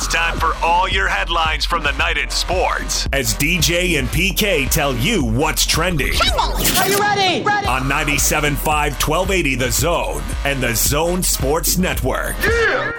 It's 0.00 0.08
time 0.08 0.38
for 0.38 0.54
all 0.62 0.88
your 0.88 1.08
headlines 1.08 1.66
from 1.66 1.82
the 1.82 1.92
night 1.92 2.16
in 2.16 2.30
sports 2.30 3.06
as 3.12 3.34
DJ 3.34 3.98
and 3.98 4.08
PK 4.08 4.66
tell 4.70 4.96
you 4.96 5.22
what's 5.22 5.66
trending. 5.66 6.14
Are 6.38 6.88
you 6.88 6.96
ready? 6.98 7.44
Ready. 7.44 7.66
On 7.66 7.82
97.5 7.82 8.56
1280 8.56 9.56
The 9.56 9.70
Zone 9.70 10.22
and 10.46 10.62
The 10.62 10.74
Zone 10.74 11.22
Sports 11.22 11.76
Network. 11.76 12.34
Yeah. 12.42 12.92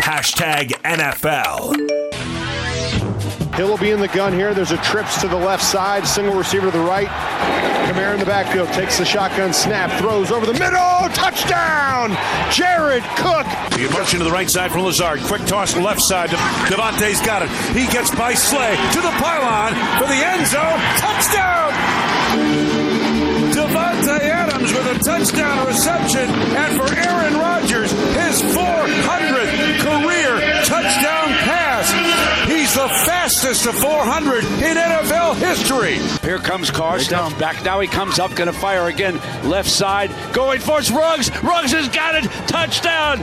Hashtag 0.00 0.68
NFL. 0.84 1.74
Hill 3.56 3.68
will 3.68 3.78
be 3.78 3.90
in 3.90 3.98
the 3.98 4.06
gun 4.06 4.32
here. 4.32 4.54
There's 4.54 4.70
a 4.70 4.76
trips 4.76 5.20
to 5.22 5.26
the 5.26 5.34
left 5.34 5.64
side, 5.64 6.06
single 6.06 6.36
receiver 6.36 6.66
to 6.66 6.78
the 6.78 6.84
right. 6.84 7.08
Kamara 7.88 8.14
in 8.14 8.20
the 8.20 8.26
backfield 8.26 8.68
takes 8.68 8.98
the 8.98 9.04
shotgun 9.04 9.52
snap, 9.52 9.90
throws 9.98 10.30
over 10.30 10.46
the 10.46 10.52
middle, 10.52 11.08
touchdown! 11.12 12.16
Jared 12.52 13.02
Cook. 13.16 13.46
The 13.78 13.88
motion 13.90 14.18
to 14.18 14.24
the 14.24 14.32
right 14.32 14.50
side 14.50 14.72
from 14.72 14.82
Lazard. 14.82 15.20
Quick 15.20 15.44
toss 15.46 15.74
to 15.74 15.80
left 15.80 16.00
side. 16.00 16.30
Davante's 16.30 17.24
got 17.24 17.42
it. 17.42 17.50
He 17.78 17.86
gets 17.86 18.10
by 18.10 18.34
Slay 18.34 18.74
to 18.74 19.00
the 19.00 19.14
pylon 19.22 19.70
for 20.02 20.08
the 20.08 20.18
end 20.18 20.44
zone. 20.48 20.80
Touchdown! 20.98 21.70
Davante 23.54 24.18
Adams 24.18 24.72
with 24.72 24.84
a 24.84 24.98
touchdown 25.04 25.64
reception, 25.64 26.28
and 26.28 26.76
for 26.76 26.92
Aaron 26.92 27.34
Rodgers, 27.34 27.92
his 27.92 28.42
400th 28.50 29.78
career 29.78 30.40
touchdown 30.64 31.28
pass. 31.46 32.48
He's 32.50 32.74
the 32.74 32.88
fastest 32.88 33.62
to 33.62 33.72
400 33.72 34.42
in 34.42 34.76
NFL 34.76 35.36
history. 35.36 35.98
Here 36.26 36.38
comes 36.38 36.72
Carr, 36.72 36.98
steps 36.98 37.32
back. 37.34 37.64
Now 37.64 37.78
he 37.78 37.86
comes 37.86 38.18
up, 38.18 38.34
going 38.34 38.52
to 38.52 38.58
fire 38.58 38.88
again. 38.88 39.20
Left 39.48 39.70
side, 39.70 40.10
going 40.32 40.58
for 40.58 40.80
Ruggs. 40.80 41.30
Ruggs 41.44 41.70
has 41.70 41.88
got 41.88 42.16
it. 42.16 42.24
Touchdown. 42.48 43.22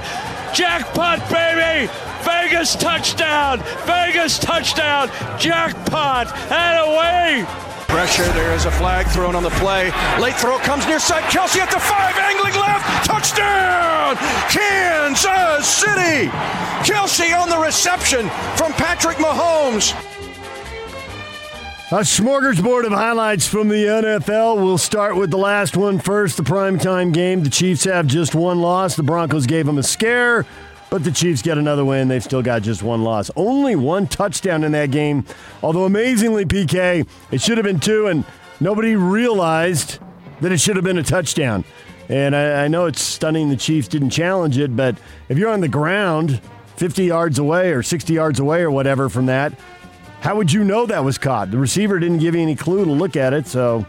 Jackpot, 0.55 1.19
baby. 1.29 1.91
Vegas 2.23 2.77
touchdown. 2.77 3.59
Vegas 3.85 4.39
touchdown. 4.39 5.09
Jackpot. 5.37 6.31
And 6.49 6.79
away. 6.87 7.45
Pressure. 7.89 8.23
There 8.31 8.53
is 8.53 8.63
a 8.63 8.71
flag 8.71 9.05
thrown 9.07 9.35
on 9.35 9.43
the 9.43 9.49
play. 9.51 9.91
Late 10.17 10.35
throw 10.35 10.57
comes 10.59 10.87
near 10.87 10.99
side. 10.99 11.23
Kelce 11.23 11.57
at 11.57 11.69
the 11.69 11.79
five, 11.79 12.15
angling 12.17 12.53
left. 12.53 13.05
Touchdown! 13.05 14.15
Kansas 14.49 15.67
City! 15.67 16.29
Kelce 16.87 17.37
on 17.37 17.49
the 17.49 17.57
reception 17.57 18.29
from 18.55 18.71
Patrick 18.73 19.17
Mahomes. 19.17 19.93
A 21.91 21.99
smorgasbord 21.99 22.87
of 22.87 22.93
highlights 22.93 23.47
from 23.47 23.67
the 23.67 23.75
NFL. 23.75 24.55
We'll 24.55 24.79
start 24.79 25.15
with 25.15 25.29
the 25.29 25.37
last 25.37 25.77
one 25.77 25.99
first 25.99 26.35
the 26.35 26.41
primetime 26.41 27.13
game. 27.13 27.43
The 27.43 27.49
Chiefs 27.51 27.83
have 27.83 28.07
just 28.07 28.33
one 28.33 28.59
loss. 28.59 28.95
The 28.95 29.03
Broncos 29.03 29.45
gave 29.45 29.67
them 29.67 29.77
a 29.77 29.83
scare. 29.83 30.47
But 30.89 31.03
the 31.03 31.11
Chiefs 31.11 31.43
get 31.43 31.59
another 31.59 31.85
win. 31.85 32.07
They've 32.07 32.23
still 32.23 32.41
got 32.41 32.63
just 32.63 32.81
one 32.81 33.03
loss. 33.03 33.29
Only 33.35 33.75
one 33.75 34.07
touchdown 34.07 34.63
in 34.63 34.71
that 34.71 34.89
game. 34.89 35.25
Although 35.61 35.85
amazingly, 35.85 36.43
PK, 36.43 37.07
it 37.29 37.39
should 37.39 37.59
have 37.59 37.65
been 37.65 37.79
two, 37.79 38.07
and 38.07 38.25
nobody 38.59 38.95
realized 38.95 39.99
that 40.41 40.51
it 40.51 40.59
should 40.59 40.77
have 40.77 40.85
been 40.85 40.97
a 40.97 41.03
touchdown. 41.03 41.63
And 42.09 42.35
I, 42.35 42.63
I 42.63 42.67
know 42.67 42.87
it's 42.87 43.01
stunning 43.01 43.49
the 43.49 43.57
Chiefs 43.57 43.87
didn't 43.87 44.09
challenge 44.09 44.57
it, 44.57 44.75
but 44.75 44.97
if 45.29 45.37
you're 45.37 45.51
on 45.51 45.61
the 45.61 45.67
ground 45.67 46.41
50 46.77 47.03
yards 47.03 47.37
away 47.37 47.73
or 47.73 47.83
60 47.83 48.11
yards 48.11 48.39
away 48.39 48.61
or 48.61 48.71
whatever 48.71 49.07
from 49.07 49.27
that, 49.27 49.53
how 50.25 50.35
would 50.35 50.51
you 50.51 50.63
know 50.63 50.87
that 50.87 51.03
was 51.03 51.19
caught? 51.19 51.51
The 51.51 51.57
receiver 51.59 51.99
didn't 51.99 52.17
give 52.17 52.33
you 52.33 52.41
any 52.41 52.55
clue 52.55 52.83
to 52.83 52.91
look 52.91 53.15
at 53.15 53.31
it, 53.31 53.45
so 53.45 53.85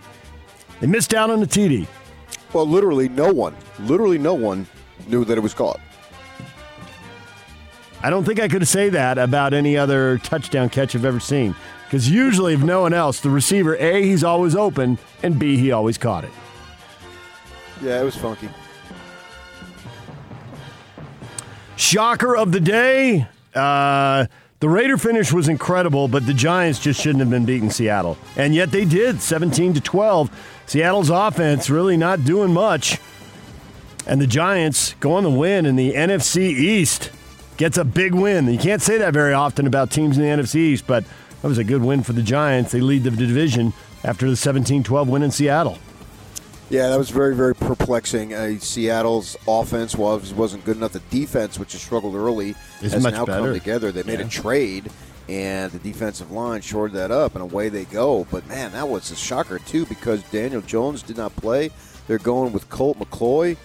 they 0.81 0.87
missed 0.87 1.15
out 1.15 1.31
on 1.31 1.41
the 1.41 1.47
TD. 1.47 1.87
Well, 2.53 2.67
literally 2.67 3.09
no 3.09 3.33
one, 3.33 3.57
literally 3.79 4.19
no 4.19 4.35
one 4.35 4.67
knew 5.09 5.25
that 5.25 5.39
it 5.39 5.41
was 5.41 5.55
caught. 5.55 5.81
I 8.03 8.11
don't 8.11 8.23
think 8.23 8.39
I 8.39 8.49
could 8.49 8.69
say 8.69 8.91
that 8.91 9.17
about 9.17 9.55
any 9.55 9.79
other 9.79 10.19
touchdown 10.19 10.69
catch 10.69 10.95
I've 10.95 11.07
ever 11.07 11.21
seen. 11.21 11.55
Because 11.87 12.11
usually, 12.11 12.53
if 12.53 12.63
no 12.63 12.83
one 12.83 12.93
else, 12.93 13.21
the 13.21 13.31
receiver, 13.31 13.75
A, 13.77 14.03
he's 14.03 14.23
always 14.23 14.55
open, 14.55 14.99
and 15.23 15.39
B, 15.39 15.57
he 15.57 15.73
always 15.73 15.97
caught 15.97 16.25
it. 16.25 16.33
Yeah, 17.81 17.99
it 17.99 18.05
was 18.05 18.15
funky. 18.15 18.51
Shocker 21.77 22.37
of 22.37 22.53
the 22.53 22.61
day. 22.61 23.27
Uh, 23.55 24.27
the 24.61 24.69
Raider 24.69 24.97
finish 24.97 25.33
was 25.33 25.49
incredible, 25.49 26.09
but 26.09 26.27
the 26.27 26.33
Giants 26.33 26.79
just 26.79 27.01
shouldn't 27.01 27.21
have 27.21 27.31
been 27.31 27.45
beating 27.45 27.71
Seattle. 27.71 28.17
And 28.37 28.55
yet 28.55 28.71
they 28.71 28.85
did, 28.85 29.21
17 29.21 29.75
to 29.75 29.81
12. 29.81 30.31
Seattle's 30.67 31.11
offense 31.11 31.69
really 31.69 31.97
not 31.97 32.25
doing 32.25 32.53
much. 32.53 32.99
And 34.07 34.21
the 34.21 34.27
Giants 34.27 34.95
go 35.01 35.13
on 35.15 35.25
the 35.25 35.31
win 35.31 35.67
in 35.67 35.77
the 35.77 35.93
NFC 35.93 36.39
East 36.51 37.11
gets 37.57 37.77
a 37.77 37.85
big 37.85 38.15
win. 38.15 38.47
You 38.47 38.59
can't 38.59 38.83
say 38.83 38.99
that 38.99 39.13
very 39.13 39.33
often 39.33 39.67
about 39.67 39.91
teams 39.91 40.17
in 40.17 40.23
the 40.23 40.29
NFC 40.29 40.57
East, 40.57 40.87
but 40.87 41.05
that 41.43 41.49
was 41.49 41.59
a 41.59 41.65
good 41.65 41.83
win 41.83 42.03
for 42.03 42.13
the 42.13 42.23
Giants. 42.23 42.73
They 42.73 42.81
lead 42.81 43.05
the 43.05 43.11
division 43.11 43.73
after 44.05 44.29
the 44.29 44.37
17 44.37 44.83
12 44.83 45.09
win 45.09 45.23
in 45.23 45.31
Seattle. 45.31 45.79
Yeah, 46.69 46.89
that 46.89 46.99
was 46.99 47.11
very, 47.11 47.35
very 47.37 47.55
perplexing. 47.55 48.35
Uh, 48.35 48.59
Seattle's 48.59 49.37
offense 49.47 49.95
was 49.95 50.35
wasn't 50.35 50.65
good 50.65 50.77
enough. 50.77 50.93
The 50.93 51.01
defense, 51.11 51.59
which 51.59 51.73
has 51.73 51.81
struggled 51.81 52.17
early, 52.17 52.57
it's 52.81 52.93
has 52.93 53.05
now 53.05 53.25
better. 53.25 53.45
come 53.45 53.55
together. 53.55 53.93
They 53.93 54.03
made 54.03 54.19
yeah. 54.19 54.27
a 54.27 54.29
trade, 54.29 54.91
and 55.29 55.71
the 55.71 55.79
defensive 55.79 56.33
line 56.33 56.63
shored 56.63 56.93
that 56.93 57.13
up, 57.13 57.35
and 57.35 57.43
away 57.43 57.69
they 57.69 57.85
go. 57.85 58.27
But 58.33 58.49
man, 58.49 58.73
that 58.73 58.89
was 58.89 59.13
a 59.13 59.17
shocker 59.17 59.61
too 59.61 59.87
because 59.87 60.23
Daniel 60.25 60.61
Jones 60.61 61.03
did 61.03 61.17
not 61.17 61.35
play. 61.37 61.71
They're 62.09 62.19
going 62.19 62.53
with 62.53 62.69
Colt 62.69 62.99
McCoy, 62.99 63.57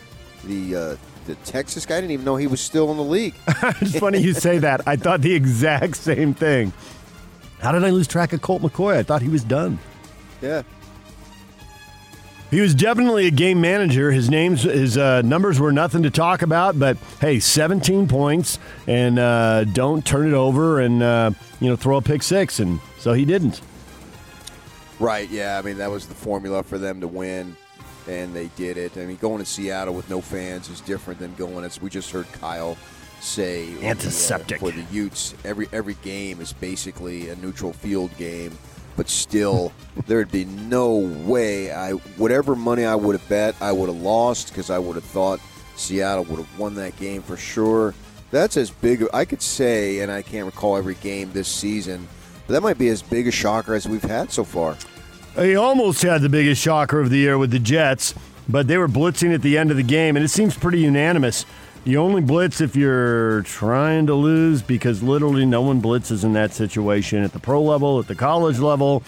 the 0.44 0.76
uh, 0.76 0.98
the 1.26 1.36
Texas 1.44 1.88
guy. 1.88 1.98
I 1.98 2.02
didn't 2.02 2.12
even 2.12 2.26
know 2.26 2.36
he 2.36 2.48
was 2.48 2.62
still 2.62 2.92
in 2.92 2.98
the 2.98 3.04
league. 3.04 3.34
it's 3.48 3.98
funny 3.98 4.20
you 4.20 4.34
say 4.34 4.60
that. 4.60 4.88
I 4.88 4.96
thought 4.96 5.22
the 5.22 5.34
exact 5.34 5.98
same 5.98 6.36
thing. 6.36 6.72
How 7.60 7.72
did 7.72 7.84
I 7.84 7.90
lose 7.90 8.08
track 8.08 8.34
of 8.34 8.42
Colt 8.42 8.62
McCoy? 8.62 8.96
I 8.96 9.04
thought 9.04 9.24
he 9.24 9.30
was 9.30 9.44
done. 9.44 9.80
Yeah. 10.42 10.64
He 12.52 12.62
was 12.62 12.76
definitely 12.76 13.28
a 13.28 13.32
game 13.32 13.62
manager. 13.62 14.12
His 14.12 14.30
names, 14.30 14.64
his 14.64 14.98
uh, 14.98 15.22
numbers 15.24 15.60
were 15.60 15.72
nothing 15.72 16.04
to 16.04 16.12
talk 16.12 16.42
about. 16.42 16.78
But 16.78 16.98
hey, 17.20 17.40
17 17.40 18.08
points, 18.08 18.60
and 18.88 19.18
uh, 19.18 19.64
don't 19.64 20.06
turn 20.06 20.28
it 20.28 20.34
over, 20.34 20.82
and 20.82 21.02
uh, 21.02 21.32
you 21.60 21.70
know 21.70 21.76
throw 21.76 21.98
a 21.98 22.02
pick 22.02 22.22
six, 22.22 22.60
and 22.60 22.80
so 23.00 23.14
he 23.14 23.26
didn't. 23.26 23.62
Right. 25.00 25.30
Yeah. 25.30 25.58
I 25.58 25.66
mean 25.66 25.78
that 25.78 25.90
was 25.90 26.08
the 26.08 26.14
formula 26.14 26.62
for 26.62 26.78
them 26.78 27.02
to 27.02 27.08
win 27.08 27.56
and 28.08 28.34
they 28.34 28.48
did 28.56 28.78
it. 28.78 28.98
I 28.98 29.06
mean, 29.06 29.18
going 29.18 29.40
to 29.40 29.46
Seattle 29.46 29.94
with 29.94 30.10
no 30.10 30.22
fans 30.22 30.70
is 30.70 30.82
different 30.82 31.20
than 31.20 31.34
going 31.36 31.64
as 31.64 31.82
we 31.82 31.90
just 31.90 32.12
heard 32.12 32.32
Kyle 32.34 32.78
say 33.20 33.70
antiseptic 33.84 34.60
the, 34.60 34.66
uh, 34.66 34.70
for 34.72 34.76
the 34.76 34.84
Utes. 34.92 35.36
Every 35.46 35.68
every 35.72 35.96
game 35.96 36.42
is 36.42 36.54
basically 36.54 37.30
a 37.30 37.36
neutral 37.38 37.74
field 37.74 38.16
game, 38.18 38.58
but 39.02 39.10
still, 39.10 39.74
there'd 40.06 40.32
be 40.32 40.46
no 40.46 40.98
way 41.26 41.72
I 41.72 41.94
whatever 42.22 42.56
money 42.56 42.86
I 42.86 42.94
would 42.94 43.20
have 43.20 43.28
bet 43.28 43.56
I 43.60 43.72
would 43.72 43.90
have 43.90 44.00
lost 44.00 44.50
because 44.50 44.70
I 44.70 44.78
would 44.78 44.94
have 44.94 45.04
thought 45.04 45.40
Seattle 45.76 46.24
would 46.26 46.38
have 46.38 46.60
won 46.60 46.76
that 46.76 46.96
game 46.98 47.24
for 47.24 47.36
sure. 47.36 47.96
That's 48.30 48.58
as 48.58 48.70
big. 48.70 49.04
I 49.12 49.26
could 49.26 49.42
say, 49.42 50.02
and 50.02 50.12
I 50.12 50.22
can't 50.22 50.46
recall 50.46 50.78
every 50.78 50.94
game 50.96 51.32
this 51.34 51.48
season. 51.48 52.08
But 52.46 52.54
that 52.54 52.62
might 52.62 52.78
be 52.78 52.90
as 52.90 53.02
big 53.02 53.28
a 53.28 53.32
shocker 53.32 53.74
as 53.74 53.90
we've 53.90 54.04
had 54.04 54.32
so 54.32 54.44
far. 54.44 54.78
He 55.36 55.56
almost 55.56 56.04
had 56.04 56.22
the 56.22 56.30
biggest 56.30 56.62
shocker 56.62 57.00
of 57.00 57.10
the 57.10 57.18
year 57.18 57.40
with 57.40 57.50
the 57.50 57.60
Jets, 57.60 58.14
but 58.48 58.68
they 58.68 58.78
were 58.78 58.88
blitzing 58.88 59.34
at 59.34 59.42
the 59.42 59.58
end 59.58 59.72
of 59.72 59.78
the 59.78 59.84
game, 59.84 60.16
and 60.16 60.24
it 60.24 60.30
seems 60.30 60.56
pretty 60.56 60.80
unanimous. 60.80 61.48
You 61.84 61.98
only 61.98 62.22
blitz 62.22 62.62
if 62.62 62.76
you're 62.76 63.42
trying 63.42 64.06
to 64.06 64.14
lose 64.14 64.62
because 64.62 65.02
literally 65.02 65.46
no 65.46 65.62
one 65.64 65.82
blitzes 65.82 66.24
in 66.24 66.34
that 66.34 66.54
situation 66.54 67.24
at 67.24 67.34
the 67.34 67.40
pro 67.40 67.60
level, 67.60 68.00
at 68.00 68.08
the 68.08 68.14
college 68.14 68.60
level. 68.60 69.02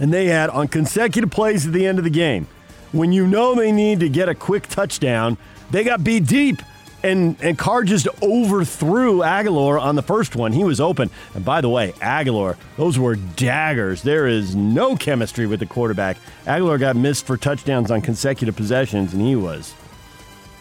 And 0.00 0.12
they 0.12 0.26
had 0.26 0.50
on 0.50 0.66
consecutive 0.66 1.30
plays 1.30 1.66
at 1.66 1.72
the 1.72 1.86
end 1.86 1.98
of 1.98 2.04
the 2.04 2.10
game, 2.10 2.48
when 2.90 3.12
you 3.12 3.28
know 3.28 3.54
they 3.54 3.70
need 3.70 4.00
to 4.00 4.08
get 4.08 4.28
a 4.28 4.34
quick 4.34 4.66
touchdown, 4.66 5.38
they 5.70 5.84
got 5.84 6.02
beat 6.02 6.26
deep 6.26 6.62
and 7.04 7.36
and 7.40 7.56
Carr 7.56 7.84
just 7.84 8.08
overthrew 8.22 9.18
Agholor 9.18 9.80
on 9.80 9.94
the 9.94 10.02
first 10.02 10.34
one. 10.34 10.52
He 10.52 10.64
was 10.64 10.80
open. 10.80 11.10
And 11.34 11.44
by 11.44 11.60
the 11.60 11.68
way, 11.68 11.92
Agholor, 12.00 12.56
those 12.76 12.98
were 12.98 13.14
daggers. 13.14 14.02
There 14.02 14.26
is 14.26 14.56
no 14.56 14.96
chemistry 14.96 15.46
with 15.46 15.60
the 15.60 15.66
quarterback. 15.66 16.16
Agholor 16.44 16.80
got 16.80 16.96
missed 16.96 17.26
for 17.26 17.36
touchdowns 17.36 17.90
on 17.90 18.00
consecutive 18.00 18.56
possessions, 18.56 19.12
and 19.12 19.22
he 19.22 19.36
was 19.36 19.74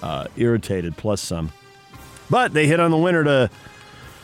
uh, 0.02 0.28
irritated 0.36 0.98
plus 0.98 1.22
some. 1.22 1.52
But 2.30 2.54
they 2.54 2.68
hit 2.68 2.80
on 2.80 2.92
the 2.92 2.98
winner 2.98 3.24
to 3.24 3.50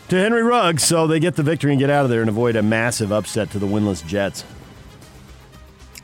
to 0.10 0.16
Henry 0.16 0.44
Ruggs, 0.44 0.84
so 0.84 1.08
they 1.08 1.20
get 1.20 1.36
the 1.36 1.44
victory 1.44 1.72
and 1.72 1.80
get 1.80 1.90
out 1.90 2.04
of 2.04 2.10
there 2.10 2.22
and 2.22 2.30
avoid 2.30 2.56
a 2.56 2.62
massive 2.62 3.12
upset 3.12 3.52
to 3.52 3.60
the 3.60 3.66
winless 3.66 4.06
Jets. 4.06 4.44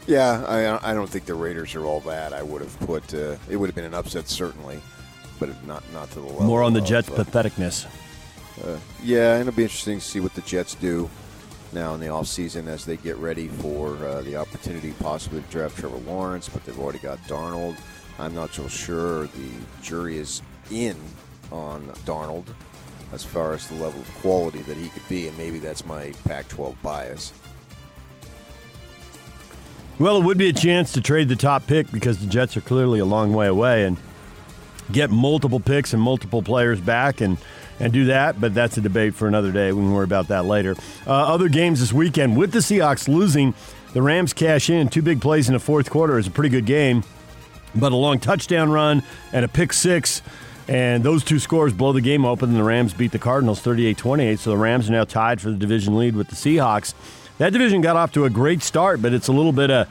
Yeah, 0.07 0.43
I, 0.47 0.91
I 0.91 0.93
don't 0.93 1.09
think 1.09 1.25
the 1.25 1.35
Raiders 1.35 1.75
are 1.75 1.85
all 1.85 1.99
bad. 1.99 2.33
I 2.33 2.41
would 2.41 2.61
have 2.61 2.79
put 2.79 3.13
uh, 3.13 3.35
it 3.49 3.57
would 3.57 3.67
have 3.67 3.75
been 3.75 3.85
an 3.85 3.93
upset 3.93 4.27
certainly 4.27 4.81
but 5.39 5.65
not 5.65 5.83
not 5.93 6.09
to 6.11 6.15
the 6.15 6.27
level. 6.27 6.43
More 6.43 6.61
on 6.61 6.73
the 6.73 6.81
of, 6.81 6.85
Jets' 6.85 7.09
uh, 7.09 7.23
patheticness. 7.23 7.87
Uh, 8.63 8.77
yeah, 9.01 9.33
and 9.33 9.47
it'll 9.47 9.55
be 9.55 9.63
interesting 9.63 9.99
to 9.99 10.05
see 10.05 10.19
what 10.19 10.33
the 10.35 10.41
Jets 10.41 10.75
do 10.75 11.09
now 11.71 11.93
in 11.93 11.99
the 11.99 12.07
offseason 12.07 12.67
as 12.67 12.83
they 12.83 12.97
get 12.97 13.15
ready 13.17 13.47
for 13.47 13.95
uh, 14.05 14.21
the 14.21 14.35
opportunity 14.35 14.91
possibly 14.99 15.41
to 15.41 15.47
draft 15.47 15.77
Trevor 15.77 15.97
Lawrence, 15.97 16.49
but 16.49 16.65
they've 16.65 16.79
already 16.79 16.99
got 16.99 17.19
Darnold. 17.19 17.77
I'm 18.19 18.35
not 18.35 18.53
so 18.53 18.67
sure 18.67 19.27
the 19.27 19.49
jury 19.81 20.17
is 20.17 20.41
in 20.69 20.97
on 21.51 21.87
Darnold. 22.05 22.45
as 23.11 23.23
far 23.23 23.53
as 23.53 23.67
the 23.67 23.73
level 23.75 23.99
of 23.99 24.13
quality 24.15 24.61
that 24.63 24.77
he 24.77 24.89
could 24.89 25.07
be, 25.07 25.27
and 25.27 25.35
maybe 25.37 25.57
that's 25.57 25.83
my 25.83 26.13
Pac-12 26.25 26.75
bias. 26.83 27.33
Well, 29.97 30.17
it 30.17 30.25
would 30.25 30.37
be 30.37 30.49
a 30.49 30.53
chance 30.53 30.91
to 30.93 31.01
trade 31.01 31.27
the 31.27 31.35
top 31.35 31.65
pick 31.65 31.91
because 31.91 32.19
the 32.19 32.27
Jets 32.27 32.55
are 32.55 32.61
clearly 32.61 32.99
a 32.99 33.05
long 33.05 33.33
way 33.33 33.47
away 33.47 33.85
and 33.85 33.97
get 34.91 35.09
multiple 35.09 35.59
picks 35.59 35.91
and 35.93 36.01
multiple 36.01 36.41
players 36.43 36.79
back 36.79 37.19
and, 37.19 37.37
and 37.79 37.91
do 37.91 38.05
that, 38.05 38.39
but 38.39 38.53
that's 38.53 38.77
a 38.77 38.81
debate 38.81 39.15
for 39.15 39.27
another 39.27 39.51
day. 39.51 39.71
We 39.71 39.81
can 39.81 39.91
worry 39.91 40.03
about 40.03 40.27
that 40.27 40.45
later. 40.45 40.75
Uh, 41.07 41.13
other 41.33 41.49
games 41.49 41.79
this 41.79 41.91
weekend 41.91 42.37
with 42.37 42.51
the 42.51 42.59
Seahawks 42.59 43.07
losing, 43.07 43.55
the 43.93 44.01
Rams 44.01 44.33
cash 44.33 44.69
in. 44.69 44.87
Two 44.87 45.01
big 45.01 45.19
plays 45.19 45.47
in 45.47 45.53
the 45.53 45.59
fourth 45.59 45.89
quarter 45.89 46.19
is 46.19 46.27
a 46.27 46.31
pretty 46.31 46.49
good 46.49 46.65
game, 46.65 47.03
but 47.75 47.91
a 47.91 47.95
long 47.95 48.19
touchdown 48.19 48.69
run 48.71 49.03
and 49.33 49.45
a 49.45 49.47
pick 49.47 49.73
six. 49.73 50.21
And 50.67 51.03
those 51.03 51.23
two 51.23 51.39
scores 51.39 51.73
blow 51.73 51.93
the 51.93 52.01
game 52.01 52.25
open, 52.25 52.49
and 52.49 52.57
the 52.57 52.63
Rams 52.63 52.93
beat 52.93 53.11
the 53.11 53.19
Cardinals 53.19 53.59
38 53.59 53.97
28. 53.97 54.39
So 54.39 54.51
the 54.51 54.57
Rams 54.57 54.87
are 54.87 54.91
now 54.91 55.03
tied 55.03 55.41
for 55.41 55.49
the 55.49 55.57
division 55.57 55.97
lead 55.97 56.15
with 56.15 56.27
the 56.27 56.35
Seahawks. 56.35 56.93
That 57.39 57.53
division 57.53 57.81
got 57.81 57.95
off 57.95 58.11
to 58.13 58.25
a 58.25 58.29
great 58.29 58.61
start, 58.61 59.01
but 59.01 59.13
it's 59.13 59.29
a 59.29 59.31
little 59.31 59.53
bit 59.53 59.71
of, 59.71 59.87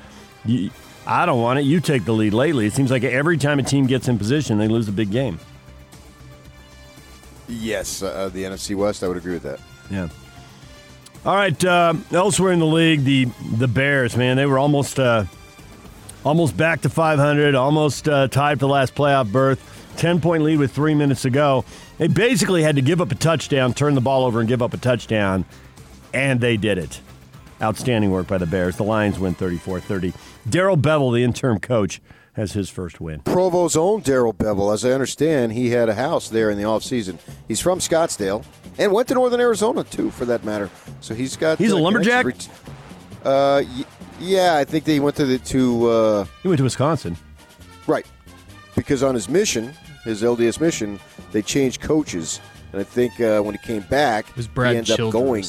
I 1.07 1.27
don't 1.27 1.41
want 1.41 1.59
it. 1.59 1.63
You 1.63 1.81
take 1.81 2.05
the 2.05 2.13
lead 2.13 2.33
lately. 2.35 2.67
It 2.67 2.75
seems 2.75 2.91
like 2.91 3.03
every 3.03 3.39
time 3.39 3.59
a 3.59 3.63
team 3.63 3.87
gets 3.87 4.07
in 4.07 4.19
position, 4.19 4.59
they 4.59 4.69
lose 4.69 4.87
a 4.87 4.93
big 4.93 5.11
game. 5.11 5.41
Yes, 7.49 8.03
uh, 8.03 8.29
the 8.33 8.45
NFC 8.45 8.77
West, 8.77 9.03
I 9.03 9.09
would 9.09 9.17
agree 9.17 9.33
with 9.33 9.45
that. 9.45 9.59
Yeah. 9.91 10.09
All 11.25 11.35
right. 11.35 11.65
Uh, 11.65 11.95
elsewhere 12.13 12.53
in 12.53 12.59
the 12.59 12.67
league, 12.67 13.05
the 13.05 13.25
the 13.57 13.67
Bears, 13.67 14.17
man, 14.17 14.37
they 14.37 14.47
were 14.47 14.59
almost 14.59 15.01
uh, 15.01 15.25
almost 16.25 16.56
back 16.56 16.82
to 16.82 16.88
500, 16.88 17.55
almost 17.55 18.09
uh, 18.09 18.29
tied 18.29 18.59
for 18.59 18.67
the 18.67 18.73
last 18.73 18.94
playoff 18.94 19.31
berth. 19.31 19.75
10 19.97 20.20
point 20.20 20.44
lead 20.44 20.59
with 20.59 20.73
three 20.73 20.94
minutes 20.94 21.23
to 21.23 21.31
go. 21.31 21.65
They 21.99 22.06
basically 22.06 22.62
had 22.62 22.76
to 22.76 22.82
give 22.82 23.00
up 23.00 23.11
a 23.11 23.17
touchdown, 23.17 23.75
turn 23.75 23.94
the 23.94 24.00
ball 24.00 24.25
over, 24.25 24.38
and 24.38 24.49
give 24.49 24.62
up 24.62 24.73
a 24.73 24.76
touchdown, 24.76 25.44
and 26.15 26.41
they 26.41 26.56
did 26.56 26.79
it. 26.79 27.00
Outstanding 27.61 28.12
work 28.12 28.29
by 28.29 28.38
the 28.38 28.47
Bears. 28.47 28.76
The 28.76 28.85
Lions 28.85 29.19
win 29.19 29.35
34 29.35 29.81
30. 29.81 30.12
Darrell 30.49 30.76
Bevell, 30.76 31.12
the 31.12 31.25
interim 31.25 31.59
coach, 31.59 32.00
has 32.35 32.53
his 32.53 32.70
first 32.70 33.00
win. 33.00 33.20
Provo's 33.23 33.76
own 33.76 34.00
Darrell 34.00 34.32
Bevell, 34.32 34.73
as 34.73 34.85
I 34.85 34.93
understand, 34.93 35.53
he 35.53 35.70
had 35.70 35.88
a 35.88 35.94
house 35.94 36.29
there 36.29 36.50
in 36.50 36.56
the 36.56 36.62
offseason. 36.62 37.19
He's 37.49 37.59
from 37.59 37.81
Scottsdale 37.81 38.44
and 38.79 38.93
went 38.93 39.09
to 39.09 39.15
Northern 39.15 39.41
Arizona, 39.41 39.82
too, 39.82 40.12
for 40.12 40.25
that 40.26 40.44
matter. 40.44 40.70
So 41.00 41.15
he's 41.15 41.37
got. 41.37 41.59
He's 41.59 41.73
a 41.73 41.76
lumberjack? 41.76 42.26
Uh, 43.25 43.65
yeah, 44.20 44.56
I 44.56 44.65
think 44.65 44.85
they 44.85 45.00
went 45.00 45.17
to 45.17 45.26
the. 45.26 45.38
to. 45.38 45.88
Uh, 45.88 46.25
he 46.43 46.49
went 46.49 46.59
to 46.59 46.65
Wisconsin. 46.65 47.17
Right. 47.87 48.06
Because 48.76 49.03
on 49.03 49.15
his 49.15 49.29
mission, 49.29 49.73
his 50.05 50.23
LDS 50.23 50.61
mission, 50.61 51.00
they 51.32 51.43
changed 51.43 51.81
coaches. 51.81 52.41
And 52.73 52.81
I 52.81 52.85
think 52.85 53.19
uh, 53.20 53.41
when 53.41 53.55
he 53.55 53.67
came 53.67 53.82
back, 53.82 54.29
it 54.29 54.37
was 54.37 54.47
Brad 54.47 54.73
he 54.73 54.79
ended 54.79 54.97
Childress. 54.97 55.09
up 55.09 55.12
going 55.12 55.44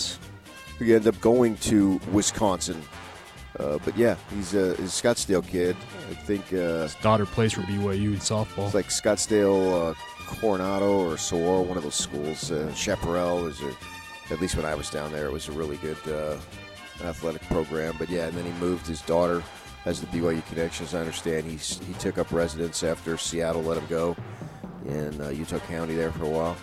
he 0.80 0.94
ended 0.96 1.14
up 1.14 1.22
going 1.22 1.58
to 1.58 2.00
Wisconsin. 2.12 2.82
Uh, 3.60 3.78
but 3.84 3.98
yeah, 3.98 4.16
he's 4.34 4.54
a, 4.54 4.76
he's 4.76 5.02
a, 5.02 5.04
Scottsdale 5.04 5.46
kid. 5.46 5.76
I 6.10 6.14
think 6.14 6.46
uh, 6.54 6.84
his 6.84 6.96
daughter 6.96 7.26
plays 7.26 7.52
for 7.54 7.62
BYU 7.62 8.14
in 8.14 8.20
softball. 8.20 8.66
It's 8.66 8.74
like 8.74 8.88
Scottsdale, 8.88 9.92
uh, 9.92 9.94
Coronado, 10.28 11.10
or 11.10 11.18
Saguaro, 11.18 11.62
one 11.62 11.76
of 11.76 11.84
those 11.84 11.96
schools. 11.96 12.52
Uh, 12.52 12.74
Chaparral 12.74 13.48
is 13.48 13.62
a, 13.62 13.74
at 14.32 14.40
least 14.40 14.56
when 14.56 14.66
I 14.66 14.76
was 14.76 14.90
down 14.90 15.12
there, 15.12 15.26
it 15.26 15.34
was 15.34 15.50
a 15.50 15.52
really 15.52 15.78
good 15.78 15.98
uh, 16.08 16.38
athletic 17.04 17.42
program. 17.44 17.96
But 17.98 18.10
yeah, 18.10 18.28
and 18.28 18.38
then 18.38 18.46
he 18.46 18.52
moved 18.60 18.88
his 18.88 19.02
daughter 19.02 19.44
has 19.86 20.02
the 20.02 20.08
BYU 20.08 20.46
connections. 20.48 20.94
I 20.94 21.00
understand 21.00 21.46
he's 21.46 21.80
he 21.80 21.94
took 21.94 22.18
up 22.18 22.32
residence 22.32 22.84
after 22.84 23.18
Seattle 23.18 23.64
let 23.64 23.78
him 23.78 23.88
go 23.88 24.16
in 24.86 25.22
uh, 25.22 25.30
Utah 25.30 25.60
County 25.60 25.96
there 25.96 26.12
for 26.12 26.26
a 26.26 26.30
while. 26.30 26.58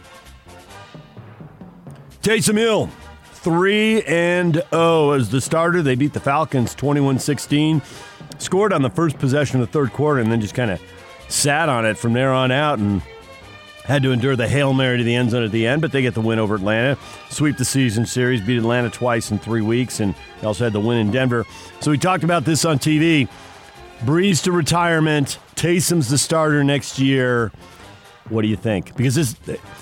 Taysom 2.23 2.57
Hill 2.57 2.91
3 3.25 4.03
and 4.03 4.63
0 4.71 5.13
as 5.13 5.31
the 5.31 5.41
starter. 5.41 5.83
They 5.83 5.95
beat 5.95 6.13
the 6.13 6.21
Falcons 6.21 6.75
21-16. 6.75 7.83
Scored 8.39 8.73
on 8.73 8.83
the 8.83 8.91
first 8.91 9.19
possession 9.19 9.61
of 9.61 9.67
the 9.67 9.73
third 9.73 9.93
quarter 9.93 10.21
and 10.21 10.31
then 10.31 10.41
just 10.41 10.55
kind 10.55 10.71
of 10.71 10.81
sat 11.29 11.69
on 11.69 11.87
it 11.87 11.97
from 11.97 12.13
there 12.13 12.33
on 12.33 12.51
out 12.51 12.79
and 12.79 13.03
had 13.87 14.03
to 14.03 14.13
endure 14.13 14.37
the 14.37 14.49
Hail 14.49 14.73
Mary 14.73 14.99
to 14.99 15.05
the 15.05 15.15
end 15.15 15.31
zone 15.31 15.45
at 15.45 15.53
the 15.53 15.67
end, 15.67 15.81
but 15.81 15.93
they 15.93 16.03
get 16.03 16.15
the 16.15 16.21
win 16.21 16.39
over 16.39 16.57
Atlanta, 16.57 16.99
sweep 17.31 17.57
the 17.57 17.65
season 17.65 18.05
series, 18.05 18.41
beat 18.41 18.59
Atlanta 18.59 18.91
twice 18.91 19.31
in 19.31 19.39
three 19.39 19.63
weeks, 19.63 20.01
and 20.01 20.15
they 20.41 20.47
also 20.47 20.65
had 20.65 20.73
the 20.73 20.81
win 20.81 20.99
in 20.99 21.11
Denver. 21.11 21.47
So 21.81 21.91
we 21.91 21.99
talked 21.99 22.25
about 22.25 22.45
this 22.45 22.65
on 22.65 22.79
TV. 22.79 23.29
Brees 24.01 24.43
to 24.45 24.53
retirement. 24.53 25.39
Taysom's 25.55 26.09
the 26.09 26.19
starter 26.19 26.63
next 26.65 26.99
year. 26.99 27.53
What 28.29 28.43
do 28.43 28.49
you 28.49 28.57
think? 28.57 28.97
Because 28.97 29.15
this, 29.15 29.35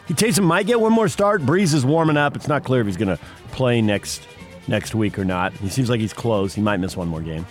Taysom 0.09 0.45
might 0.45 0.67
get 0.67 0.79
one 0.79 0.93
more 0.93 1.09
start. 1.09 1.41
Brees 1.43 1.73
is 1.73 1.85
warming 1.85 2.19
up. 2.19 2.37
It's 2.37 2.47
not 2.47 2.62
clear 2.62 2.83
if 2.83 2.87
he's 2.87 2.99
going 2.99 3.17
to 3.17 3.19
play 3.53 3.81
next 3.81 4.27
next 4.69 4.95
week 4.95 5.19
or 5.19 5.25
not. 5.25 5.53
He 5.55 5.69
seems 5.69 5.91
like 5.91 6.00
he's 6.00 6.12
close. 6.12 6.55
He 6.55 6.61
might 6.61 6.79
miss 6.79 6.97
one 6.97 7.09
more 7.09 7.21
game. 7.21 7.47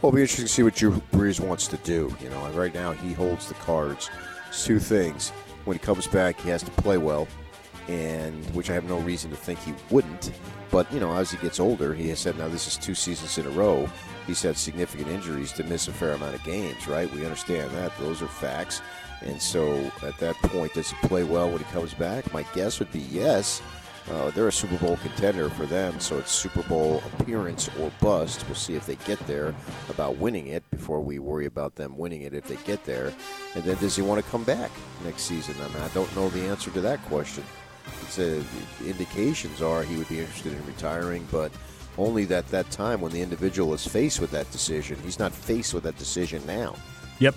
Well, 0.00 0.10
it'll 0.10 0.12
be 0.12 0.20
interesting 0.22 0.46
to 0.46 0.52
see 0.52 0.62
what 0.62 0.74
Drew 0.74 0.92
Brees 1.12 1.40
wants 1.40 1.66
to 1.68 1.76
do. 1.78 2.14
You 2.20 2.30
know, 2.30 2.48
right 2.52 2.72
now 2.72 2.92
he 2.92 3.12
holds 3.12 3.48
the 3.48 3.54
cards. 3.54 4.10
Two 4.64 4.78
things. 4.78 5.30
When 5.64 5.76
he 5.76 5.78
comes 5.78 6.06
back, 6.06 6.40
he 6.40 6.48
has 6.50 6.62
to 6.62 6.70
play 6.72 6.98
well, 6.98 7.28
and 7.86 8.44
which 8.54 8.70
I 8.70 8.74
have 8.74 8.84
no 8.84 8.98
reason 8.98 9.30
to 9.30 9.36
think 9.36 9.58
he 9.60 9.72
wouldn't. 9.90 10.32
But 10.70 10.92
you 10.92 11.00
know, 11.00 11.14
as 11.14 11.30
he 11.30 11.38
gets 11.38 11.60
older, 11.60 11.94
he 11.94 12.08
has 12.08 12.18
said 12.18 12.36
now 12.36 12.48
this 12.48 12.66
is 12.66 12.76
two 12.76 12.94
seasons 12.94 13.38
in 13.38 13.46
a 13.46 13.50
row. 13.50 13.88
He's 14.26 14.42
had 14.42 14.56
significant 14.56 15.08
injuries 15.08 15.52
to 15.52 15.64
miss 15.64 15.88
a 15.88 15.92
fair 15.92 16.12
amount 16.12 16.34
of 16.34 16.44
games. 16.44 16.86
Right? 16.86 17.10
We 17.12 17.24
understand 17.24 17.70
that; 17.72 17.96
those 17.98 18.20
are 18.20 18.28
facts. 18.28 18.82
And 19.22 19.40
so, 19.40 19.90
at 20.02 20.18
that 20.18 20.36
point, 20.36 20.74
does 20.74 20.90
he 20.90 21.08
play 21.08 21.24
well 21.24 21.50
when 21.50 21.58
he 21.58 21.64
comes 21.64 21.94
back? 21.94 22.32
My 22.32 22.44
guess 22.54 22.78
would 22.78 22.92
be 22.92 23.00
yes. 23.00 23.62
Uh, 24.10 24.30
they're 24.30 24.48
a 24.48 24.52
Super 24.52 24.78
Bowl 24.78 24.96
contender 24.98 25.50
for 25.50 25.66
them, 25.66 26.00
so 26.00 26.18
it's 26.18 26.32
Super 26.32 26.62
Bowl 26.62 27.02
appearance 27.18 27.68
or 27.78 27.92
bust. 28.00 28.44
We'll 28.46 28.54
see 28.54 28.74
if 28.74 28.86
they 28.86 28.96
get 29.06 29.18
there 29.26 29.54
about 29.90 30.16
winning 30.16 30.46
it 30.46 30.68
before 30.70 31.00
we 31.00 31.18
worry 31.18 31.44
about 31.46 31.74
them 31.74 31.96
winning 31.98 32.22
it 32.22 32.32
if 32.32 32.46
they 32.46 32.56
get 32.64 32.84
there. 32.84 33.12
And 33.54 33.64
then 33.64 33.76
does 33.76 33.96
he 33.96 34.02
want 34.02 34.24
to 34.24 34.30
come 34.30 34.44
back 34.44 34.70
next 35.04 35.22
season? 35.22 35.56
I 35.62 35.68
mean, 35.68 35.82
I 35.82 35.88
don't 35.88 36.14
know 36.16 36.30
the 36.30 36.40
answer 36.46 36.70
to 36.70 36.80
that 36.80 37.02
question. 37.04 37.44
It's 38.02 38.18
a, 38.18 38.42
indications 38.86 39.60
are 39.60 39.82
he 39.82 39.96
would 39.96 40.08
be 40.08 40.20
interested 40.20 40.54
in 40.54 40.66
retiring, 40.66 41.26
but 41.30 41.52
only 41.98 42.22
at 42.32 42.48
that 42.48 42.70
time 42.70 43.00
when 43.02 43.12
the 43.12 43.20
individual 43.20 43.74
is 43.74 43.86
faced 43.86 44.20
with 44.20 44.30
that 44.30 44.50
decision. 44.52 44.98
He's 45.04 45.18
not 45.18 45.32
faced 45.32 45.74
with 45.74 45.82
that 45.82 45.98
decision 45.98 46.42
now. 46.46 46.76
Yep. 47.18 47.34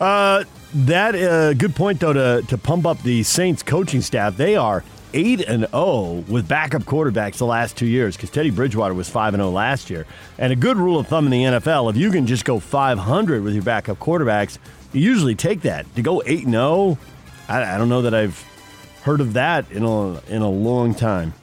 Uh, 0.00 0.44
that 0.74 1.14
uh, 1.14 1.54
good 1.54 1.74
point 1.74 2.00
though 2.00 2.12
to 2.12 2.42
to 2.48 2.58
pump 2.58 2.86
up 2.86 3.02
the 3.02 3.22
Saints 3.22 3.62
coaching 3.62 4.00
staff. 4.00 4.36
They 4.36 4.54
are 4.54 4.84
eight 5.14 5.40
and 5.40 5.60
zero 5.60 5.70
oh 5.72 6.24
with 6.28 6.48
backup 6.48 6.82
quarterbacks 6.82 7.38
the 7.38 7.46
last 7.46 7.76
two 7.76 7.86
years 7.86 8.16
because 8.16 8.30
Teddy 8.30 8.50
Bridgewater 8.50 8.94
was 8.94 9.08
five 9.08 9.34
and 9.34 9.40
zero 9.40 9.48
oh 9.48 9.52
last 9.52 9.90
year. 9.90 10.06
And 10.38 10.52
a 10.52 10.56
good 10.56 10.76
rule 10.76 10.98
of 10.98 11.06
thumb 11.06 11.26
in 11.26 11.30
the 11.30 11.42
NFL: 11.42 11.90
if 11.90 11.96
you 11.96 12.10
can 12.10 12.26
just 12.26 12.44
go 12.44 12.58
five 12.58 12.98
hundred 12.98 13.42
with 13.42 13.54
your 13.54 13.62
backup 13.62 13.98
quarterbacks, 13.98 14.58
you 14.92 15.00
usually 15.00 15.34
take 15.34 15.62
that. 15.62 15.92
To 15.96 16.02
go 16.02 16.22
eight 16.26 16.44
and 16.44 16.52
zero, 16.52 16.64
oh, 16.64 16.98
I, 17.48 17.74
I 17.74 17.78
don't 17.78 17.88
know 17.88 18.02
that 18.02 18.14
I've 18.14 18.42
heard 19.02 19.20
of 19.20 19.34
that 19.34 19.70
in 19.70 19.84
a 19.84 20.20
in 20.24 20.42
a 20.42 20.50
long 20.50 20.94
time. 20.94 21.34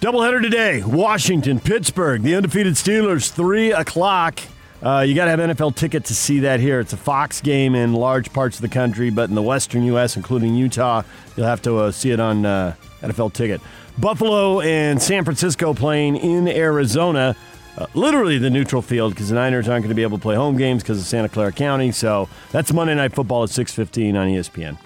Doubleheader 0.00 0.42
today: 0.42 0.82
Washington, 0.84 1.60
Pittsburgh. 1.60 2.22
The 2.22 2.34
undefeated 2.34 2.74
Steelers, 2.74 3.30
three 3.30 3.72
o'clock. 3.72 4.40
Uh, 4.86 5.00
you 5.00 5.16
got 5.16 5.24
to 5.24 5.30
have 5.32 5.40
NFL 5.40 5.74
ticket 5.74 6.04
to 6.04 6.14
see 6.14 6.38
that 6.38 6.60
here. 6.60 6.78
It's 6.78 6.92
a 6.92 6.96
Fox 6.96 7.40
game 7.40 7.74
in 7.74 7.92
large 7.92 8.32
parts 8.32 8.58
of 8.58 8.62
the 8.62 8.68
country, 8.68 9.10
but 9.10 9.28
in 9.28 9.34
the 9.34 9.42
western 9.42 9.82
U.S., 9.82 10.16
including 10.16 10.54
Utah, 10.54 11.02
you'll 11.36 11.48
have 11.48 11.60
to 11.62 11.78
uh, 11.78 11.90
see 11.90 12.12
it 12.12 12.20
on 12.20 12.46
uh, 12.46 12.76
NFL 13.00 13.32
ticket. 13.32 13.60
Buffalo 13.98 14.60
and 14.60 15.02
San 15.02 15.24
Francisco 15.24 15.74
playing 15.74 16.14
in 16.14 16.46
Arizona, 16.46 17.34
uh, 17.76 17.86
literally 17.94 18.38
the 18.38 18.48
neutral 18.48 18.80
field 18.80 19.12
because 19.12 19.28
the 19.30 19.34
Niners 19.34 19.68
aren't 19.68 19.82
going 19.82 19.88
to 19.88 19.96
be 19.96 20.04
able 20.04 20.18
to 20.18 20.22
play 20.22 20.36
home 20.36 20.56
games 20.56 20.84
because 20.84 21.00
of 21.00 21.04
Santa 21.04 21.28
Clara 21.28 21.50
County. 21.50 21.90
So 21.90 22.28
that's 22.52 22.72
Monday 22.72 22.94
Night 22.94 23.12
Football 23.12 23.42
at 23.42 23.50
6:15 23.50 24.14
on 24.14 24.28
ESPN. 24.28 24.78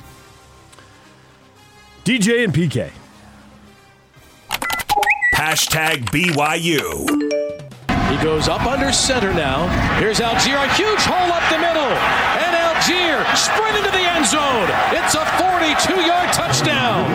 DJ 2.07 2.45
and 2.45 2.55
PK. 2.55 2.91
Hashtag 5.35 6.07
BYU. 6.07 7.40
He 8.11 8.19
goes 8.19 8.49
up 8.49 8.67
under 8.67 8.91
center 8.91 9.33
now. 9.33 9.71
Here's 10.03 10.19
Allgeier, 10.19 10.59
a 10.59 10.75
huge 10.75 10.99
hole 11.07 11.31
up 11.31 11.47
the 11.47 11.63
middle. 11.63 11.95
And 12.43 12.53
Allgeier 12.59 13.23
sprinting 13.39 13.87
to 13.87 13.93
the 13.95 14.03
end 14.03 14.27
zone. 14.27 14.67
It's 14.91 15.15
a 15.15 15.23
42-yard 15.39 16.35
touchdown. 16.35 17.07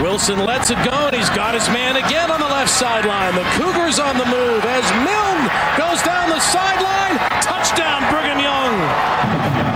Wilson 0.00 0.38
lets 0.38 0.70
it 0.70 0.78
go, 0.86 1.10
and 1.10 1.16
he's 1.16 1.30
got 1.30 1.52
his 1.52 1.66
man 1.74 1.96
again 1.96 2.30
on 2.30 2.38
the 2.38 2.46
left 2.46 2.70
sideline. 2.70 3.34
The 3.34 3.42
Cougars 3.58 3.98
on 3.98 4.18
the 4.18 4.24
move 4.24 4.62
as 4.62 4.86
Milne 5.02 5.50
goes 5.74 5.98
down 6.06 6.30
the 6.30 6.38
sideline. 6.38 7.18
Touchdown, 7.42 8.06
Brigham 8.14 8.38
Young. 8.38 8.78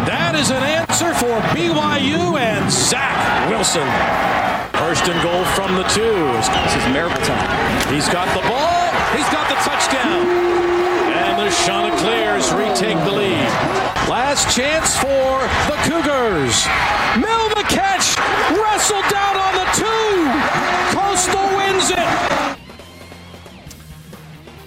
That 0.07 0.39
is 0.39 0.50
an 0.50 0.62
answer 0.62 1.11
for 1.19 1.35
BYU 1.50 2.39
and 2.39 2.71
Zach 2.71 3.50
Wilson. 3.50 3.91
First 4.79 5.11
and 5.11 5.19
goal 5.21 5.45
from 5.59 5.75
the 5.75 5.85
two. 5.91 6.15
This 6.39 6.75
is 6.79 6.87
miracle. 6.95 7.37
He's 7.91 8.09
got 8.09 8.31
the 8.39 8.47
ball. 8.47 8.87
He's 9.19 9.29
got 9.35 9.49
the 9.50 9.59
touchdown. 9.67 10.39
The 11.50 11.57
The 11.57 12.57
retake 12.57 12.97
the 12.99 13.11
lead. 13.11 13.49
Last 14.09 14.57
chance 14.57 14.97
for 14.97 15.40
the 15.66 15.76
Cougars. 15.83 16.64
Mill 17.19 17.49
the 17.49 17.64
catch. 17.69 18.16
Wrestled 18.57 19.04
down 19.11 19.37
on 19.37 19.54
the 19.57 19.66
two. 19.75 20.30
Coastal 20.97 21.57
wins 21.57 21.90
it. 21.90 22.57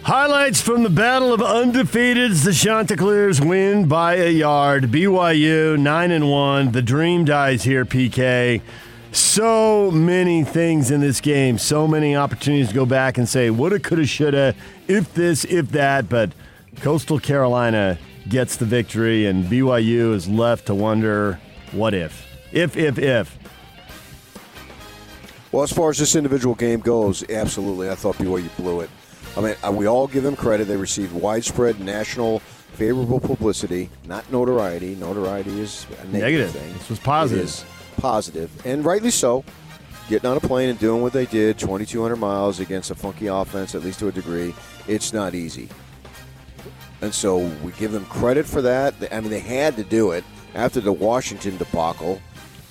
Highlights 0.03 0.59
from 0.59 0.83
the 0.83 0.89
Battle 0.89 1.31
of 1.31 1.39
Undefeateds. 1.39 2.43
The 2.43 2.51
Chanticleers 2.51 3.39
win 3.39 3.87
by 3.87 4.15
a 4.15 4.29
yard. 4.29 4.91
BYU 4.91 5.79
nine 5.79 6.11
and 6.11 6.29
one. 6.29 6.73
The 6.73 6.81
dream 6.81 7.23
dies 7.23 7.63
here. 7.63 7.85
PK. 7.85 8.61
So 9.13 9.89
many 9.89 10.43
things 10.43 10.91
in 10.91 10.99
this 10.99 11.21
game. 11.21 11.57
So 11.57 11.87
many 11.87 12.13
opportunities 12.13 12.67
to 12.67 12.73
go 12.73 12.85
back 12.85 13.17
and 13.17 13.29
say 13.29 13.49
woulda, 13.49 13.79
coulda, 13.79 14.05
shoulda, 14.05 14.53
if 14.89 15.13
this, 15.13 15.45
if 15.45 15.69
that. 15.69 16.09
But 16.09 16.33
Coastal 16.83 17.17
Carolina 17.17 17.97
gets 18.27 18.57
the 18.57 18.65
victory, 18.65 19.25
and 19.25 19.45
BYU 19.45 20.13
is 20.13 20.27
left 20.27 20.65
to 20.65 20.75
wonder 20.75 21.39
what 21.71 21.93
if, 21.93 22.27
if, 22.51 22.75
if, 22.75 22.99
if. 22.99 23.37
Well, 25.53 25.63
as 25.63 25.71
far 25.71 25.91
as 25.91 25.97
this 25.97 26.13
individual 26.17 26.55
game 26.55 26.81
goes, 26.81 27.23
absolutely, 27.29 27.89
I 27.89 27.95
thought 27.95 28.15
BYU 28.15 28.53
blew 28.57 28.81
it. 28.81 28.89
I 29.37 29.39
mean, 29.39 29.55
uh, 29.65 29.71
we 29.71 29.87
all 29.87 30.07
give 30.07 30.23
them 30.23 30.35
credit. 30.35 30.65
They 30.65 30.75
received 30.75 31.13
widespread 31.13 31.79
national 31.79 32.39
favorable 32.73 33.21
publicity, 33.21 33.89
not 34.05 34.29
notoriety. 34.29 34.95
Notoriety 34.95 35.61
is 35.61 35.87
a 36.01 36.07
negative, 36.07 36.13
Negative. 36.13 36.51
thing. 36.51 36.73
This 36.73 36.89
was 36.89 36.99
positive. 36.99 37.43
It 37.43 37.47
is 37.47 37.65
positive, 37.95 38.65
and 38.65 38.83
rightly 38.83 39.11
so. 39.11 39.45
Getting 40.09 40.29
on 40.29 40.35
a 40.35 40.41
plane 40.41 40.67
and 40.67 40.77
doing 40.79 41.01
what 41.01 41.13
they 41.13 41.27
did, 41.27 41.57
2,200 41.57 42.17
miles 42.17 42.59
against 42.59 42.91
a 42.91 42.95
funky 42.95 43.27
offense, 43.27 43.73
at 43.73 43.83
least 43.83 43.99
to 43.99 44.09
a 44.09 44.11
degree, 44.11 44.53
it's 44.85 45.13
not 45.13 45.33
easy. 45.33 45.69
And 47.03 47.13
so 47.13 47.37
we 47.63 47.73
give 47.73 47.91
them 47.91 48.05
credit 48.05 48.45
for 48.45 48.61
that. 48.61 48.93
I 49.11 49.19
mean, 49.19 49.29
they 49.29 49.39
had 49.41 49.75
to 49.75 49.83
do 49.83 50.11
it 50.11 50.23
after 50.55 50.79
the 50.79 50.93
Washington 50.93 51.57
debacle. 51.57 52.21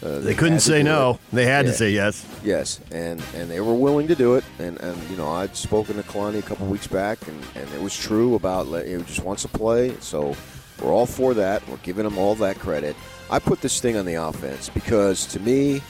Uh, 0.03 0.19
They 0.21 0.35
couldn't 0.35 0.61
say 0.61 0.83
no. 0.83 1.11
it. 1.13 1.37
They 1.37 1.45
had 1.47 1.67
to 1.67 1.73
say 1.73 1.91
yes. 1.91 2.27
Yes, 2.43 2.81
and 2.91 3.23
and 3.37 3.51
they 3.51 3.61
were 3.61 3.75
willing 3.75 4.09
to 4.09 4.15
do 4.17 4.35
it. 4.35 4.45
And, 4.59 4.81
and 4.81 4.97
you 5.11 5.17
know, 5.17 5.29
I'd 5.29 5.55
spoken 5.55 5.97
to 5.97 6.03
Kalani 6.03 6.39
a 6.39 6.43
couple 6.43 6.67
weeks 6.67 6.87
back, 6.89 7.29
and, 7.29 7.39
and 7.55 7.71
it 7.75 7.81
was 7.81 7.95
true 7.97 8.35
about 8.35 8.67
let- 8.69 8.87
he 8.89 8.97
just 9.05 9.23
wants 9.23 9.43
to 9.43 9.49
play. 9.49 9.95
So 10.01 10.35
we're 10.81 10.91
all 10.93 11.07
for 11.07 11.35
that. 11.35 11.63
We're 11.69 11.77
giving 11.85 12.07
him 12.07 12.17
all 12.19 12.35
that 12.37 12.59
credit. 12.59 12.97
I 13.31 13.39
put 13.39 13.61
this 13.61 13.81
thing 13.81 13.97
on 13.97 14.07
the 14.07 14.15
offense 14.15 14.71
because 14.71 15.27
to 15.27 15.41
me, 15.41 15.83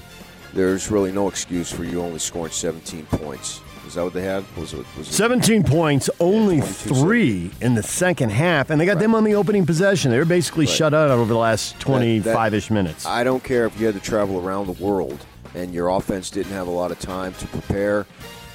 there's 0.52 0.90
really 0.90 1.12
no 1.12 1.28
excuse 1.28 1.70
for 1.72 1.84
you 1.84 2.02
only 2.02 2.18
scoring 2.18 2.52
17 2.52 3.06
points. 3.06 3.60
Is 3.92 3.96
that 3.96 4.04
what 4.04 4.14
they 4.14 4.22
had? 4.22 4.42
Was 4.56 4.72
it? 4.72 4.86
Was 4.96 5.06
it 5.06 5.12
17 5.12 5.64
points, 5.64 6.08
only 6.18 6.60
22 6.60 6.94
three 6.94 7.50
in 7.60 7.74
the 7.74 7.82
second 7.82 8.30
half, 8.30 8.70
and 8.70 8.80
they 8.80 8.86
got 8.86 8.98
them 8.98 9.14
on 9.14 9.22
the 9.22 9.34
opening 9.34 9.66
possession. 9.66 10.10
They 10.10 10.16
were 10.18 10.24
basically 10.24 10.64
Right. 10.64 10.74
shut 10.74 10.94
out 10.94 11.10
over 11.10 11.26
the 11.26 11.36
last 11.36 11.78
25 11.78 12.54
ish 12.54 12.70
minutes. 12.70 13.04
I 13.04 13.22
don't 13.22 13.44
care 13.44 13.66
if 13.66 13.78
you 13.78 13.84
had 13.84 13.94
to 13.94 14.00
travel 14.00 14.38
around 14.42 14.66
the 14.74 14.82
world 14.82 15.26
and 15.54 15.74
your 15.74 15.90
offense 15.90 16.30
didn't 16.30 16.52
have 16.52 16.68
a 16.68 16.70
lot 16.70 16.90
of 16.90 17.00
time 17.00 17.34
to 17.34 17.46
prepare 17.48 18.04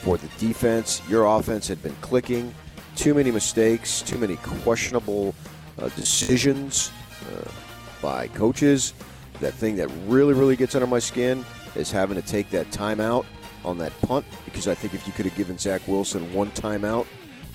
for 0.02 0.18
the 0.18 0.28
defense. 0.40 1.04
Your 1.08 1.28
offense 1.28 1.68
had 1.68 1.84
been 1.84 1.96
clicking. 2.02 2.52
Too 2.96 3.14
many 3.14 3.30
mistakes, 3.30 4.02
too 4.02 4.18
many 4.18 4.38
questionable 4.38 5.36
uh, 5.78 5.90
decisions 5.90 6.90
uh, 7.32 7.48
by 8.02 8.28
coaches. 8.30 8.96
That 9.40 9.54
thing 9.54 9.76
that 9.76 9.90
really, 10.08 10.34
really 10.34 10.56
gets 10.56 10.74
under 10.74 10.88
my 10.88 10.98
skin 10.98 11.46
is 11.76 11.92
having 11.92 12.20
to 12.20 12.28
take 12.28 12.50
that 12.50 12.72
timeout 12.72 13.26
on 13.68 13.78
that 13.80 14.00
punt 14.02 14.26
because 14.46 14.68
I 14.68 14.74
think 14.74 14.94
if 14.94 15.06
you 15.06 15.14
could 15.14 15.26
have 15.26 15.36
given 15.36 15.58
Zach 15.58 15.88
Wilson 15.88 16.34
one 16.34 16.50
timeout 16.52 17.06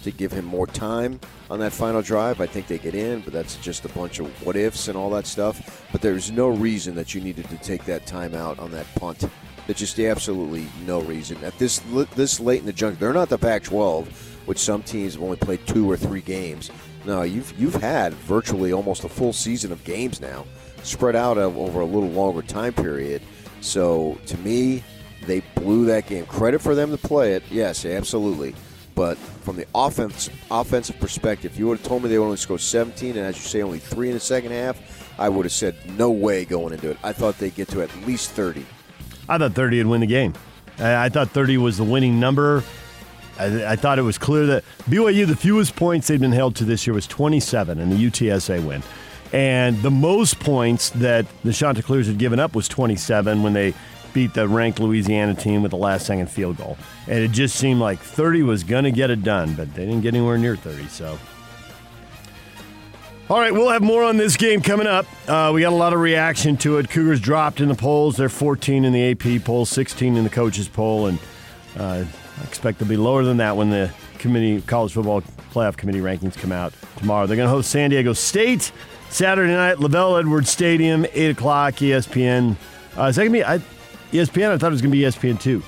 to 0.02 0.10
give 0.10 0.32
him 0.32 0.44
more 0.44 0.66
time 0.66 1.18
on 1.48 1.58
that 1.60 1.72
final 1.72 2.02
drive, 2.02 2.40
I 2.40 2.46
think 2.46 2.66
they 2.66 2.78
get 2.78 2.94
in, 2.94 3.20
but 3.20 3.32
that's 3.32 3.56
just 3.56 3.84
a 3.84 3.88
bunch 3.90 4.18
of 4.18 4.26
what 4.44 4.56
ifs 4.56 4.88
and 4.88 4.96
all 4.96 5.10
that 5.10 5.26
stuff. 5.26 5.86
But 5.92 6.02
there's 6.02 6.30
no 6.30 6.48
reason 6.48 6.94
that 6.96 7.14
you 7.14 7.20
needed 7.20 7.48
to 7.48 7.56
take 7.58 7.84
that 7.86 8.04
timeout 8.06 8.58
on 8.58 8.70
that 8.72 8.86
punt. 8.96 9.24
There's 9.66 9.78
just 9.78 9.98
absolutely 9.98 10.66
no 10.86 11.00
reason. 11.02 11.42
At 11.44 11.56
this 11.58 11.80
this 12.16 12.40
late 12.40 12.60
in 12.60 12.66
the 12.66 12.72
junk, 12.72 12.98
they're 12.98 13.12
not 13.12 13.28
the 13.28 13.38
Pac-12, 13.38 14.08
which 14.46 14.58
some 14.58 14.82
teams 14.82 15.14
have 15.14 15.22
only 15.22 15.36
played 15.36 15.64
two 15.66 15.88
or 15.90 15.96
three 15.96 16.20
games. 16.20 16.70
No, 17.04 17.22
you've 17.22 17.58
you've 17.58 17.74
had 17.74 18.12
virtually 18.14 18.72
almost 18.72 19.04
a 19.04 19.08
full 19.08 19.32
season 19.32 19.70
of 19.72 19.82
games 19.84 20.20
now, 20.20 20.44
spread 20.82 21.14
out 21.14 21.38
over 21.38 21.80
a 21.80 21.86
little 21.86 22.10
longer 22.10 22.42
time 22.42 22.72
period. 22.72 23.22
So 23.60 24.18
to 24.26 24.36
me, 24.38 24.82
they 25.26 25.40
blew 25.54 25.86
that 25.86 26.06
game. 26.06 26.26
Credit 26.26 26.60
for 26.60 26.74
them 26.74 26.90
to 26.90 26.98
play 26.98 27.34
it, 27.34 27.42
yes, 27.50 27.84
absolutely. 27.84 28.54
But 28.94 29.16
from 29.16 29.56
the 29.56 29.66
offense 29.74 30.28
offensive 30.50 31.00
perspective, 31.00 31.58
you 31.58 31.66
would 31.68 31.78
have 31.78 31.86
told 31.86 32.02
me 32.02 32.08
they 32.08 32.18
would 32.18 32.26
only 32.26 32.36
score 32.36 32.58
17 32.58 33.16
and 33.16 33.26
as 33.26 33.36
you 33.36 33.42
say 33.42 33.62
only 33.62 33.78
three 33.78 34.08
in 34.08 34.14
the 34.14 34.20
second 34.20 34.52
half, 34.52 34.78
I 35.18 35.28
would 35.28 35.44
have 35.46 35.52
said 35.52 35.76
no 35.96 36.10
way 36.10 36.44
going 36.44 36.74
into 36.74 36.90
it. 36.90 36.98
I 37.02 37.12
thought 37.12 37.38
they'd 37.38 37.54
get 37.54 37.68
to 37.68 37.82
at 37.82 37.94
least 38.06 38.30
30. 38.32 38.66
I 39.28 39.38
thought 39.38 39.54
30 39.54 39.78
would 39.78 39.86
win 39.86 40.00
the 40.00 40.06
game. 40.06 40.34
I, 40.78 41.08
thought 41.08 41.30
30 41.30 41.58
was 41.58 41.78
the 41.78 41.84
winning 41.84 42.18
number. 42.18 42.64
I, 43.38 43.72
I 43.72 43.76
thought 43.76 43.98
it 43.98 44.02
was 44.02 44.18
clear 44.18 44.46
that 44.46 44.64
BYU, 44.82 45.26
the 45.26 45.36
fewest 45.36 45.76
points 45.76 46.08
they've 46.08 46.20
been 46.20 46.32
held 46.32 46.56
to 46.56 46.64
this 46.64 46.86
year 46.86 46.94
was 46.94 47.06
27 47.06 47.78
in 47.78 47.90
the 47.90 47.96
UTSA 47.96 48.64
win. 48.64 48.82
And 49.32 49.80
the 49.80 49.90
most 49.90 50.40
points 50.40 50.90
that 50.90 51.26
the 51.42 51.52
Chanticleers 51.52 52.06
had 52.06 52.18
given 52.18 52.38
up 52.38 52.54
was 52.54 52.68
27 52.68 53.42
when 53.42 53.52
they 53.54 53.74
beat 54.12 54.34
the 54.34 54.48
ranked 54.48 54.80
Louisiana 54.80 55.34
team 55.34 55.62
with 55.62 55.70
the 55.70 55.76
last 55.76 56.06
second 56.06 56.30
field 56.30 56.56
goal. 56.56 56.76
And 57.06 57.18
it 57.18 57.30
just 57.30 57.56
seemed 57.56 57.80
like 57.80 57.98
30 57.98 58.42
was 58.42 58.64
going 58.64 58.84
to 58.84 58.90
get 58.90 59.10
it 59.10 59.22
done, 59.22 59.54
but 59.54 59.72
they 59.74 59.84
didn't 59.84 60.02
get 60.02 60.14
anywhere 60.14 60.38
near 60.38 60.56
30. 60.56 60.88
So. 60.88 61.18
All 63.30 63.38
right, 63.38 63.52
we'll 63.52 63.70
have 63.70 63.82
more 63.82 64.02
on 64.02 64.16
this 64.16 64.36
game 64.36 64.60
coming 64.60 64.86
up. 64.86 65.06
Uh, 65.28 65.52
we 65.54 65.62
got 65.62 65.72
a 65.72 65.76
lot 65.76 65.92
of 65.92 66.00
reaction 66.00 66.56
to 66.58 66.78
it. 66.78 66.90
Cougars 66.90 67.20
dropped 67.20 67.60
in 67.60 67.68
the 67.68 67.74
polls. 67.74 68.16
They're 68.16 68.28
14 68.28 68.84
in 68.84 68.92
the 68.92 69.10
AP 69.12 69.44
poll, 69.44 69.64
16 69.64 70.16
in 70.16 70.24
the 70.24 70.30
coaches 70.30 70.68
poll, 70.68 71.06
and 71.06 71.18
uh, 71.78 72.04
I 72.38 72.44
expect 72.44 72.78
they'll 72.78 72.88
be 72.88 72.96
lower 72.96 73.24
than 73.24 73.38
that 73.38 73.56
when 73.56 73.70
the 73.70 73.90
committee, 74.18 74.60
college 74.62 74.92
football 74.92 75.22
playoff 75.52 75.76
committee 75.76 76.00
rankings 76.00 76.36
come 76.36 76.52
out 76.52 76.74
tomorrow. 76.96 77.26
They're 77.26 77.36
going 77.36 77.46
to 77.46 77.54
host 77.54 77.70
San 77.70 77.90
Diego 77.90 78.12
State 78.12 78.72
Saturday 79.12 79.52
night, 79.52 79.76
LaVell 79.76 80.18
Edwards 80.18 80.50
Stadium, 80.50 81.04
8 81.12 81.30
o'clock, 81.30 81.74
ESPN. 81.74 82.56
Uh, 82.96 83.04
is 83.04 83.16
that 83.16 83.24
to 83.24 83.30
be 83.30 83.44
I, 83.44 83.60
ESPN? 84.12 84.50
I 84.50 84.58
thought 84.58 84.68
it 84.68 84.70
was 84.70 84.82
going 84.82 84.92
to 84.92 84.96
be 84.98 85.02
ESPN 85.04 85.40
2. 85.40 85.62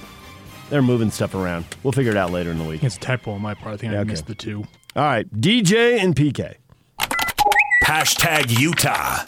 They're 0.70 0.82
moving 0.82 1.10
stuff 1.10 1.34
around. 1.34 1.64
We'll 1.82 1.92
figure 1.92 2.10
it 2.12 2.16
out 2.16 2.30
later 2.30 2.50
in 2.50 2.58
the 2.58 2.64
week. 2.64 2.82
It's 2.82 2.96
a 2.96 3.00
typo 3.00 3.32
on 3.32 3.42
my 3.42 3.54
part. 3.54 3.74
I 3.74 3.76
think 3.76 3.92
Yeah, 3.92 3.98
I 3.98 4.02
okay. 4.02 4.10
missed 4.12 4.26
the 4.26 4.34
two. 4.34 4.64
All 4.96 5.02
right, 5.04 5.28
DJ 5.40 5.98
and 6.02 6.14
PK. 6.14 6.54
Hashtag 7.84 8.58
Utah. 8.58 9.24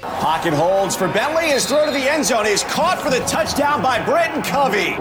Pocket 0.00 0.52
holds 0.54 0.96
for 0.96 1.08
Bentley. 1.08 1.48
His 1.48 1.66
throw 1.66 1.84
to 1.86 1.92
the 1.92 2.10
end 2.10 2.24
zone 2.24 2.46
is 2.46 2.64
caught 2.64 2.98
for 3.00 3.10
the 3.10 3.20
touchdown 3.20 3.82
by 3.82 4.02
Britton 4.04 4.42
Covey. 4.42 4.96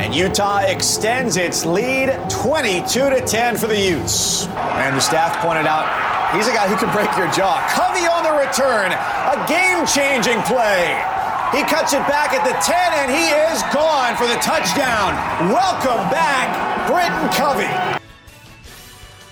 And 0.00 0.14
Utah 0.14 0.60
extends 0.60 1.36
its 1.36 1.64
lead 1.64 2.08
22 2.30 2.82
to 3.10 3.20
10 3.26 3.56
for 3.56 3.66
the 3.66 3.78
Utes. 3.78 4.46
And 4.46 4.96
the 4.96 5.00
staff 5.00 5.36
pointed 5.44 5.66
out 5.66 5.84
he's 6.34 6.46
a 6.48 6.52
guy 6.52 6.66
who 6.68 6.76
can 6.76 6.92
break 6.94 7.10
your 7.16 7.30
jaw. 7.32 7.60
Covey 7.70 8.06
on 8.06 8.22
the 8.24 8.32
return, 8.32 8.90
a 8.92 9.46
game-changing 9.48 10.40
play. 10.42 11.02
He 11.54 11.62
cuts 11.62 11.92
it 11.92 12.04
back 12.08 12.32
at 12.32 12.44
the 12.44 12.52
10 12.66 12.74
and 12.98 13.12
he 13.12 13.28
is 13.30 13.62
gone 13.72 14.16
for 14.16 14.26
the 14.26 14.34
touchdown. 14.42 15.14
Welcome 15.52 16.10
back, 16.10 16.88
Britton 16.88 17.28
Covey. 17.28 18.00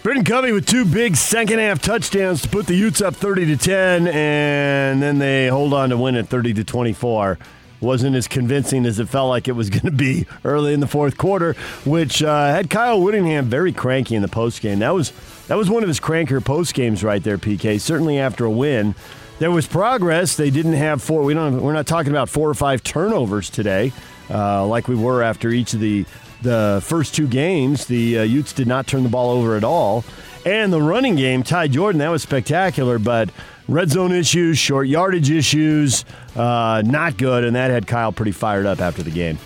Britton 0.05 0.23
Covey 0.25 0.52
with 0.52 0.64
two 0.64 0.85
big 0.85 1.17
second 1.17 1.59
half 1.59 1.83
touchdowns 1.83 2.43
to 2.43 2.49
put 2.49 2.67
the 2.67 2.76
Utes 2.76 3.00
up 3.00 3.17
30 3.17 3.47
to 3.47 3.57
10, 3.57 4.07
and 4.07 5.02
then 5.02 5.19
they 5.19 5.49
hold 5.49 5.75
on 5.75 5.91
to 5.91 5.97
win 5.97 6.14
at 6.14 6.29
30 6.29 6.55
to 6.55 6.64
24. 6.64 7.38
Wasn't 7.81 8.14
as 8.14 8.29
convincing 8.29 8.87
as 8.87 9.00
it 9.00 9.09
felt 9.09 9.29
like 9.29 9.49
it 9.49 9.52
was 9.52 9.69
going 9.71 9.87
to 9.87 9.91
be 9.91 10.26
early 10.45 10.75
in 10.75 10.79
the 10.79 10.87
fourth 10.87 11.17
quarter, 11.17 11.55
which 11.85 12.23
uh, 12.23 12.49
had 12.49 12.71
Kyle 12.71 13.00
Whittingham 13.00 13.47
very 13.47 13.73
cranky 13.73 14.14
in 14.14 14.23
the 14.23 14.29
postgame. 14.29 14.79
That 14.79 14.95
was 14.95 15.12
that 15.49 15.57
was 15.57 15.69
one 15.69 15.83
of 15.83 15.88
his 15.88 15.99
crankier 15.99 16.45
post 16.45 16.75
games 16.75 17.02
right 17.02 17.23
there, 17.23 17.37
PK. 17.37 17.81
Certainly 17.81 18.21
after 18.21 18.45
a 18.45 18.50
win, 18.50 18.95
there 19.42 19.50
was 19.50 19.66
progress. 19.66 20.37
They 20.37 20.50
didn't 20.50 20.75
have 20.75 21.02
four. 21.02 21.25
We 21.25 21.34
don't. 21.34 21.61
We're 21.61 21.72
not 21.72 21.88
talking 21.88 22.12
about 22.12 22.28
four 22.28 22.49
or 22.49 22.54
five 22.54 22.84
turnovers 22.84 23.50
today, 23.50 23.92
uh, 24.30 24.64
like 24.64 24.87
we 24.87 24.94
were 24.94 25.20
after 25.20 25.50
each 25.50 25.75
of 25.75 25.80
the 25.80 26.06
the 26.42 26.80
first 26.84 27.12
two 27.12 27.26
games. 27.26 27.87
The 27.87 28.20
uh, 28.20 28.22
Utes 28.22 28.52
did 28.52 28.68
not 28.68 28.87
turn 28.87 29.02
the 29.02 29.08
ball 29.08 29.30
over 29.30 29.56
at 29.56 29.64
all, 29.64 30.04
and 30.46 30.72
the 30.72 30.80
running 30.80 31.16
game. 31.16 31.42
Ty 31.42 31.66
Jordan, 31.68 31.99
that 31.99 32.08
was 32.08 32.22
spectacular, 32.22 33.00
but 33.00 33.30
red 33.66 33.90
zone 33.90 34.12
issues, 34.12 34.58
short 34.58 34.87
yardage 34.87 35.32
issues, 35.32 36.04
uh, 36.37 36.80
not 36.87 37.16
good, 37.16 37.42
and 37.42 37.56
that 37.56 37.72
had 37.72 37.88
Kyle 37.88 38.12
pretty 38.12 38.30
fired 38.30 38.64
up 38.64 38.80
after 38.80 39.02
the 39.02 39.11
game. 39.11 39.40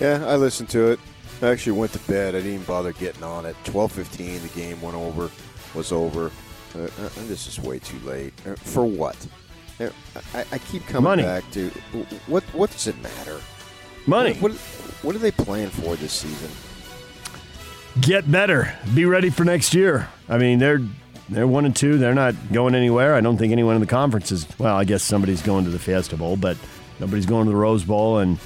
Yeah, 0.00 0.24
I 0.26 0.34
listened 0.34 0.68
to 0.70 0.90
it. 0.90 0.98
I 1.42 1.46
actually 1.46 1.78
went 1.78 1.92
to 1.92 2.00
bed. 2.00 2.34
I 2.34 2.38
didn't 2.38 2.54
even 2.54 2.66
bother 2.66 2.92
getting 2.94 3.22
on 3.22 3.46
it. 3.46 3.54
Twelve 3.62 3.92
fifteen, 3.92 4.42
the 4.42 4.48
game 4.48 4.82
went 4.82 4.96
over, 4.96 5.30
was 5.76 5.92
over. 5.92 6.32
Uh, 6.74 6.82
uh, 6.82 7.08
this 7.26 7.46
is 7.46 7.58
way 7.60 7.78
too 7.78 7.98
late. 8.00 8.32
Uh, 8.46 8.54
for 8.54 8.84
what? 8.84 9.16
Uh, 9.80 9.88
I, 10.34 10.44
I 10.52 10.58
keep 10.58 10.86
coming 10.86 11.04
Money. 11.04 11.22
back 11.22 11.48
to 11.52 11.68
what? 12.26 12.42
What 12.52 12.70
does 12.70 12.86
it 12.86 13.00
matter? 13.02 13.40
Money. 14.06 14.34
What, 14.34 14.52
what, 14.52 14.60
what 15.02 15.16
are 15.16 15.18
they 15.18 15.30
playing 15.30 15.70
for 15.70 15.96
this 15.96 16.12
season? 16.12 16.50
get 18.00 18.30
better. 18.30 18.72
Be 18.94 19.04
ready 19.04 19.30
for 19.30 19.44
next 19.44 19.74
year. 19.74 20.08
I 20.28 20.38
mean, 20.38 20.58
they're 20.58 20.80
they're 21.28 21.46
one 21.46 21.64
and 21.64 21.74
two. 21.74 21.98
They're 21.98 22.14
not 22.14 22.34
going 22.52 22.74
anywhere. 22.74 23.14
I 23.14 23.20
don't 23.20 23.36
think 23.36 23.52
anyone 23.52 23.74
in 23.74 23.80
the 23.80 23.86
conference 23.86 24.32
is. 24.32 24.46
Well, 24.58 24.76
I 24.76 24.84
guess 24.84 25.02
somebody's 25.02 25.42
going 25.42 25.64
to 25.64 25.70
the 25.70 25.78
Fiesta 25.78 26.16
Bowl, 26.16 26.36
but 26.36 26.56
nobody's 26.98 27.26
going 27.26 27.46
to 27.46 27.50
the 27.50 27.56
Rose 27.56 27.84
Bowl. 27.84 28.18
And 28.18 28.38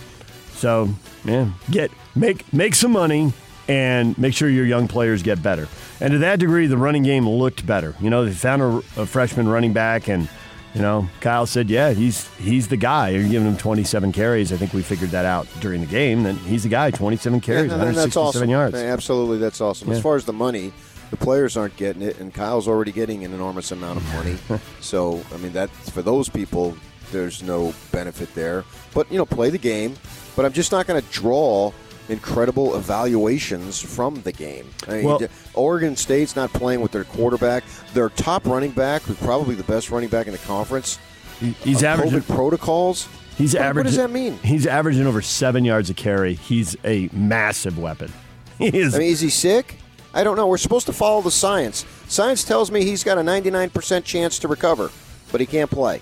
so, 0.55 0.89
yeah, 1.25 1.51
get 1.71 1.91
make 2.15 2.51
make 2.53 2.75
some 2.75 2.93
money 2.93 3.33
and 3.69 4.17
make 4.19 4.35
sure 4.35 4.49
your 4.49 4.67
young 4.67 4.89
players 4.89 5.23
get 5.23 5.43
better. 5.43 5.69
And 6.01 6.13
to 6.13 6.19
that 6.19 6.39
degree, 6.41 6.67
the 6.67 6.77
running 6.77 7.03
game 7.03 7.29
looked 7.29 7.67
better. 7.67 7.95
You 8.01 8.11
know, 8.11 8.25
they 8.25 8.33
found 8.33 8.63
a, 8.63 8.77
a 9.01 9.07
freshman 9.07 9.49
running 9.49 9.73
back, 9.73 10.09
and 10.09 10.29
you 10.75 10.83
know, 10.83 11.09
Kyle 11.21 11.47
said, 11.47 11.71
"Yeah, 11.71 11.93
he's 11.93 12.29
he's 12.37 12.69
the 12.69 12.77
guy." 12.77 13.11
You're 13.11 13.29
giving 13.29 13.47
him 13.49 13.57
27 13.57 14.11
carries. 14.13 14.53
I 14.53 14.57
think 14.57 14.73
we 14.73 14.83
figured 14.83 15.11
that 15.11 15.25
out 15.25 15.47
during 15.61 15.81
the 15.81 15.87
game. 15.87 16.25
That 16.25 16.35
he's 16.37 16.65
the 16.65 16.69
guy. 16.69 16.91
27 16.91 17.41
carries, 17.41 17.71
Yeah, 17.71 17.79
167 17.79 18.09
that's 18.09 18.17
awesome. 18.17 18.51
yards. 18.51 18.75
Absolutely, 18.75 19.39
that's 19.39 19.61
awesome. 19.61 19.89
Yeah. 19.89 19.95
As 19.95 20.03
far 20.03 20.17
as 20.17 20.25
the 20.25 20.33
money, 20.33 20.73
the 21.11 21.17
players 21.17 21.57
aren't 21.57 21.77
getting 21.77 22.03
it, 22.03 22.19
and 22.19 22.35
Kyle's 22.35 22.67
already 22.67 22.91
getting 22.91 23.25
an 23.25 23.33
enormous 23.33 23.71
amount 23.71 23.99
of 23.99 24.15
money. 24.15 24.37
so, 24.81 25.23
I 25.33 25.37
mean, 25.37 25.53
that 25.53 25.71
for 25.71 26.03
those 26.03 26.29
people, 26.29 26.77
there's 27.13 27.41
no 27.43 27.73
benefit 27.93 28.35
there. 28.35 28.65
But 28.93 29.11
you 29.13 29.19
know, 29.19 29.27
play 29.27 29.51
the 29.51 29.59
game. 29.59 29.95
But 30.35 30.45
I'm 30.45 30.53
just 30.53 30.73
not 30.73 30.89
going 30.89 31.01
to 31.01 31.09
draw 31.13 31.73
incredible 32.09 32.77
evaluations 32.77 33.81
from 33.81 34.21
the 34.23 34.33
game. 34.33 34.67
I 34.89 34.93
mean, 34.97 35.05
Well- 35.05 35.21
Oregon 35.55 35.97
State's 35.97 36.37
not 36.37 36.53
playing 36.53 36.81
with 36.81 36.93
their 36.93 37.05
quarterback. 37.05 37.65
Their 37.95 38.09
top 38.11 38.47
running 38.47 38.71
back, 38.73 39.03
who's 39.03 39.17
probably 39.19 39.55
the 39.55 39.63
best 39.65 39.91
running 39.91 40.09
back 40.09 40.27
in 40.27 40.33
the 40.33 40.39
conference. 40.39 40.99
He's 41.63 41.83
uh, 41.83 41.89
averaging 41.89 42.21
COVID 42.21 42.35
protocols. 42.35 43.09
He's 43.37 43.55
What- 43.55 43.63
averaging. 43.63 43.77
What 43.77 43.85
does 43.85 43.97
that 43.97 44.11
mean? 44.11 44.39
He's 44.43 44.67
averaging 44.67 45.07
over 45.07 45.21
seven 45.23 45.65
yards 45.65 45.91
a 45.91 45.95
carry. 45.95 46.35
He's 46.35 46.77
a 46.85 47.09
massive 47.13 47.79
weapon. 47.79 48.13
He 48.59 48.69
is. 48.69 48.95
I 48.95 48.99
mean, 49.01 49.11
is 49.11 49.19
he 49.21 49.31
sick? 49.31 49.79
I 50.15 50.23
don't 50.23 50.37
know. 50.37 50.47
We're 50.47 50.59
supposed 50.59 50.87
to 50.87 50.93
follow 50.93 51.21
the 51.23 51.31
science. 51.33 51.85
Science 52.07 52.45
tells 52.45 52.71
me 52.71 52.85
he's 52.85 53.03
got 53.03 53.19
a 53.19 53.21
99% 53.21 54.05
chance 54.05 54.39
to 54.39 54.47
recover, 54.47 54.93
but 55.33 55.41
he 55.41 55.47
can't 55.47 55.69
play. 55.69 56.01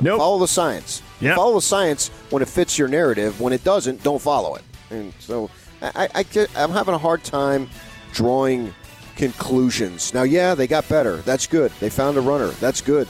Nope. 0.00 0.18
Follow 0.18 0.38
the 0.38 0.46
science. 0.46 1.02
Yep. 1.20 1.34
Follow 1.34 1.54
the 1.56 1.60
science 1.60 2.08
when 2.30 2.40
it 2.40 2.48
fits 2.48 2.78
your 2.78 2.86
narrative. 2.86 3.40
When 3.40 3.52
it 3.52 3.64
doesn't, 3.64 4.04
don't 4.04 4.22
follow 4.22 4.54
it. 4.54 4.62
And 4.92 5.12
so 5.18 5.50
I, 5.80 6.08
I 6.14 6.22
get, 6.22 6.48
I'm 6.56 6.70
having 6.70 6.94
a 6.94 6.98
hard 6.98 7.24
time 7.24 7.68
drawing 8.12 8.72
conclusions. 9.16 10.12
Now, 10.14 10.22
yeah, 10.22 10.54
they 10.54 10.66
got 10.66 10.88
better. 10.88 11.16
That's 11.18 11.46
good. 11.46 11.72
They 11.80 11.90
found 11.90 12.16
a 12.16 12.20
runner. 12.20 12.48
That's 12.48 12.80
good. 12.80 13.08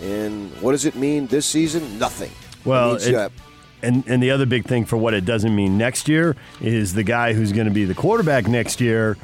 And 0.00 0.50
what 0.62 0.72
does 0.72 0.84
it 0.84 0.94
mean 0.94 1.26
this 1.26 1.44
season? 1.46 1.98
Nothing. 1.98 2.30
well, 2.64 2.90
it 2.94 3.02
means 3.02 3.06
it- 3.06 3.32
and 3.80 4.02
and 4.08 4.20
the 4.20 4.32
other 4.32 4.44
big 4.44 4.64
thing 4.64 4.84
for 4.84 4.96
what 4.96 5.14
it 5.14 5.24
doesn't 5.24 5.54
mean 5.54 5.78
next 5.78 6.08
year 6.08 6.34
is 6.60 6.94
the 6.94 7.04
guy 7.04 7.32
who's 7.32 7.52
going 7.52 7.68
to 7.68 7.72
be 7.72 7.84
the 7.84 7.94
quarterback 7.94 8.48
next 8.48 8.80
year. 8.80 9.16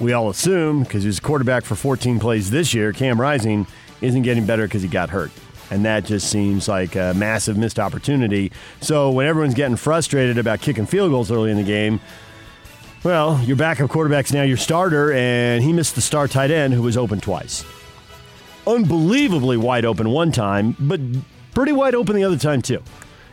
We 0.00 0.12
all 0.12 0.28
assume 0.28 0.82
because 0.82 1.04
he's 1.04 1.18
a 1.18 1.22
quarterback 1.22 1.64
for 1.64 1.76
14 1.76 2.18
plays 2.18 2.50
this 2.50 2.74
year. 2.74 2.92
Cam 2.92 3.20
Rising 3.20 3.64
isn't 4.00 4.22
getting 4.22 4.44
better 4.44 4.64
because 4.66 4.82
he 4.82 4.88
got 4.88 5.10
hurt. 5.10 5.30
And 5.70 5.84
that 5.84 6.04
just 6.04 6.30
seems 6.30 6.68
like 6.68 6.94
a 6.94 7.12
massive 7.14 7.56
missed 7.56 7.78
opportunity. 7.78 8.52
So 8.80 9.10
when 9.10 9.26
everyone's 9.26 9.54
getting 9.54 9.76
frustrated 9.76 10.38
about 10.38 10.60
kicking 10.60 10.86
field 10.86 11.10
goals 11.10 11.30
early 11.30 11.50
in 11.50 11.56
the 11.56 11.64
game, 11.64 12.00
well, 13.02 13.40
your 13.44 13.56
backup 13.56 13.90
quarterback's 13.90 14.32
now 14.32 14.42
your 14.42 14.56
starter, 14.56 15.12
and 15.12 15.62
he 15.62 15.72
missed 15.72 15.94
the 15.94 16.00
star 16.00 16.28
tight 16.28 16.50
end 16.50 16.74
who 16.74 16.82
was 16.82 16.96
open 16.96 17.20
twice. 17.20 17.64
Unbelievably 18.66 19.56
wide 19.58 19.84
open 19.84 20.10
one 20.10 20.32
time, 20.32 20.76
but 20.78 21.00
pretty 21.54 21.72
wide 21.72 21.94
open 21.94 22.16
the 22.16 22.24
other 22.24 22.38
time 22.38 22.62
too. 22.62 22.82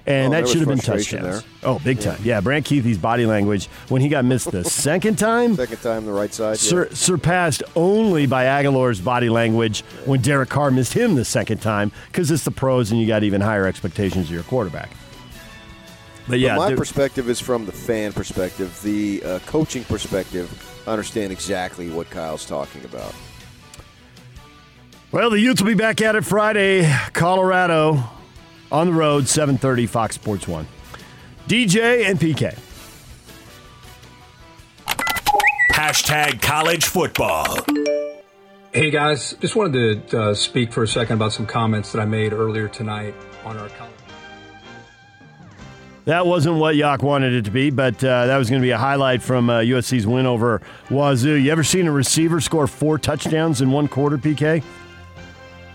And 0.06 0.34
Oh, 0.34 0.42
that 0.42 0.50
should 0.50 0.60
have 0.60 0.68
been 0.68 0.80
touchdowns. 0.80 1.44
there. 1.44 1.52
Oh, 1.64 1.80
big 1.80 2.02
time. 2.02 2.20
Yeah, 2.24 2.42
Brant 2.42 2.66
Kuithe's 2.66 2.98
body 2.98 3.26
language 3.26 3.68
when 3.88 4.02
he 4.02 4.10
got 4.10 4.26
missed 4.26 4.52
the 4.52 4.64
second 4.66 5.18
time 5.18 5.56
second 5.56 5.82
time 5.82 6.06
the 6.06 6.12
right 6.12 6.34
side. 6.34 6.62
yeah. 6.62 6.84
surpassed 6.92 7.64
only 7.78 8.26
by 8.26 8.44
Agholor's 8.44 9.00
body 9.00 9.30
language 9.30 9.80
when 10.06 10.20
Derek 10.22 10.50
Carr 10.50 10.72
missed 10.72 10.92
him 10.94 11.16
the 11.16 11.24
second 11.24 11.60
time 11.62 11.90
because 12.08 12.30
it's 12.32 12.44
the 12.44 12.52
pros 12.52 12.92
and 12.92 13.00
you 13.00 13.08
got 13.08 13.24
even 13.24 13.40
higher 13.40 13.66
expectations 13.66 14.26
of 14.26 14.32
your 14.34 14.44
quarterback. 14.44 14.90
But 16.28 16.40
yeah, 16.40 16.58
But 16.58 16.70
my 16.72 16.76
perspective 16.76 17.30
is 17.30 17.40
from 17.40 17.66
the 17.66 17.72
fan 17.72 18.12
perspective. 18.12 18.78
The 18.84 19.24
uh, 19.24 19.40
coaching 19.46 19.86
perspective, 19.86 20.50
I 20.86 20.92
understand 20.92 21.32
exactly 21.32 21.90
what 21.90 22.10
Kyle's 22.10 22.46
talking 22.46 22.84
about. 22.84 23.14
Well, 25.12 25.30
the 25.30 25.40
Utes 25.40 25.62
will 25.62 25.68
be 25.70 25.76
back 25.76 26.02
at 26.02 26.16
it 26.16 26.26
Friday, 26.26 26.92
Colorado, 27.14 28.04
on 28.74 28.88
the 28.88 28.94
road, 28.94 29.26
7:30, 29.26 29.88
Fox 29.88 30.16
Sports 30.16 30.48
One. 30.48 30.68
DJ 31.48 32.10
and 32.10 32.20
PK. 32.20 32.58
Hashtag 35.72 36.42
college 36.42 36.86
football. 36.86 37.58
Hey 38.74 38.90
guys, 38.90 39.36
just 39.40 39.56
wanted 39.56 40.08
to 40.10 40.22
uh, 40.22 40.34
speak 40.34 40.74
for 40.74 40.84
a 40.84 40.88
second 40.88 41.16
about 41.16 41.32
some 41.32 41.46
comments 41.46 41.92
that 41.92 42.02
I 42.02 42.06
made 42.06 42.34
earlier 42.34 42.68
tonight 42.68 43.14
on 43.46 43.58
our 43.58 43.70
college. 43.70 43.94
That 46.06 46.26
wasn't 46.26 46.58
what 46.58 46.76
Yak 46.76 47.02
wanted 47.02 47.34
it 47.34 47.46
to 47.46 47.52
be, 47.52 47.70
but 47.70 48.04
uh, 48.04 48.26
that 48.26 48.38
was 48.38 48.50
going 48.50 48.62
to 48.62 48.66
be 48.66 48.72
a 48.72 48.78
highlight 48.78 49.22
from 49.22 49.50
uh, 49.50 49.60
USC's 49.60 50.06
win 50.06 50.26
over 50.26 50.62
Wazoo. 50.90 51.36
You 51.36 51.52
ever 51.52 51.64
seen 51.64 51.88
a 51.88 51.92
receiver 51.92 52.42
score 52.42 52.68
four 52.68 52.98
touchdowns 52.98 53.62
in 53.62 53.72
one 53.72 53.88
quarter, 53.88 54.18
PK? 54.18 54.64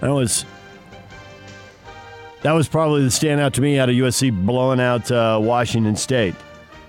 That 0.00 0.10
was 0.10 0.44
that 2.42 2.52
was 2.52 2.68
probably 2.68 3.02
the 3.02 3.08
standout 3.08 3.52
to 3.54 3.60
me 3.60 3.78
out 3.78 3.88
of 3.88 3.94
USC 3.94 4.46
blowing 4.46 4.80
out 4.80 5.10
uh, 5.10 5.38
Washington 5.40 5.96
State. 5.96 6.34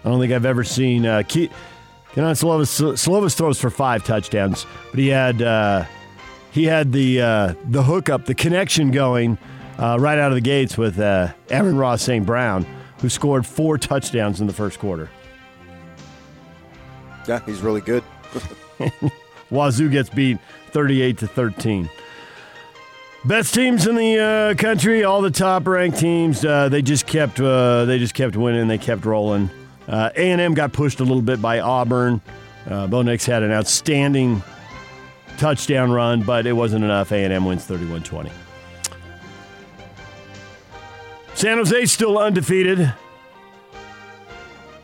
I 0.03 0.09
don't 0.09 0.19
think 0.19 0.31
I've 0.31 0.45
ever 0.45 0.63
seen 0.63 1.05
uh, 1.05 1.23
Ke- 1.23 1.51
Kedon 2.13 2.35
Slovis, 2.35 2.93
Slovis 2.93 3.35
throws 3.35 3.59
for 3.59 3.69
five 3.69 4.03
touchdowns, 4.03 4.65
but 4.91 4.99
he 4.99 5.07
had 5.07 5.41
uh, 5.41 5.85
he 6.51 6.65
had 6.65 6.91
the 6.91 7.21
uh, 7.21 7.53
the 7.65 7.83
hookup, 7.83 8.25
the 8.25 8.35
connection 8.35 8.91
going 8.91 9.37
uh, 9.77 9.97
right 9.99 10.17
out 10.17 10.31
of 10.31 10.35
the 10.35 10.41
gates 10.41 10.77
with 10.77 10.99
uh, 10.99 11.31
Amon-Ra 11.51 11.95
St. 11.95 12.25
Brown, 12.25 12.65
who 12.99 13.09
scored 13.09 13.45
four 13.45 13.77
touchdowns 13.77 14.41
in 14.41 14.47
the 14.47 14.53
first 14.53 14.79
quarter. 14.79 15.09
Yeah, 17.27 17.39
he's 17.45 17.61
really 17.61 17.81
good. 17.81 18.03
Wazoo 19.49 19.89
gets 19.89 20.09
beat 20.09 20.39
38 20.71 21.17
to 21.19 21.27
13. 21.27 21.89
Best 23.25 23.53
teams 23.53 23.85
in 23.85 23.95
the 23.95 24.17
uh, 24.17 24.53
country, 24.55 25.03
all 25.03 25.21
the 25.21 25.29
top-ranked 25.29 25.99
teams, 25.99 26.45
uh, 26.45 26.69
they 26.69 26.81
just 26.81 27.05
kept 27.05 27.37
uh, 27.39 27.83
they 27.83 27.99
just 27.99 28.13
kept 28.13 28.37
winning. 28.37 28.69
They 28.69 28.77
kept 28.77 29.03
rolling. 29.03 29.49
Uh, 29.89 30.09
A&M 30.15 30.53
got 30.53 30.71
pushed 30.71 31.01
a 31.01 31.03
little 31.03 31.21
bit 31.21 31.41
by 31.41 31.59
Auburn. 31.59 32.21
Uh, 32.69 32.87
Bo 32.87 33.01
Nix 33.01 33.25
had 33.25 33.43
an 33.43 33.51
outstanding 33.51 34.41
touchdown 35.37 35.91
run, 35.91 36.21
but 36.21 36.47
it 36.47 36.53
wasn't 36.53 36.85
enough. 36.85 37.11
A&M 37.11 37.43
wins 37.43 37.67
31-20. 37.67 38.31
San 41.33 41.57
Jose 41.57 41.85
still 41.87 42.17
undefeated. 42.17 42.93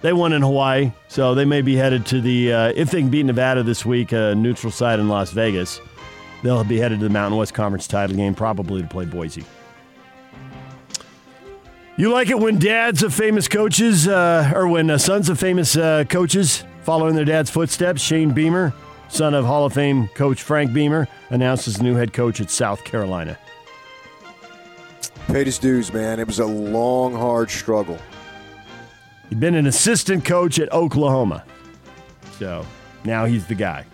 They 0.01 0.11
won 0.11 0.33
in 0.33 0.41
Hawaii, 0.41 0.91
so 1.07 1.35
they 1.35 1.45
may 1.45 1.61
be 1.61 1.75
headed 1.75 2.05
to 2.07 2.19
the. 2.19 2.51
Uh, 2.51 2.73
if 2.75 2.91
they 2.91 2.99
can 2.99 3.09
beat 3.09 3.25
Nevada 3.25 3.63
this 3.63 3.85
week, 3.85 4.11
neutral 4.11 4.71
side 4.71 4.99
in 4.99 5.07
Las 5.07 5.31
Vegas, 5.31 5.79
they'll 6.45 6.63
be 6.63 6.77
headed 6.77 6.99
to 6.99 7.05
the 7.05 7.09
Mountain 7.09 7.37
West 7.39 7.55
Conference 7.55 7.87
title 7.87 8.15
game, 8.15 8.35
probably 8.35 8.83
to 8.83 8.87
play 8.87 9.05
Boise. 9.05 9.43
You 11.97 12.11
like 12.11 12.29
it 12.29 12.37
when 12.37 12.59
dads 12.59 13.01
of 13.03 13.13
famous 13.13 13.47
coaches, 13.47 14.07
uh, 14.07 14.51
or 14.53 14.67
when 14.67 14.89
uh, 14.91 14.97
sons 14.97 15.27
of 15.29 15.39
famous 15.39 15.75
uh, 15.75 16.03
coaches 16.07 16.63
follow 16.83 17.07
in 17.07 17.15
their 17.15 17.25
dad's 17.25 17.49
footsteps? 17.49 18.01
Shane 18.01 18.31
Beamer, 18.31 18.73
son 19.07 19.33
of 19.33 19.45
Hall 19.45 19.65
of 19.65 19.73
Fame 19.73 20.07
coach 20.09 20.43
Frank 20.43 20.71
Beamer, 20.71 21.07
announced 21.31 21.67
as 21.67 21.81
new 21.81 21.95
head 21.95 22.13
coach 22.13 22.39
at 22.39 22.51
South 22.51 22.83
Carolina. 22.83 23.39
Paid 25.27 25.47
his 25.47 25.57
dues, 25.57 25.91
man. 25.91 26.19
It 26.19 26.27
was 26.27 26.39
a 26.39 26.45
long, 26.45 27.13
hard 27.13 27.49
struggle. 27.49 27.97
He'd 29.29 29.39
been 29.39 29.55
an 29.55 29.65
assistant 29.65 30.23
coach 30.25 30.59
at 30.59 30.71
Oklahoma. 30.71 31.43
So 32.37 32.67
now 33.03 33.25
he's 33.25 33.47
the 33.47 33.55
guy. 33.55 33.85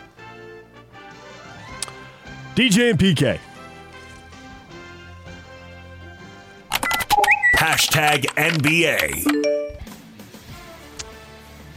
DJ 2.56 2.90
and 2.90 3.00
PK. 3.00 3.40
Hashtag 7.56 8.26
NBA. 8.36 9.26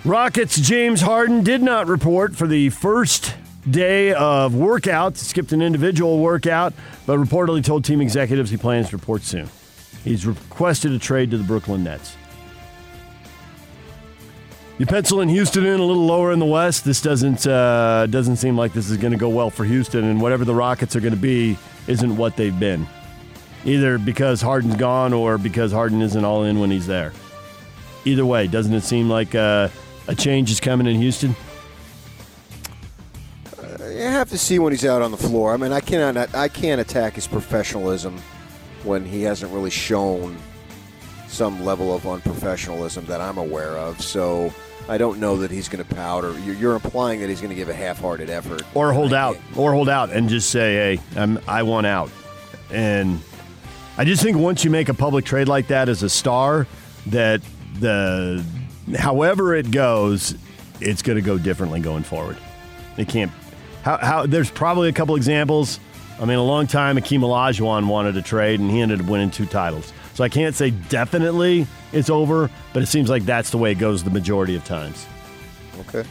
Rockets 0.04 0.60
James 0.60 1.00
Harden 1.00 1.44
did 1.44 1.62
not 1.62 1.86
report 1.86 2.34
for 2.34 2.48
the 2.48 2.70
first 2.70 3.34
day 3.70 4.12
of 4.12 4.52
workouts. 4.52 5.18
Skipped 5.18 5.52
an 5.52 5.62
individual 5.62 6.18
workout, 6.18 6.74
but 7.06 7.18
reportedly 7.18 7.62
told 7.62 7.84
team 7.84 8.00
executives 8.00 8.50
he 8.50 8.56
plans 8.56 8.90
to 8.90 8.96
report 8.96 9.22
soon. 9.22 9.48
He's 10.02 10.26
requested 10.26 10.92
a 10.92 10.98
trade 10.98 11.30
to 11.30 11.38
the 11.38 11.44
Brooklyn 11.44 11.84
Nets. 11.84 12.16
You 14.76 14.86
pencil 14.86 15.20
in 15.20 15.28
Houston 15.28 15.64
in 15.64 15.78
a 15.78 15.84
little 15.84 16.04
lower 16.04 16.32
in 16.32 16.40
the 16.40 16.46
West. 16.46 16.84
This 16.84 17.00
doesn't 17.00 17.46
uh, 17.46 18.06
doesn't 18.10 18.36
seem 18.36 18.56
like 18.56 18.72
this 18.72 18.90
is 18.90 18.96
going 18.96 19.12
to 19.12 19.18
go 19.18 19.28
well 19.28 19.48
for 19.48 19.64
Houston, 19.64 20.04
and 20.04 20.20
whatever 20.20 20.44
the 20.44 20.54
Rockets 20.54 20.96
are 20.96 21.00
going 21.00 21.14
to 21.14 21.20
be 21.20 21.56
isn't 21.86 22.16
what 22.16 22.36
they've 22.36 22.58
been. 22.58 22.88
Either 23.64 23.98
because 23.98 24.42
Harden's 24.42 24.74
gone 24.74 25.12
or 25.12 25.38
because 25.38 25.70
Harden 25.70 26.02
isn't 26.02 26.24
all 26.24 26.42
in 26.42 26.58
when 26.58 26.72
he's 26.72 26.88
there. 26.88 27.12
Either 28.04 28.26
way, 28.26 28.48
doesn't 28.48 28.74
it 28.74 28.82
seem 28.82 29.08
like 29.08 29.36
uh, 29.36 29.68
a 30.08 30.14
change 30.14 30.50
is 30.50 30.58
coming 30.58 30.88
in 30.88 30.96
Houston? 30.96 31.36
You 33.80 34.02
have 34.02 34.28
to 34.30 34.38
see 34.38 34.58
when 34.58 34.72
he's 34.72 34.84
out 34.84 35.02
on 35.02 35.12
the 35.12 35.16
floor. 35.16 35.54
I 35.54 35.56
mean, 35.56 35.72
I 35.72 35.80
cannot, 35.80 36.34
I 36.34 36.48
can't 36.48 36.80
attack 36.80 37.14
his 37.14 37.28
professionalism 37.28 38.18
when 38.82 39.04
he 39.04 39.22
hasn't 39.22 39.52
really 39.52 39.70
shown 39.70 40.36
some 41.34 41.64
level 41.64 41.94
of 41.94 42.02
unprofessionalism 42.02 43.06
that 43.06 43.20
I'm 43.20 43.38
aware 43.38 43.76
of. 43.76 44.00
So 44.00 44.54
I 44.88 44.98
don't 44.98 45.18
know 45.18 45.36
that 45.38 45.50
he's 45.50 45.68
going 45.68 45.84
to 45.84 45.94
pout, 45.94 46.24
or 46.24 46.38
you're, 46.40 46.74
implying 46.74 47.20
that 47.20 47.28
he's 47.28 47.40
going 47.40 47.50
to 47.50 47.56
give 47.56 47.68
a 47.68 47.74
half-hearted 47.74 48.30
effort, 48.30 48.62
or 48.74 48.92
hold 48.92 49.12
out, 49.12 49.36
or 49.56 49.72
hold 49.72 49.88
out, 49.88 50.10
and 50.10 50.28
just 50.28 50.50
say, 50.50 50.96
"Hey, 50.96 51.02
I'm, 51.16 51.40
I 51.48 51.62
want 51.62 51.86
out." 51.86 52.10
And 52.70 53.20
I 53.96 54.04
just 54.04 54.22
think 54.22 54.36
once 54.36 54.64
you 54.64 54.70
make 54.70 54.88
a 54.88 54.94
public 54.94 55.24
trade 55.24 55.48
like 55.48 55.68
that 55.68 55.88
as 55.88 56.02
a 56.02 56.10
star, 56.10 56.66
that 57.06 57.40
the 57.80 58.44
however 58.96 59.54
it 59.54 59.70
goes, 59.70 60.34
it's 60.80 61.02
going 61.02 61.16
to 61.16 61.22
go 61.22 61.38
differently 61.38 61.80
going 61.80 62.02
forward. 62.02 62.36
It 62.96 63.08
can't. 63.08 63.32
How, 63.82 63.98
how 63.98 64.26
there's 64.26 64.50
probably 64.50 64.88
a 64.88 64.92
couple 64.92 65.16
examples. 65.16 65.80
I 66.20 66.26
mean, 66.26 66.38
a 66.38 66.44
long 66.44 66.66
time 66.66 66.96
Akeem 66.96 67.20
Olajuwon 67.20 67.86
wanted 67.86 68.16
a 68.16 68.22
trade, 68.22 68.60
and 68.60 68.70
he 68.70 68.80
ended 68.80 69.00
up 69.00 69.06
winning 69.06 69.30
two 69.30 69.46
titles. 69.46 69.92
So 70.14 70.24
I 70.24 70.28
can't 70.28 70.54
say 70.54 70.70
definitely 70.70 71.66
it's 71.92 72.08
over, 72.08 72.50
but 72.72 72.82
it 72.82 72.86
seems 72.86 73.10
like 73.10 73.24
that's 73.24 73.50
the 73.50 73.58
way 73.58 73.72
it 73.72 73.78
goes 73.78 74.04
the 74.04 74.10
majority 74.10 74.56
of 74.56 74.64
times. 74.64 75.06
Okay. 75.80 76.04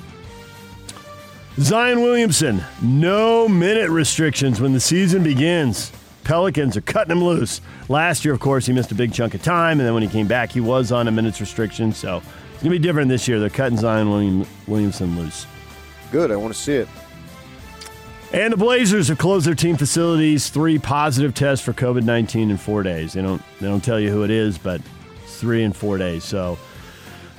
Zion 1.60 2.02
Williamson, 2.02 2.64
no 2.82 3.48
minute 3.48 3.90
restrictions 3.90 4.60
when 4.60 4.74
the 4.74 4.80
season 4.80 5.24
begins. 5.24 5.92
Pelicans 6.24 6.76
are 6.76 6.82
cutting 6.82 7.12
him 7.12 7.24
loose. 7.24 7.62
Last 7.90 8.26
year, 8.26 8.34
of 8.34 8.40
course, 8.40 8.66
he 8.66 8.74
missed 8.74 8.92
a 8.92 8.96
big 8.96 9.14
chunk 9.14 9.36
of 9.36 9.44
time, 9.44 9.80
and 9.80 9.88
then 9.88 9.94
when 9.94 10.04
he 10.04 10.10
came 10.10 10.28
back, 10.28 10.52
he 10.52 10.62
was 10.62 10.92
on 10.92 11.08
a 11.08 11.12
minutes 11.12 11.40
restriction. 11.40 11.94
So 11.94 12.18
it's 12.18 12.64
going 12.64 12.74
to 12.74 12.80
be 12.80 12.80
different 12.80 13.10
this 13.10 13.28
year. 13.28 13.40
They're 13.40 13.50
cutting 13.50 13.78
Zion 13.78 14.10
William, 14.10 14.48
Williamson 14.68 15.18
loose. 15.18 15.46
Good. 16.12 16.32
I 16.32 16.36
want 16.36 16.54
to 16.54 16.60
see 16.60 16.74
it. 16.74 16.88
And 18.34 18.52
the 18.52 18.58
Blazers 18.58 19.10
have 19.10 19.20
closed 19.20 19.46
their 19.46 19.54
team 19.54 19.78
facilities. 19.78 20.50
Three 20.50 20.80
positive 20.80 21.36
tests 21.36 21.64
for 21.64 21.72
COVID 21.72 22.04
nineteen 22.04 22.50
in 22.50 22.58
four 22.58 22.82
days. 22.82 23.14
They 23.14 23.22
don't 23.22 23.42
they 23.60 23.68
don't 23.68 23.84
tell 23.84 24.00
you 24.00 24.10
who 24.10 24.24
it 24.24 24.32
is, 24.32 24.58
but 24.58 24.82
it's 25.24 25.40
three 25.40 25.64
in 25.64 25.72
four 25.72 26.00
days. 26.00 26.24
So 26.24 26.58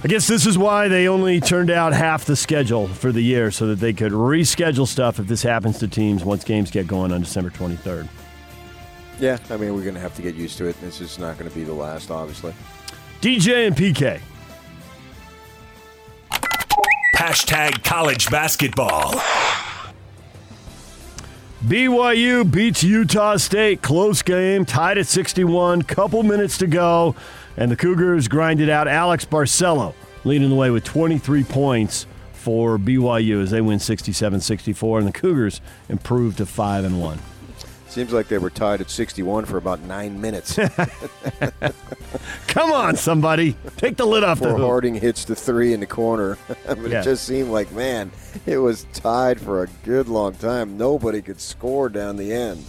I 0.04 0.06
guess 0.06 0.28
this 0.28 0.46
is 0.46 0.56
why 0.56 0.86
they 0.86 1.08
only 1.08 1.40
turned 1.40 1.70
out 1.70 1.92
half 1.94 2.26
the 2.26 2.36
schedule 2.36 2.86
for 2.86 3.10
the 3.10 3.20
year, 3.20 3.50
so 3.50 3.66
that 3.66 3.80
they 3.80 3.92
could 3.92 4.12
reschedule 4.12 4.86
stuff 4.86 5.18
if 5.18 5.26
this 5.26 5.42
happens 5.42 5.80
to 5.80 5.88
teams 5.88 6.24
once 6.24 6.44
games 6.44 6.70
get 6.70 6.86
going 6.86 7.10
on 7.10 7.22
December 7.22 7.50
twenty 7.50 7.76
third. 7.76 8.08
Yeah, 9.18 9.38
I 9.50 9.56
mean 9.56 9.74
we're 9.74 9.82
going 9.82 9.94
to 9.94 10.00
have 10.00 10.14
to 10.14 10.22
get 10.22 10.36
used 10.36 10.58
to 10.58 10.66
it. 10.66 10.80
This 10.80 11.00
is 11.00 11.18
not 11.18 11.38
going 11.38 11.50
to 11.50 11.56
be 11.56 11.64
the 11.64 11.74
last, 11.74 12.12
obviously. 12.12 12.54
DJ 13.20 13.66
and 13.66 13.76
PK. 13.76 14.20
Hashtag 17.16 17.82
college 17.82 18.30
basketball. 18.30 19.14
BYU 21.64 22.50
beats 22.50 22.84
Utah 22.84 23.38
State. 23.38 23.80
Close 23.80 24.20
game, 24.20 24.66
tied 24.66 24.98
at 24.98 25.06
61. 25.06 25.80
Couple 25.80 26.22
minutes 26.22 26.58
to 26.58 26.66
go, 26.66 27.16
and 27.56 27.70
the 27.70 27.76
Cougars 27.76 28.28
grinded 28.28 28.68
out 28.68 28.86
Alex 28.86 29.24
Barcelo, 29.24 29.94
leading 30.24 30.50
the 30.50 30.56
way 30.56 30.68
with 30.68 30.84
23 30.84 31.42
points 31.44 32.06
for 32.34 32.76
BYU 32.76 33.42
as 33.42 33.50
they 33.50 33.62
win 33.62 33.78
67 33.78 34.42
64, 34.42 34.98
and 34.98 35.08
the 35.08 35.12
Cougars 35.12 35.62
improved 35.88 36.36
to 36.36 36.44
5 36.44 36.84
and 36.84 37.00
1. 37.00 37.18
Seems 37.94 38.12
like 38.12 38.26
they 38.26 38.38
were 38.38 38.50
tied 38.50 38.80
at 38.80 38.90
61 38.90 39.44
for 39.44 39.56
about 39.56 39.78
nine 39.82 40.20
minutes. 40.20 40.58
Come 42.48 42.72
on, 42.72 42.96
somebody. 42.96 43.54
Take 43.76 43.96
the 43.96 44.04
lid 44.04 44.24
off 44.24 44.40
Before 44.40 44.54
the 44.54 44.58
hoop. 44.58 44.66
Harding 44.66 44.96
hits 44.96 45.24
the 45.24 45.36
three 45.36 45.72
in 45.72 45.78
the 45.78 45.86
corner. 45.86 46.36
but 46.66 46.78
Yeah. 46.90 47.02
it 47.02 47.04
just 47.04 47.24
seemed 47.24 47.50
like, 47.50 47.70
man, 47.70 48.10
it 48.46 48.58
was 48.58 48.88
tied 48.94 49.40
for 49.40 49.62
a 49.62 49.68
good 49.84 50.08
long 50.08 50.34
time. 50.34 50.76
Nobody 50.76 51.22
could 51.22 51.40
score 51.40 51.88
down 51.88 52.16
the 52.16 52.32
end. 52.32 52.64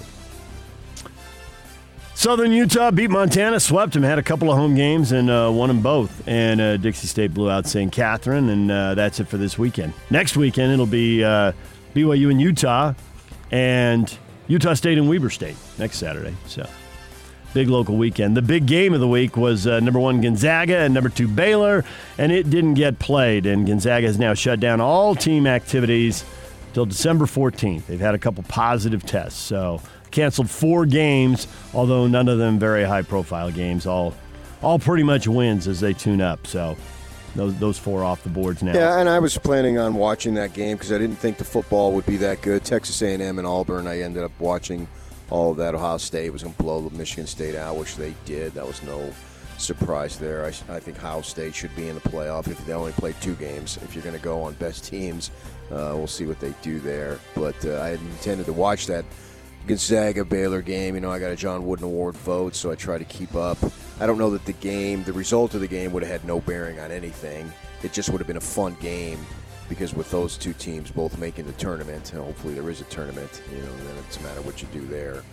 Southern 2.14 2.52
Utah 2.52 2.92
beat 2.92 3.10
Montana, 3.10 3.60
swept 3.60 3.94
them, 3.94 4.04
had 4.04 4.20
a 4.20 4.24
couple 4.24 4.52
of 4.52 4.58
home 4.58 4.76
games, 4.76 5.12
and 5.12 5.32
uh, 5.32 5.50
won 5.52 5.70
them 5.70 5.82
both. 5.82 6.28
And 6.28 6.62
uh, 6.62 6.78
Dixie 6.78 7.08
State 7.08 7.34
blew 7.34 7.50
out 7.50 7.66
St. 7.66 7.92
Catherine, 7.92 8.50
and 8.50 8.70
uh, 8.72 8.94
that's 8.94 9.20
it 9.20 9.28
for 9.28 9.38
this 9.38 9.58
weekend. 9.58 9.94
Next 10.12 10.38
weekend, 10.38 10.72
it'll 10.72 10.86
be 10.86 11.24
uh, 11.24 11.52
BYU 11.96 12.30
and 12.30 12.40
Utah, 12.40 12.94
and 13.50 14.16
Utah 14.48 14.74
State 14.74 14.98
and 14.98 15.10
Weber 15.10 15.30
State 15.30 15.56
next 15.78 15.98
Saturday. 15.98 16.36
So, 16.48 16.68
big 17.54 17.70
local 17.70 17.98
weekend. 17.98 18.36
The 18.36 18.42
big 18.42 18.66
game 18.66 18.94
of 18.94 19.00
the 19.00 19.08
week 19.08 19.38
was 19.38 19.66
uh, 19.66 19.80
number 19.80 20.00
one 20.00 20.22
Gonzaga 20.22 20.80
and 20.80 20.94
number 20.94 21.10
two 21.10 21.28
Baylor, 21.28 21.84
and 22.18 22.32
it 22.32 22.50
didn't 22.50 22.76
get 22.76 23.00
played. 23.00 23.46
And 23.46 23.66
Gonzaga 23.66 24.08
has 24.08 24.20
now 24.20 24.34
shut 24.34 24.60
down 24.60 24.82
all 24.82 25.16
team 25.16 25.48
activities 25.48 26.24
till 26.74 26.86
December 26.86 27.26
14th. 27.26 27.86
They've 27.88 28.00
had 28.00 28.16
a 28.16 28.20
couple 28.20 28.44
positive 28.44 29.06
tests, 29.06 29.40
so 29.40 29.82
canceled 30.12 30.50
four 30.50 30.86
games, 30.86 31.48
although 31.74 32.08
none 32.08 32.28
of 32.28 32.38
them 32.38 32.60
very 32.60 32.84
high 32.84 33.02
profile 33.02 33.52
games. 33.52 33.86
All 33.86 34.14
all 34.62 34.80
pretty 34.80 35.04
much 35.04 35.28
wins 35.28 35.68
as 35.68 35.80
they 35.80 35.94
tune 35.94 36.22
up. 36.22 36.48
So 36.48 36.76
those 37.36 37.58
those 37.58 37.78
four 37.78 38.04
off 38.04 38.24
the 38.24 38.30
boards 38.30 38.64
now. 38.64 38.74
Yeah, 38.74 39.00
and 39.00 39.10
I 39.10 39.20
was 39.20 39.38
planning 39.38 39.78
on 39.78 39.96
watching 39.96 40.34
that 40.36 40.54
game 40.54 40.78
because 40.78 40.92
I 40.92 40.98
didn't 40.98 41.18
think 41.18 41.38
the 41.38 41.44
football 41.44 41.92
would 41.94 42.06
be 42.06 42.18
that 42.18 42.42
good. 42.42 42.64
Texas 42.64 43.02
A&M 43.02 43.38
and 43.38 43.48
Auburn, 43.48 43.88
I 43.88 44.02
ended 44.02 44.24
up 44.24 44.32
watching 44.40 44.88
all 45.30 45.52
of 45.52 45.58
that. 45.58 45.76
Ohio 45.76 45.98
State 45.98 46.32
was 46.32 46.44
going 46.44 46.56
to 46.56 46.64
blow 46.64 46.90
Michigan 46.92 47.28
State 47.28 47.56
out, 47.56 47.78
which 47.78 47.96
they 47.96 48.14
did. 48.26 48.54
That 48.54 48.66
was 48.66 48.82
no 48.84 49.14
surprise 49.58 50.18
there. 50.20 50.46
I, 50.46 50.50
I 50.74 50.80
think 50.80 50.98
Ohio 50.98 51.22
State 51.22 51.56
should 51.56 51.76
be 51.76 51.88
in 51.88 51.96
the 51.96 52.02
playoff 52.02 52.48
if 52.48 52.64
they 52.66 52.74
only 52.74 52.92
play 52.94 53.14
two 53.22 53.36
games. 53.36 53.78
If 53.84 53.96
you're 53.96 54.04
going 54.04 54.18
to 54.18 54.22
go 54.22 54.42
on 54.42 54.54
best 54.54 54.86
teams, 54.86 55.32
uh, 55.72 55.94
we'll 55.96 56.08
see 56.08 56.26
what 56.26 56.40
they 56.40 56.54
do 56.62 56.80
there. 56.80 57.20
But 57.34 57.56
uh, 57.66 57.74
I 57.76 57.92
intended 57.92 58.46
to 58.48 58.54
watch 58.54 58.88
that 58.88 59.06
Gonzaga 59.66 60.24
Baylor 60.24 60.62
game. 60.62 60.96
You 60.96 61.02
know, 61.02 61.12
I 61.12 61.20
got 61.20 61.32
a 61.32 61.36
John 61.36 61.66
Wooden 61.66 61.86
Award 61.86 62.16
vote, 62.16 62.56
so 62.56 62.72
I 62.72 62.76
try 62.76 62.98
to 62.98 63.06
keep 63.06 63.36
up. 63.36 63.58
I 64.00 64.06
don't 64.06 64.18
know 64.18 64.30
that 64.32 64.46
the 64.46 64.54
game, 64.54 65.04
the 65.04 65.14
result 65.14 65.54
of 65.54 65.62
the 65.62 65.68
game, 65.68 65.92
would 65.94 66.04
have 66.04 66.12
had 66.12 66.28
no 66.28 66.40
bearing 66.42 66.80
on 66.80 66.92
anything. 66.92 67.52
It 67.84 67.94
just 67.94 68.10
would 68.10 68.20
have 68.20 68.28
been 68.28 68.38
a 68.38 68.42
fun 68.42 68.76
game 68.80 69.20
because 69.70 69.94
with 69.94 70.10
those 70.12 70.38
two 70.38 70.54
teams 70.54 70.92
both 70.92 71.18
making 71.18 71.46
the 71.46 71.54
tournament, 71.54 72.14
and 72.14 72.24
hopefully 72.24 72.54
there 72.54 72.70
is 72.70 72.82
a 72.82 72.86
tournament, 72.86 73.42
you 73.52 73.58
know, 73.58 73.76
then 73.78 73.96
it's 74.08 74.18
a 74.18 74.22
matter 74.22 74.42
what 74.42 74.62
you 74.62 74.68
do 74.72 74.86
there. 74.86 75.24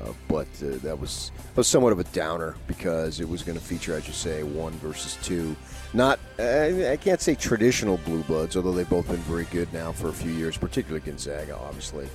Uh, 0.00 0.12
but 0.28 0.46
uh, 0.62 0.76
that 0.82 0.98
was 0.98 1.32
was 1.56 1.66
somewhat 1.66 1.92
of 1.92 1.98
a 1.98 2.04
downer 2.04 2.54
because 2.66 3.20
it 3.20 3.28
was 3.28 3.42
going 3.42 3.58
to 3.58 3.64
feature, 3.64 3.94
as 3.94 4.06
you 4.06 4.14
say, 4.14 4.42
one 4.42 4.72
versus 4.74 5.18
two. 5.22 5.54
Not, 5.92 6.20
I 6.38 6.92
I 6.92 6.96
can't 6.96 7.20
say 7.20 7.34
traditional 7.34 7.98
blue 7.98 8.22
bloods, 8.22 8.56
although 8.56 8.72
they've 8.72 8.88
both 8.88 9.08
been 9.08 9.16
very 9.18 9.46
good 9.46 9.70
now 9.72 9.92
for 9.92 10.08
a 10.08 10.12
few 10.12 10.30
years, 10.30 10.56
particularly 10.56 11.04
Gonzaga, 11.04 11.58
obviously. 11.58 12.08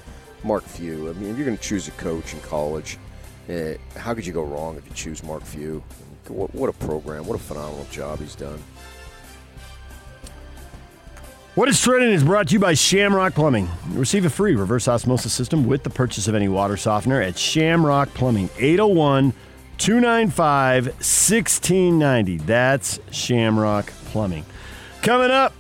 Mark 0.46 0.64
Few. 0.64 1.10
I 1.10 1.14
mean, 1.14 1.32
if 1.32 1.38
you're 1.38 1.46
going 1.46 1.58
to 1.58 1.64
choose 1.64 1.88
a 1.88 1.92
coach 1.92 2.34
in 2.34 2.40
college, 2.42 2.98
uh, 3.50 3.74
how 3.98 4.14
could 4.14 4.26
you 4.26 4.34
go 4.34 4.44
wrong 4.44 4.78
if 4.78 4.86
you 4.88 4.94
choose 4.94 5.24
Mark 5.24 5.44
Few? 5.44 5.84
What, 6.28 6.54
what 6.56 6.70
a 6.70 6.74
program! 6.74 7.26
What 7.26 7.36
a 7.36 7.44
phenomenal 7.44 7.86
job 7.92 8.20
he's 8.20 8.36
done. 8.36 8.62
What 11.56 11.70
is 11.70 11.82
trending 11.82 12.12
is 12.12 12.24
brought 12.24 12.50
to 12.50 12.54
you 12.54 12.60
by 12.60 12.74
Shamrock 12.74 13.34
Plumbing. 13.34 13.70
Receive 13.92 14.26
a 14.26 14.30
free 14.30 14.56
reverse 14.56 14.88
osmosis 14.90 15.32
system 15.32 15.66
with 15.66 15.84
the 15.84 15.90
purchase 15.90 16.28
of 16.28 16.36
any 16.36 16.50
water 16.50 16.76
softener 16.76 17.22
at 17.22 17.38
Shamrock 17.38 18.14
Plumbing, 18.14 18.50
801 18.58 19.34
295 19.78 20.86
1690. 20.88 22.38
That's 22.40 23.00
Shamrock 23.12 23.88
Plumbing. 24.08 24.46
Coming 25.02 25.32
up, 25.32 25.54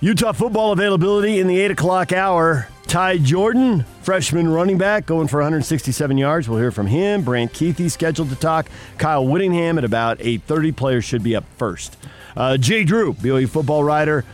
Utah 0.00 0.32
football 0.32 0.72
availability 0.72 1.38
in 1.38 1.48
the 1.48 1.60
8 1.60 1.72
o'clock 1.72 2.12
hour. 2.12 2.68
Ty 2.88 3.18
Jordan, 3.18 3.84
freshman 4.02 4.48
running 4.48 4.78
back, 4.78 5.06
going 5.06 5.26
for 5.26 5.38
167 5.38 6.16
yards. 6.16 6.48
We'll 6.48 6.60
hear 6.60 6.70
from 6.70 6.86
him. 6.86 7.22
Brant 7.22 7.52
Kuithe 7.52 7.90
scheduled 7.90 8.30
to 8.30 8.36
talk. 8.36 8.68
Kyle 8.96 9.26
Whittingham 9.26 9.76
at 9.76 9.84
about 9.84 10.18
8.30. 10.18 10.76
Players 10.76 11.04
should 11.04 11.22
be 11.22 11.34
up 11.34 11.44
first. 11.56 11.96
Uh, 12.36 12.56
Jay 12.56 12.84
Drew, 12.84 13.12
BOE 13.14 13.46
football 13.46 13.82
writer, 13.82 14.24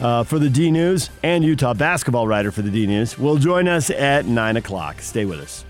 uh, 0.00 0.24
for 0.24 0.38
the 0.38 0.48
D 0.48 0.70
News 0.70 1.10
and 1.22 1.44
Utah 1.44 1.74
basketball 1.74 2.26
writer 2.26 2.50
for 2.50 2.62
the 2.62 2.70
D 2.70 2.86
News 2.86 3.18
will 3.18 3.36
join 3.36 3.68
us 3.68 3.90
at 3.90 4.26
9 4.26 4.56
o'clock. 4.56 5.00
Stay 5.00 5.24
with 5.24 5.40
us. 5.40 5.64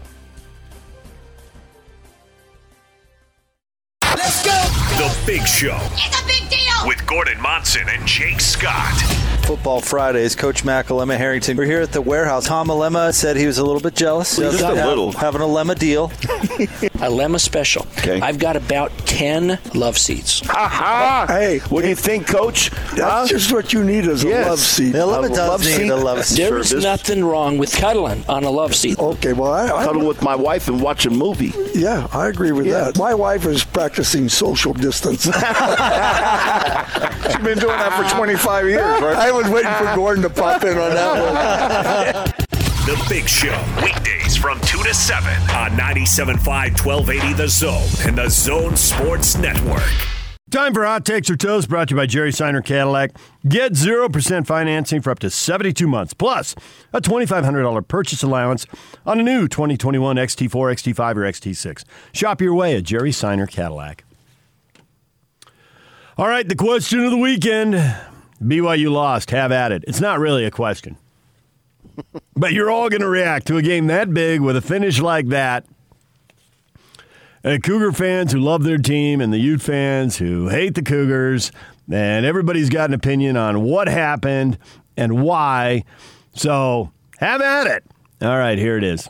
Let's 4.02 4.44
go. 4.44 4.52
The 4.98 5.16
Big 5.26 5.46
Show 5.46 5.78
It's 6.78 6.84
a 6.84 6.86
big 6.86 6.88
deal. 6.88 6.88
with 6.88 7.06
Gordon 7.06 7.40
Monson 7.40 7.88
and 7.88 8.06
Jake 8.06 8.40
Scott. 8.40 8.94
Football 9.46 9.80
Fridays, 9.80 10.36
Coach 10.36 10.62
Mac 10.62 10.88
Alema 10.88 11.16
Harrington. 11.16 11.56
We're 11.56 11.64
here 11.64 11.80
at 11.80 11.90
the 11.90 12.02
warehouse. 12.02 12.44
Tom 12.46 12.68
Alema 12.68 13.14
said 13.14 13.34
he 13.36 13.46
was 13.46 13.56
a 13.56 13.64
little 13.64 13.80
bit 13.80 13.94
jealous. 13.94 14.36
Just 14.36 14.60
a 14.60 14.66
Have- 14.66 14.86
little. 14.86 15.10
Having 15.12 15.40
a 15.40 15.44
Lema 15.44 15.78
deal. 15.78 16.04
a 17.00 17.08
Lemma 17.10 17.40
special. 17.40 17.86
Okay. 17.98 18.20
I've 18.20 18.38
got 18.38 18.56
about 18.56 18.90
10 19.06 19.58
love 19.74 19.96
seats. 19.96 20.42
Ha 20.46 21.24
Hey, 21.28 21.60
what 21.70 21.80
do 21.82 21.88
you 21.88 21.94
think, 21.94 22.26
Coach? 22.26 22.68
That's 22.94 23.30
just 23.30 23.50
what 23.50 23.72
you 23.72 23.82
need 23.84 24.04
is 24.06 24.22
a 24.24 24.28
love 24.28 24.58
seat. 24.58 24.94
Yeah, 24.94 25.00
Lemma 25.02 25.26
A 25.26 25.28
does 25.28 25.38
love 25.38 25.60
need 25.64 25.66
seat. 25.76 25.88
a 25.88 25.96
love 25.96 26.24
seat. 26.26 26.42
There 26.42 26.58
is 26.58 26.74
nothing 26.74 27.24
wrong 27.24 27.56
with 27.56 27.72
cuddling 27.74 28.24
on 28.28 28.44
a 28.44 28.50
love 28.50 28.74
seat. 28.74 28.98
Okay, 28.98 29.32
well, 29.32 29.52
I, 29.52 29.64
I 29.68 29.84
Cuddle 29.86 30.06
with 30.06 30.20
my 30.22 30.34
wife 30.36 30.68
and 30.68 30.82
watch 30.82 31.06
a 31.06 31.10
movie. 31.10 31.54
Yeah, 31.74 32.06
I 32.12 32.28
agree 32.28 32.52
with 32.52 32.66
that. 32.66 32.98
My 32.98 33.14
wife 33.14 33.46
is 33.46 33.64
practicing 33.78 34.28
social 34.28 34.72
distance. 34.72 35.22
She's 35.26 35.30
been 35.30 35.42
doing 37.58 37.78
that 37.78 37.94
for 37.96 38.02
25 38.12 38.66
years, 38.66 39.00
right? 39.00 39.14
I 39.14 39.30
was 39.30 39.48
waiting 39.48 39.70
for 39.74 39.94
Gordon 39.94 40.24
to 40.24 40.30
pop 40.30 40.64
in 40.64 40.76
on 40.76 40.94
that 40.94 42.34
one. 42.34 42.38
The 42.88 42.96
Big 43.08 43.28
Show, 43.28 43.56
weekdays 43.84 44.36
from 44.36 44.60
2 44.62 44.82
to 44.82 44.92
7 44.94 45.32
on 45.50 45.70
97.5 45.72 46.84
1280 46.84 47.34
The 47.34 47.46
Zone 47.46 47.86
and 48.04 48.18
The 48.18 48.28
Zone 48.30 48.74
Sports 48.76 49.36
Network. 49.36 50.17
Time 50.50 50.72
for 50.72 50.82
Hot 50.86 51.04
Takes 51.04 51.28
or 51.28 51.36
Toast, 51.36 51.68
brought 51.68 51.88
to 51.88 51.94
you 51.94 52.00
by 52.00 52.06
Jerry 52.06 52.32
Seiner 52.32 52.62
Cadillac. 52.62 53.10
Get 53.46 53.72
0% 53.72 54.46
financing 54.46 55.02
for 55.02 55.10
up 55.10 55.18
to 55.18 55.28
72 55.28 55.86
months, 55.86 56.14
plus 56.14 56.54
a 56.90 57.02
$2,500 57.02 57.86
purchase 57.86 58.22
allowance 58.22 58.64
on 59.04 59.20
a 59.20 59.22
new 59.22 59.46
2021 59.46 60.16
XT4, 60.16 60.48
XT5, 60.48 61.16
or 61.16 61.20
XT6. 61.20 61.84
Shop 62.12 62.40
your 62.40 62.54
way 62.54 62.74
at 62.76 62.84
Jerry 62.84 63.12
Seiner 63.12 63.46
Cadillac. 63.46 64.04
All 66.16 66.28
right, 66.28 66.48
the 66.48 66.56
question 66.56 67.04
of 67.04 67.10
the 67.10 67.18
weekend 67.18 67.74
BYU 68.42 68.90
lost. 68.90 69.30
Have 69.30 69.52
at 69.52 69.70
it. 69.70 69.84
It's 69.86 70.00
not 70.00 70.18
really 70.18 70.46
a 70.46 70.50
question. 70.50 70.96
but 72.34 72.54
you're 72.54 72.70
all 72.70 72.88
going 72.88 73.02
to 73.02 73.08
react 73.08 73.46
to 73.48 73.58
a 73.58 73.62
game 73.62 73.88
that 73.88 74.14
big 74.14 74.40
with 74.40 74.56
a 74.56 74.62
finish 74.62 74.98
like 74.98 75.28
that. 75.28 75.66
And 77.44 77.62
Cougar 77.62 77.92
fans 77.92 78.32
who 78.32 78.40
love 78.40 78.64
their 78.64 78.78
team, 78.78 79.20
and 79.20 79.32
the 79.32 79.38
Ute 79.38 79.62
fans 79.62 80.16
who 80.18 80.48
hate 80.48 80.74
the 80.74 80.82
Cougars, 80.82 81.52
and 81.90 82.26
everybody's 82.26 82.68
got 82.68 82.90
an 82.90 82.94
opinion 82.94 83.36
on 83.36 83.62
what 83.62 83.88
happened 83.88 84.58
and 84.96 85.22
why. 85.22 85.84
So 86.34 86.92
have 87.18 87.40
at 87.40 87.66
it. 87.66 87.84
All 88.20 88.36
right, 88.36 88.58
here 88.58 88.76
it 88.76 88.84
is. 88.84 89.08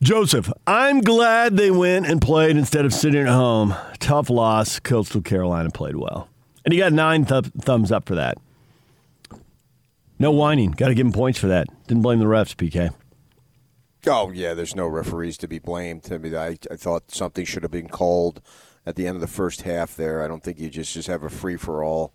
Joseph, 0.00 0.52
I'm 0.66 1.00
glad 1.00 1.56
they 1.56 1.72
went 1.72 2.06
and 2.06 2.22
played 2.22 2.56
instead 2.56 2.84
of 2.84 2.94
sitting 2.94 3.22
at 3.22 3.32
home. 3.32 3.74
Tough 3.98 4.30
loss. 4.30 4.78
Coastal 4.78 5.22
Carolina 5.22 5.70
played 5.70 5.96
well. 5.96 6.28
And 6.64 6.72
he 6.72 6.78
got 6.78 6.92
nine 6.92 7.24
th- 7.24 7.46
thumbs 7.60 7.90
up 7.90 8.06
for 8.06 8.14
that. 8.14 8.38
No 10.18 10.30
whining. 10.30 10.70
Got 10.70 10.88
to 10.88 10.94
give 10.94 11.06
him 11.06 11.12
points 11.12 11.38
for 11.38 11.48
that. 11.48 11.66
Didn't 11.88 12.02
blame 12.02 12.20
the 12.20 12.26
refs, 12.26 12.54
PK. 12.54 12.92
Oh, 14.08 14.30
yeah, 14.30 14.54
there's 14.54 14.74
no 14.74 14.86
referees 14.86 15.38
to 15.38 15.48
be 15.48 15.58
blamed. 15.58 16.12
I 16.12 16.18
mean, 16.18 16.34
I, 16.34 16.56
I 16.70 16.76
thought 16.76 17.10
something 17.10 17.44
should 17.44 17.62
have 17.62 17.72
been 17.72 17.88
called 17.88 18.40
at 18.86 18.96
the 18.96 19.06
end 19.06 19.16
of 19.16 19.20
the 19.20 19.26
first 19.26 19.62
half 19.62 19.96
there. 19.96 20.22
I 20.22 20.28
don't 20.28 20.42
think 20.42 20.58
you 20.58 20.70
just, 20.70 20.94
just 20.94 21.08
have 21.08 21.22
a 21.22 21.30
free 21.30 21.56
for 21.56 21.84
all 21.84 22.12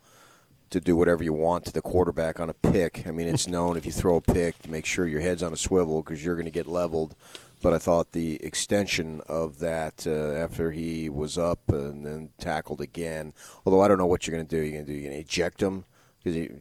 to 0.71 0.79
do 0.79 0.95
whatever 0.95 1.23
you 1.23 1.33
want 1.33 1.65
to 1.65 1.71
the 1.71 1.81
quarterback 1.81 2.39
on 2.39 2.49
a 2.49 2.53
pick. 2.53 3.05
I 3.05 3.11
mean, 3.11 3.27
it's 3.27 3.47
known 3.47 3.77
if 3.77 3.85
you 3.85 3.91
throw 3.91 4.15
a 4.15 4.21
pick, 4.21 4.67
make 4.67 4.85
sure 4.85 5.07
your 5.07 5.21
head's 5.21 5.43
on 5.43 5.53
a 5.53 5.57
swivel 5.57 6.01
because 6.01 6.25
you're 6.25 6.35
going 6.35 6.45
to 6.45 6.51
get 6.51 6.67
leveled 6.67 7.15
but 7.63 7.73
I 7.73 7.79
thought 7.79 8.11
the 8.11 8.43
extension 8.43 9.21
of 9.25 9.59
that 9.59 10.05
uh, 10.05 10.33
after 10.33 10.71
he 10.71 11.09
was 11.09 11.37
up 11.37 11.61
and 11.69 12.05
then 12.05 12.29
tackled 12.37 12.81
again. 12.81 13.33
Although 13.65 13.81
I 13.81 13.87
don't 13.87 13.97
know 13.97 14.05
what 14.05 14.27
you're 14.27 14.35
going 14.35 14.45
to 14.45 14.55
do. 14.55 14.61
You're 14.61 14.73
going 14.73 14.85
to 14.85 14.91
do 14.91 14.99
you're 14.99 15.09
going 15.09 15.23
to 15.23 15.25
eject 15.25 15.63
him 15.63 15.85
because 16.21 16.59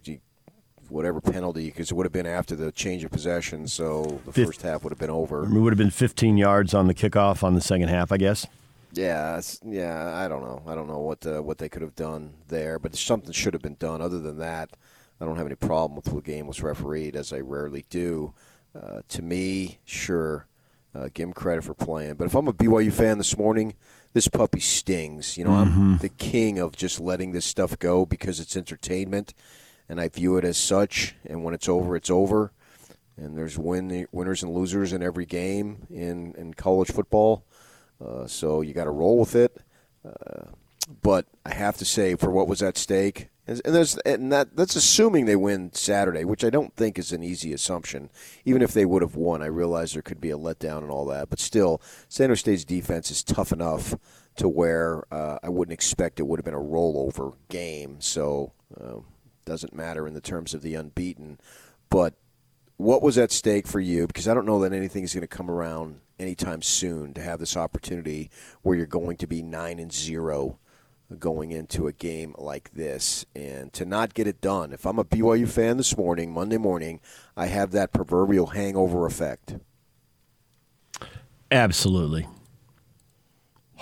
whatever 0.93 1.21
penalty 1.21 1.67
because 1.67 1.91
it 1.91 1.95
would 1.95 2.07
have 2.07 2.13
been 2.13 2.27
after 2.27 2.55
the 2.55 2.71
change 2.73 3.05
of 3.05 3.11
possession, 3.11 3.67
so 3.67 4.21
the 4.27 4.33
Fifth, 4.33 4.47
first 4.49 4.63
half 4.63 4.85
would 4.85 4.91
have 4.91 4.99
been 4.99 5.11
over. 5.11 5.45
It 5.45 5.51
would 5.51 5.73
have 5.73 5.79
been 5.79 5.91
15 5.91 6.37
yards 6.37 6.75
on 6.75 6.87
the 6.87 6.95
kickoff 6.95 7.43
on 7.43 7.55
the 7.55 7.61
second 7.61 7.89
half, 7.89 8.13
I 8.13 8.19
guess. 8.19 8.47
Yeah, 8.93 9.41
yeah. 9.65 10.15
I 10.15 10.29
don't 10.29 10.43
know. 10.43 10.63
I 10.67 10.75
don't 10.75 10.87
know 10.87 10.99
what 10.99 11.27
uh, 11.27 11.43
what 11.43 11.57
they 11.57 11.71
could 11.71 11.81
have 11.81 11.97
done 11.97 12.35
there, 12.49 12.79
but 12.79 12.95
something 12.95 13.33
should 13.33 13.55
have 13.55 13.63
been 13.63 13.77
done. 13.77 14.03
Other 14.03 14.19
than 14.19 14.39
that, 14.39 14.71
I 15.21 15.25
don't 15.25 15.37
have 15.37 15.47
any 15.47 15.55
problem 15.55 15.97
with 15.97 16.05
the 16.05 16.21
game 16.21 16.47
was 16.47 16.63
refereed, 16.63 17.17
as 17.17 17.33
I 17.33 17.39
rarely 17.39 17.87
do. 17.89 18.35
Uh, 18.75 19.01
to 19.09 19.23
me, 19.23 19.79
sure, 19.85 20.47
uh, 20.95 21.09
give 21.15 21.29
him 21.29 21.33
credit 21.33 21.65
for 21.65 21.75
playing. 21.75 22.15
But 22.15 22.27
if 22.27 22.35
I'm 22.35 22.49
a 22.49 22.53
BYU 22.53 22.93
fan 22.93 23.17
this 23.17 23.37
morning, 23.39 23.75
this 24.13 24.29
puppy 24.29 24.61
stings. 24.61 25.39
You 25.39 25.45
know, 25.45 25.51
mm-hmm. 25.51 25.81
I'm 25.81 25.99
the 25.99 26.09
king 26.09 26.59
of 26.59 26.77
just 26.77 27.01
letting 27.01 27.33
this 27.33 27.45
stuff 27.45 27.79
go 27.79 28.05
because 28.07 28.41
it's 28.41 28.57
entertainment, 28.57 29.35
and 29.89 30.01
I 30.01 30.09
view 30.09 30.37
it 30.37 30.45
as 30.45 30.59
such. 30.59 31.15
And 31.25 31.45
when 31.45 31.55
it's 31.55 31.69
over, 31.69 31.97
it's 31.97 32.11
over. 32.11 32.53
And 33.17 33.37
there's 33.37 33.59
win 33.59 34.07
winners 34.11 34.43
and 34.43 34.55
losers 34.55 34.93
in 34.93 35.03
every 35.03 35.27
game 35.27 35.87
in 35.91 36.35
in 36.37 36.55
college 36.55 36.91
football. 36.91 37.45
Uh, 38.05 38.27
so 38.27 38.63
you 38.63 38.73
got 38.73 38.85
to 38.85 38.91
roll 38.91 39.19
with 39.19 39.35
it. 39.35 39.59
Uh, 40.05 40.47
but 41.03 41.27
I 41.47 41.55
have 41.55 41.77
to 41.79 41.85
say, 41.85 42.17
for 42.17 42.31
what 42.31 42.49
was 42.49 42.63
at 42.63 42.77
stake, 42.77 43.29
and, 43.47 43.61
there's, 43.65 43.97
and 43.99 44.33
that, 44.33 44.57
that's 44.57 44.77
assuming 44.77 45.27
they 45.27 45.37
win 45.37 45.73
Saturday, 45.73 46.25
which 46.25 46.45
I 46.45 46.51
don't 46.51 46.75
think 46.75 46.99
is 46.99 47.13
an 47.13 47.23
easy 47.23 47.53
assumption. 47.53 48.11
Even 48.45 48.63
if 48.63 48.73
they 48.73 48.85
would 48.85 49.03
have 49.03 49.17
won, 49.17 49.43
I 49.43 49.47
realize 49.47 49.93
there 49.93 50.03
could 50.03 50.21
be 50.21 50.31
a 50.31 50.39
letdown 50.39 50.79
and 50.79 50.91
all 50.91 51.07
that. 51.07 51.29
But 51.29 51.41
still, 51.41 51.81
San 52.09 52.29
Jose 52.31 52.41
State's 52.41 52.65
defense 52.65 53.11
is 53.11 53.25
tough 53.25 53.53
enough 53.53 53.97
to 54.37 54.49
where 54.49 55.05
uh, 55.13 55.39
I 55.43 55.49
wouldn't 55.49 55.73
expect 55.73 56.21
it 56.21 56.27
would 56.27 56.39
have 56.39 56.45
been 56.45 56.55
a 56.55 56.59
rollover 56.59 57.35
game. 57.49 58.01
So 58.01 58.53
uh, 58.81 59.01
doesn't 59.45 59.75
matter 59.75 60.07
in 60.07 60.15
the 60.15 60.21
terms 60.21 60.55
of 60.55 60.63
the 60.63 60.75
unbeaten. 60.75 61.39
But 61.91 62.15
what 62.77 63.03
was 63.03 63.19
at 63.19 63.33
stake 63.33 63.67
for 63.67 63.81
you? 63.81 64.07
Because 64.07 64.29
I 64.29 64.35
don't 64.35 64.47
know 64.47 64.61
that 64.61 64.73
anything 64.73 65.05
is 65.05 65.15
going 65.15 65.23
to 65.23 65.29
come 65.29 65.51
around 65.51 66.01
anytime 66.19 66.63
soon 66.63 67.15
to 67.15 67.23
have 67.23 67.39
this 67.39 67.57
opportunity 67.57 68.31
where 68.63 68.77
you're 68.77 68.87
going 68.87 69.17
to 69.19 69.27
be 69.27 69.43
nine 69.43 69.79
and 69.79 69.93
zero 69.93 70.59
going 71.19 71.51
into 71.51 71.87
a 71.87 71.93
game 71.93 72.35
like 72.39 72.73
this 72.73 73.27
and 73.35 73.73
to 73.73 73.85
not 73.85 74.15
get 74.15 74.27
it 74.27 74.41
done. 74.41 74.73
If 74.73 74.87
I'm 74.87 74.99
a 74.99 75.05
BYU 75.05 75.49
fan 75.49 75.77
this 75.77 75.97
morning, 75.97 76.33
Monday 76.33 76.57
morning, 76.57 77.01
I 77.37 77.47
have 77.47 77.73
that 77.73 77.93
proverbial 77.93 78.47
hangover 78.49 79.05
effect. 79.07 79.57
Absolutely. 81.51 82.27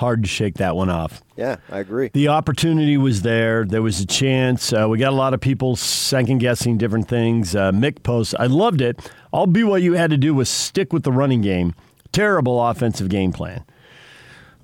Hard 0.01 0.23
to 0.23 0.29
shake 0.31 0.55
that 0.55 0.77
one 0.77 0.89
off. 0.89 1.23
Yeah, 1.37 1.57
I 1.69 1.81
agree. 1.81 2.09
The 2.15 2.29
opportunity 2.29 2.97
was 2.97 3.21
there. 3.21 3.67
There 3.67 3.83
was 3.83 4.01
a 4.01 4.07
chance. 4.07 4.73
Uh, 4.73 4.87
we 4.89 4.97
got 4.97 5.13
a 5.13 5.15
lot 5.15 5.35
of 5.35 5.43
people 5.43 5.77
second 5.77 6.39
guessing 6.39 6.79
different 6.79 7.07
things. 7.07 7.55
Uh, 7.55 7.71
Mick 7.71 8.03
posts, 8.03 8.35
I 8.39 8.47
loved 8.47 8.81
it. 8.81 9.13
All 9.31 9.47
BYU 9.47 9.95
had 9.99 10.09
to 10.09 10.17
do 10.17 10.35
was 10.35 10.49
stick 10.49 10.95
with 10.95 11.03
the 11.03 11.13
running 11.13 11.43
game. 11.43 11.75
Terrible 12.13 12.67
offensive 12.67 13.11
game 13.11 13.31
plan. 13.31 13.63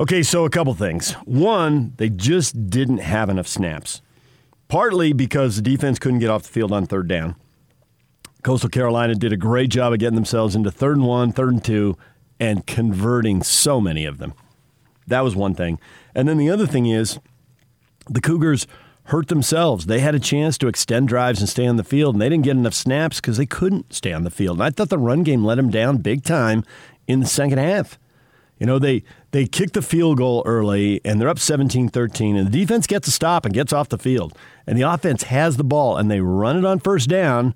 Okay, 0.01 0.23
so 0.23 0.47
a 0.47 0.49
couple 0.49 0.73
things. 0.73 1.13
One, 1.27 1.93
they 1.99 2.09
just 2.09 2.71
didn't 2.71 3.03
have 3.03 3.29
enough 3.29 3.47
snaps, 3.47 4.01
partly 4.69 5.13
because 5.13 5.57
the 5.57 5.63
defense 5.63 5.99
couldn't 5.99 6.21
get 6.21 6.31
off 6.31 6.45
the 6.45 6.49
field 6.49 6.73
on 6.73 6.87
third 6.87 7.09
down. 7.09 7.37
Coastal 8.43 8.71
Carolina 8.71 9.15
did 9.15 9.35
a 9.35 9.37
great 9.37 9.69
job 9.69 9.93
of 9.93 9.99
getting 9.99 10.15
themselves 10.15 10.57
into 10.57 10.71
third 10.71 10.97
and 10.97 11.07
one, 11.07 11.31
third 11.31 11.53
and 11.53 11.63
two, 11.63 11.99
and 12.41 12.67
converting 12.67 13.43
so 13.43 13.83
many 13.83 14.07
of 14.07 14.17
them. 14.17 14.33
That 15.07 15.21
was 15.21 15.37
one 15.37 15.55
thing. 15.55 15.79
And 16.15 16.29
then 16.29 16.39
the 16.39 16.51
other 16.51 16.67
thing 16.67 16.87
is 16.87 17.19
the 18.09 18.21
Cougars 18.21 18.67
hurt 19.05 19.29
themselves. 19.29 19.87
They 19.87 20.01
had 20.01 20.15
a 20.15 20.21
chance 20.21 20.59
to 20.59 20.69
extend 20.69 21.09
drives 21.09 21.41
and 21.41 21.49
stay 21.49 21.67
on 21.67 21.77
the 21.77 21.85
field, 21.85 22.15
and 22.15 22.23
they 22.23 22.29
didn't 22.29 22.45
get 22.45 22.57
enough 22.57 22.75
snaps 22.75 23.21
because 23.21 23.37
they 23.37 23.47
couldn't 23.47 23.93
stay 23.93 24.13
on 24.13 24.25
the 24.25 24.31
field. 24.31 24.59
And 24.59 24.65
I 24.65 24.71
thought 24.71 24.89
the 24.89 24.99
run 24.99 25.23
game 25.23 25.45
let 25.45 25.57
them 25.57 25.71
down 25.71 25.99
big 25.99 26.25
time 26.25 26.65
in 27.07 27.21
the 27.21 27.27
second 27.27 27.59
half. 27.59 27.99
You 28.59 28.67
know, 28.67 28.79
they 28.79 29.03
they 29.33 29.47
kick 29.47 29.73
the 29.73 29.83
field 29.83 30.17
goal 30.17 30.43
early 30.47 31.03
and 31.05 31.21
they're 31.21 31.29
up 31.29 31.37
17-13 31.37 32.39
and 32.39 32.47
the 32.47 32.59
defense 32.59 32.87
gets 32.87 33.07
a 33.07 33.11
stop 33.11 33.45
and 33.45 33.53
gets 33.53 33.71
off 33.71 33.91
the 33.91 33.99
field. 33.99 34.37
And 34.67 34.79
the 34.79 34.83
offense 34.83 35.25
has 35.25 35.59
the 35.59 35.65
ball 35.65 35.99
and 35.99 36.11
they 36.11 36.21
run 36.21 36.57
it 36.57 36.65
on 36.65 36.79
first 36.79 37.09
down. 37.09 37.55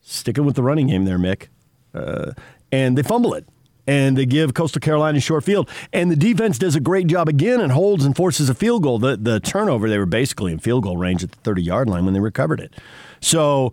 Sticking 0.00 0.44
with 0.44 0.54
the 0.54 0.62
running 0.62 0.86
game 0.86 1.04
there, 1.04 1.18
Mick. 1.18 1.48
Uh, 1.92 2.32
and 2.70 2.96
they 2.96 3.02
fumble 3.02 3.34
it. 3.34 3.46
And 3.86 4.16
they 4.16 4.26
give 4.26 4.54
Coastal 4.54 4.80
Carolina 4.80 5.18
short 5.18 5.42
field. 5.42 5.68
And 5.92 6.10
the 6.10 6.16
defense 6.16 6.58
does 6.58 6.76
a 6.76 6.80
great 6.80 7.08
job 7.08 7.28
again 7.28 7.60
and 7.60 7.72
holds 7.72 8.04
and 8.04 8.14
forces 8.14 8.48
a 8.48 8.54
field 8.54 8.84
goal. 8.84 8.98
The, 8.98 9.16
the 9.16 9.40
turnover, 9.40 9.88
they 9.88 9.98
were 9.98 10.06
basically 10.06 10.52
in 10.52 10.60
field 10.60 10.84
goal 10.84 10.96
range 10.96 11.24
at 11.24 11.32
the 11.32 11.38
30 11.38 11.62
yard 11.62 11.88
line 11.88 12.04
when 12.04 12.14
they 12.14 12.20
recovered 12.20 12.60
it. 12.60 12.72
So 13.20 13.72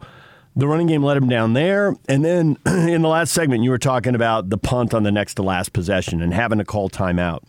the 0.55 0.67
running 0.67 0.87
game 0.87 1.03
let 1.03 1.13
them 1.13 1.29
down 1.29 1.53
there. 1.53 1.95
And 2.07 2.25
then 2.25 2.57
in 2.65 3.01
the 3.01 3.07
last 3.07 3.31
segment, 3.31 3.63
you 3.63 3.69
were 3.69 3.77
talking 3.77 4.15
about 4.15 4.49
the 4.49 4.57
punt 4.57 4.93
on 4.93 5.03
the 5.03 5.11
next 5.11 5.35
to 5.35 5.43
last 5.43 5.73
possession 5.73 6.21
and 6.21 6.33
having 6.33 6.57
to 6.57 6.65
call 6.65 6.89
timeout. 6.89 7.43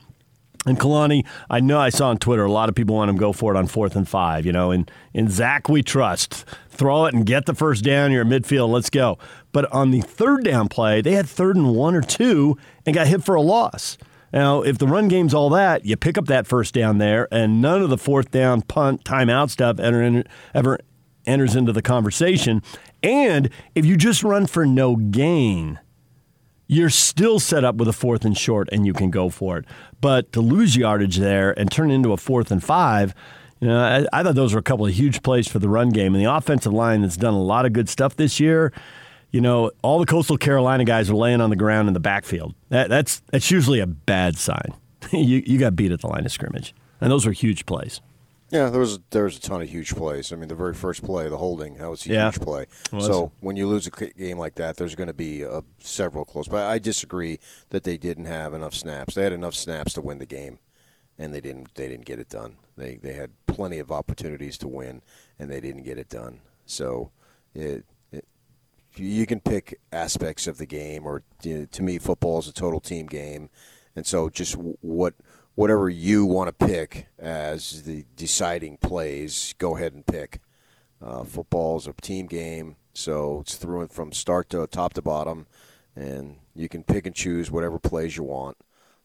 And 0.66 0.78
Kalani, 0.78 1.26
I 1.48 1.60
know 1.60 1.78
I 1.78 1.88
saw 1.88 2.10
on 2.10 2.18
Twitter 2.18 2.44
a 2.44 2.52
lot 2.52 2.68
of 2.68 2.74
people 2.74 2.94
want 2.96 3.08
him 3.08 3.16
to 3.16 3.20
go 3.20 3.32
for 3.32 3.54
it 3.54 3.58
on 3.58 3.66
fourth 3.66 3.96
and 3.96 4.06
five. 4.06 4.44
You 4.44 4.52
know, 4.52 4.70
and 4.70 4.90
in 5.14 5.28
Zach 5.30 5.68
we 5.68 5.82
trust. 5.82 6.44
Throw 6.68 7.06
it 7.06 7.14
and 7.14 7.24
get 7.24 7.46
the 7.46 7.54
first 7.54 7.82
down. 7.82 8.12
You're 8.12 8.24
midfield. 8.24 8.70
Let's 8.70 8.90
go. 8.90 9.18
But 9.52 9.70
on 9.72 9.90
the 9.90 10.00
third 10.00 10.44
down 10.44 10.68
play, 10.68 11.00
they 11.00 11.12
had 11.12 11.28
third 11.28 11.56
and 11.56 11.74
one 11.74 11.94
or 11.94 12.02
two 12.02 12.56
and 12.86 12.94
got 12.94 13.06
hit 13.06 13.24
for 13.24 13.34
a 13.34 13.42
loss. 13.42 13.98
Now, 14.32 14.62
if 14.62 14.78
the 14.78 14.86
run 14.86 15.08
game's 15.08 15.34
all 15.34 15.50
that, 15.50 15.84
you 15.84 15.96
pick 15.96 16.16
up 16.16 16.26
that 16.26 16.46
first 16.46 16.72
down 16.72 16.98
there, 16.98 17.26
and 17.32 17.60
none 17.60 17.82
of 17.82 17.90
the 17.90 17.98
fourth 17.98 18.30
down 18.30 18.62
punt 18.62 19.04
timeout 19.04 19.50
stuff 19.50 19.80
ever, 19.80 20.22
ever 20.54 20.78
enters 21.26 21.56
into 21.56 21.72
the 21.72 21.82
conversation. 21.82 22.62
And 23.02 23.50
if 23.74 23.84
you 23.84 23.96
just 23.96 24.22
run 24.22 24.46
for 24.46 24.64
no 24.64 24.96
gain, 24.96 25.80
you're 26.66 26.90
still 26.90 27.40
set 27.40 27.64
up 27.64 27.74
with 27.76 27.88
a 27.88 27.92
fourth 27.92 28.24
and 28.24 28.38
short 28.38 28.68
and 28.70 28.86
you 28.86 28.92
can 28.92 29.10
go 29.10 29.28
for 29.28 29.58
it. 29.58 29.64
But 30.00 30.32
to 30.32 30.40
lose 30.40 30.76
yardage 30.76 31.16
there 31.16 31.58
and 31.58 31.70
turn 31.70 31.90
it 31.90 31.94
into 31.94 32.12
a 32.12 32.16
fourth 32.16 32.52
and 32.52 32.62
five, 32.62 33.12
you 33.60 33.66
know, 33.66 33.76
I, 33.76 34.06
I, 34.12 34.22
thought 34.22 34.36
those 34.36 34.54
were 34.54 34.60
a 34.60 34.62
couple 34.62 34.86
of 34.86 34.94
huge 34.94 35.22
plays 35.22 35.48
for 35.48 35.58
the 35.58 35.68
run 35.68 35.90
game. 35.90 36.14
And 36.14 36.24
the 36.24 36.32
offensive 36.32 36.72
line 36.72 37.02
that's 37.02 37.16
done 37.16 37.34
a 37.34 37.42
lot 37.42 37.66
of 37.66 37.72
good 37.72 37.88
stuff 37.88 38.14
this 38.14 38.38
year. 38.38 38.72
You 39.32 39.40
know, 39.40 39.70
all 39.82 39.98
the 40.00 40.06
Coastal 40.06 40.36
Carolina 40.36 40.84
guys 40.84 41.08
are 41.10 41.14
laying 41.14 41.40
on 41.40 41.50
the 41.50 41.56
ground 41.56 41.88
in 41.88 41.94
the 41.94 42.00
backfield. 42.00 42.54
That, 42.70 42.88
that's 42.88 43.20
that's 43.30 43.50
usually 43.50 43.80
a 43.80 43.86
bad 43.86 44.36
sign. 44.36 44.74
you, 45.12 45.42
you 45.46 45.58
got 45.58 45.76
beat 45.76 45.92
at 45.92 46.00
the 46.00 46.08
line 46.08 46.26
of 46.26 46.32
scrimmage. 46.32 46.74
And 47.00 47.10
those 47.10 47.24
were 47.26 47.32
huge 47.32 47.64
plays. 47.64 48.00
Yeah, 48.50 48.68
there 48.68 48.80
was 48.80 48.98
there 49.10 49.24
was 49.24 49.36
a 49.36 49.40
ton 49.40 49.62
of 49.62 49.70
huge 49.70 49.94
plays. 49.94 50.32
I 50.32 50.36
mean, 50.36 50.48
the 50.48 50.56
very 50.56 50.74
first 50.74 51.04
play, 51.04 51.28
the 51.28 51.36
holding, 51.36 51.76
that 51.76 51.88
was 51.88 52.04
a 52.04 52.08
Yeah. 52.10 52.30
huge 52.32 52.40
play. 52.40 52.66
So 52.98 53.30
when 53.40 53.54
you 53.56 53.68
lose 53.68 53.86
a 53.86 53.90
game 53.90 54.38
like 54.38 54.56
that, 54.56 54.76
there's 54.76 54.96
going 54.96 55.06
to 55.06 55.14
be 55.14 55.44
uh, 55.44 55.60
several 55.78 56.24
close. 56.24 56.48
But 56.48 56.66
I 56.66 56.80
disagree 56.80 57.38
that 57.68 57.84
they 57.84 57.96
didn't 57.96 58.24
have 58.24 58.52
enough 58.52 58.74
snaps. 58.74 59.14
They 59.14 59.22
had 59.22 59.32
enough 59.32 59.54
snaps 59.54 59.92
to 59.92 60.00
win 60.00 60.18
the 60.18 60.26
game, 60.26 60.58
and 61.16 61.32
they 61.32 61.40
didn't. 61.40 61.76
They 61.76 61.86
didn't 61.86 62.06
get 62.06 62.18
it 62.18 62.28
done. 62.28 62.56
They 62.76 62.96
they 62.96 63.12
had 63.12 63.30
plenty 63.46 63.78
of 63.78 63.92
opportunities 63.92 64.58
to 64.58 64.68
win, 64.68 65.00
and 65.38 65.48
they 65.48 65.60
didn't 65.60 65.84
get 65.84 65.96
it 65.98 66.08
done. 66.08 66.40
So 66.66 67.12
it. 67.54 67.84
You 69.00 69.26
can 69.26 69.40
pick 69.40 69.80
aspects 69.92 70.46
of 70.46 70.58
the 70.58 70.66
game, 70.66 71.06
or 71.06 71.22
you 71.42 71.58
know, 71.58 71.64
to 71.66 71.82
me, 71.82 71.98
football 71.98 72.38
is 72.38 72.48
a 72.48 72.52
total 72.52 72.80
team 72.80 73.06
game, 73.06 73.50
and 73.96 74.06
so 74.06 74.28
just 74.28 74.54
what 74.54 75.14
whatever 75.54 75.88
you 75.88 76.24
want 76.24 76.48
to 76.48 76.66
pick 76.66 77.08
as 77.18 77.82
the 77.82 78.04
deciding 78.16 78.76
plays, 78.78 79.54
go 79.58 79.76
ahead 79.76 79.92
and 79.92 80.06
pick. 80.06 80.40
Uh, 81.02 81.24
football 81.24 81.76
is 81.78 81.86
a 81.86 81.92
team 81.94 82.26
game, 82.26 82.76
so 82.92 83.40
it's 83.40 83.56
through 83.56 83.80
and 83.80 83.90
from 83.90 84.12
start 84.12 84.50
to 84.50 84.66
top 84.66 84.94
to 84.94 85.02
bottom, 85.02 85.46
and 85.96 86.36
you 86.54 86.68
can 86.68 86.84
pick 86.84 87.06
and 87.06 87.14
choose 87.14 87.50
whatever 87.50 87.78
plays 87.78 88.16
you 88.16 88.22
want. 88.22 88.56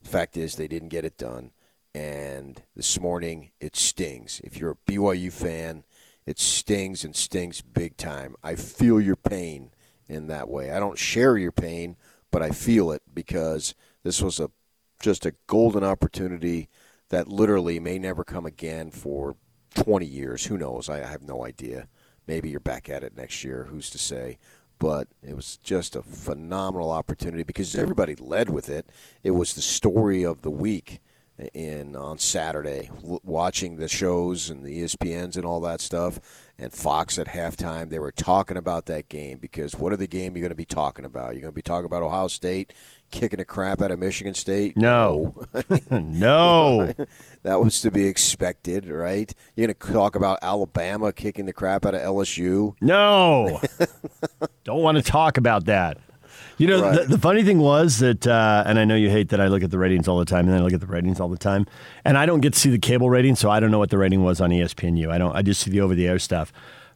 The 0.04 0.10
fact 0.10 0.38
is, 0.38 0.56
they 0.56 0.68
didn't 0.68 0.90
get 0.90 1.06
it 1.06 1.18
done, 1.18 1.52
and 1.94 2.62
this 2.76 3.00
morning 3.00 3.52
it 3.60 3.76
stings. 3.76 4.42
If 4.44 4.58
you're 4.58 4.72
a 4.72 4.92
BYU 4.92 5.32
fan, 5.32 5.84
it 6.26 6.40
stings 6.40 7.04
and 7.04 7.16
stings 7.16 7.62
big 7.62 7.98
time. 7.98 8.36
I 8.44 8.56
feel 8.56 9.00
your 9.00 9.16
pain 9.16 9.72
in 10.08 10.28
that 10.28 10.50
way. 10.50 10.72
I 10.72 10.80
don't 10.80 10.98
share 10.98 11.38
your 11.38 11.52
pain, 11.52 11.96
but 12.32 12.42
I 12.42 12.50
feel 12.50 12.92
it 12.92 13.02
because 13.14 13.76
this 14.04 14.22
was 14.22 14.40
a 14.40 14.50
just 15.02 15.26
a 15.26 15.36
golden 15.48 15.84
opportunity 15.84 16.70
that 17.10 17.28
literally 17.28 17.80
may 17.80 18.00
never 18.00 18.24
come 18.24 18.46
again 18.46 18.92
for 18.92 19.36
20 19.76 20.06
years. 20.06 20.46
Who 20.46 20.58
knows? 20.58 20.90
I, 20.90 21.04
I 21.04 21.08
have 21.08 21.22
no 21.22 21.46
idea. 21.46 21.88
Maybe 22.28 22.50
you're 22.50 22.60
back 22.60 22.90
at 22.90 23.04
it 23.04 23.16
next 23.16 23.44
year. 23.44 23.68
Who's 23.70 23.90
to 23.92 23.98
say? 23.98 24.38
But 24.80 25.08
it 25.22 25.36
was 25.36 25.58
just 25.58 25.96
a 25.96 26.02
phenomenal 26.02 26.92
opportunity 26.92 27.44
because 27.44 27.76
everybody 27.76 28.16
led 28.16 28.50
with 28.50 28.70
it. 28.70 28.90
It 29.24 29.32
was 29.32 29.54
the 29.54 29.62
story 29.62 30.24
of 30.24 30.42
the 30.42 30.52
week 30.52 31.02
in 31.54 31.96
on 31.96 32.18
Saturday, 32.18 32.90
w- 33.02 33.20
watching 33.24 33.76
the 33.78 33.88
shows 33.88 34.50
and 34.50 34.64
the 34.64 34.84
ESPNs 34.84 35.36
and 35.36 35.46
all 35.46 35.60
that 35.62 35.82
stuff, 35.82 36.20
and 36.58 36.72
Fox 36.72 37.20
at 37.20 37.28
halftime. 37.28 37.90
They 37.90 38.00
were 38.00 38.12
talking 38.12 38.58
about 38.58 38.86
that 38.86 39.10
game 39.10 39.40
because 39.40 39.76
what 39.76 39.92
are 39.92 39.98
the 39.98 40.08
game 40.08 40.36
you're 40.36 40.42
going 40.42 40.50
to 40.50 40.56
be 40.56 40.66
talking 40.66 41.06
about? 41.06 41.34
You're 41.34 41.42
going 41.42 41.52
to 41.54 41.56
be 41.56 41.62
talking 41.62 41.86
about 41.86 42.04
Ohio 42.04 42.28
State 42.28 42.74
kicking 43.12 43.38
the 43.38 43.46
crap 43.46 43.82
out 43.82 43.92
of 43.92 44.00
Michigan 44.00 44.34
State? 44.34 44.78
No. 44.78 45.46
no. 45.92 46.94
that 47.44 47.62
was 47.62 47.82
to 47.82 47.92
be 47.92 48.08
expected, 48.08 48.88
right? 48.88 49.34
You're 49.56 49.68
going 49.68 49.76
to 49.78 49.94
talk 49.94 50.16
about 50.16 50.40
Alabama 50.42 51.12
kicking 51.14 51.46
the 51.46 51.54
crap 51.54 51.86
out 51.86 51.96
of 51.96 52.02
LSU? 52.02 52.76
No. 52.82 53.62
Don't 54.64 54.82
want 54.82 54.98
to 54.98 55.04
talk 55.04 55.38
about 55.38 55.66
that. 55.66 55.98
You 56.58 56.68
know, 56.68 56.82
Right. 56.82 57.02
the, 57.02 57.16
the 57.16 57.18
funny 57.18 57.44
thing 57.44 57.60
was 57.60 58.00
that, 58.00 58.26
uh, 58.26 58.64
and 58.66 58.80
I 58.80 58.86
know 58.86 58.96
you 58.96 59.10
hate 59.10 59.30
that 59.30 59.42
I 59.42 59.48
look 59.48 59.62
at 59.64 59.72
the 59.72 59.78
ratings 59.78 60.08
all 60.08 60.18
the 60.20 60.26
time, 60.26 60.46
and 60.46 60.50
then 60.50 60.62
I 60.62 60.64
look 60.64 60.74
at 60.74 60.80
the 60.80 60.88
ratings 60.88 61.20
all 61.20 61.28
the 61.28 61.38
time, 61.38 61.66
and 62.06 62.18
I 62.18 62.26
don't 62.26 62.40
get 62.42 62.54
to 62.54 62.60
see 62.60 62.70
the 62.70 62.80
cable 62.80 63.10
rating, 63.10 63.36
so 63.36 63.50
I 63.50 63.60
don't 63.60 63.72
know 63.72 63.80
what 63.80 63.90
the 63.90 63.98
rating 63.98 64.24
was 64.24 64.40
on 64.40 64.52
ESPNU. 64.52 65.10
I 65.12 65.18
don't. 65.18 65.36
I 65.36 65.42
just 65.42 65.62
see 65.62 65.72
the 65.72 65.82
over-the-air 65.82 66.20
stuff. 66.20 66.54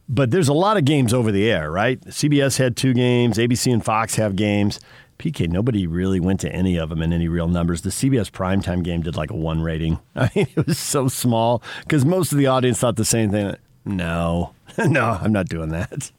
But 0.08 0.32
there's 0.32 0.48
a 0.48 0.54
lot 0.54 0.78
of 0.78 0.86
games 0.86 1.14
over 1.14 1.32
the 1.32 1.52
air, 1.52 1.70
right? 1.72 2.00
CBS 2.06 2.58
had 2.58 2.76
two 2.78 2.94
games, 2.94 3.38
ABC 3.38 3.72
and 3.72 3.84
Fox 3.84 4.16
have 4.16 4.36
games. 4.36 4.80
PK, 5.20 5.50
nobody 5.50 5.86
really 5.86 6.22
went 6.22 6.40
to 6.40 6.52
any 6.52 6.78
of 6.78 6.88
them 6.90 7.02
in 7.02 7.12
any 7.12 7.28
real 7.28 7.50
numbers. 7.50 7.82
The 7.82 7.90
CBS 7.90 8.32
primetime 8.32 8.82
game 8.84 9.02
did 9.02 9.18
like 9.18 9.30
a 9.30 9.36
one 9.36 9.62
rating. 9.62 10.00
I 10.16 10.32
mean, 10.34 10.48
it 10.56 10.66
was 10.66 10.80
so 10.80 11.10
small 11.10 11.62
because 11.82 12.06
most 12.06 12.32
of 12.32 12.38
the 12.38 12.48
audience 12.48 12.80
thought 12.80 12.96
the 12.96 13.04
same 13.06 13.30
thing. 13.30 13.56
No, 13.86 14.54
no, 14.78 15.20
I'm 15.22 15.34
not 15.34 15.48
doing 15.50 15.70
that. 15.70 16.12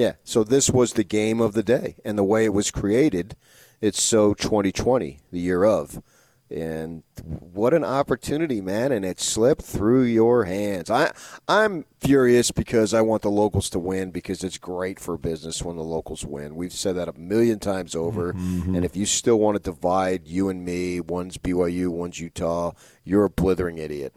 Yeah, 0.00 0.14
so 0.24 0.44
this 0.44 0.70
was 0.70 0.94
the 0.94 1.04
game 1.04 1.42
of 1.42 1.52
the 1.52 1.62
day, 1.62 1.96
and 2.06 2.16
the 2.16 2.24
way 2.24 2.46
it 2.46 2.54
was 2.54 2.70
created, 2.70 3.36
it's 3.82 4.02
so 4.02 4.32
2020, 4.32 5.20
the 5.30 5.38
year 5.38 5.62
of, 5.62 6.02
and 6.50 7.02
what 7.20 7.74
an 7.74 7.84
opportunity, 7.84 8.60
man! 8.60 8.92
And 8.92 9.04
it 9.04 9.20
slipped 9.20 9.62
through 9.62 10.02
your 10.02 10.44
hands. 10.44 10.90
I 10.90 11.12
I'm 11.48 11.84
furious 12.00 12.50
because 12.50 12.94
I 12.94 13.00
want 13.02 13.22
the 13.22 13.30
locals 13.30 13.68
to 13.70 13.78
win 13.78 14.10
because 14.10 14.42
it's 14.42 14.58
great 14.58 14.98
for 14.98 15.18
business 15.18 15.62
when 15.62 15.76
the 15.76 15.82
locals 15.82 16.24
win. 16.24 16.54
We've 16.54 16.72
said 16.72 16.96
that 16.96 17.08
a 17.08 17.18
million 17.18 17.58
times 17.58 17.94
over, 17.94 18.32
mm-hmm. 18.32 18.74
and 18.74 18.84
if 18.84 18.96
you 18.96 19.06
still 19.06 19.38
want 19.38 19.56
to 19.56 19.62
divide 19.62 20.26
you 20.26 20.48
and 20.48 20.64
me, 20.64 21.00
one's 21.00 21.38
BYU, 21.38 21.88
one's 21.88 22.18
Utah, 22.20 22.72
you're 23.04 23.24
a 23.24 23.30
blithering 23.30 23.78
idiot. 23.78 24.12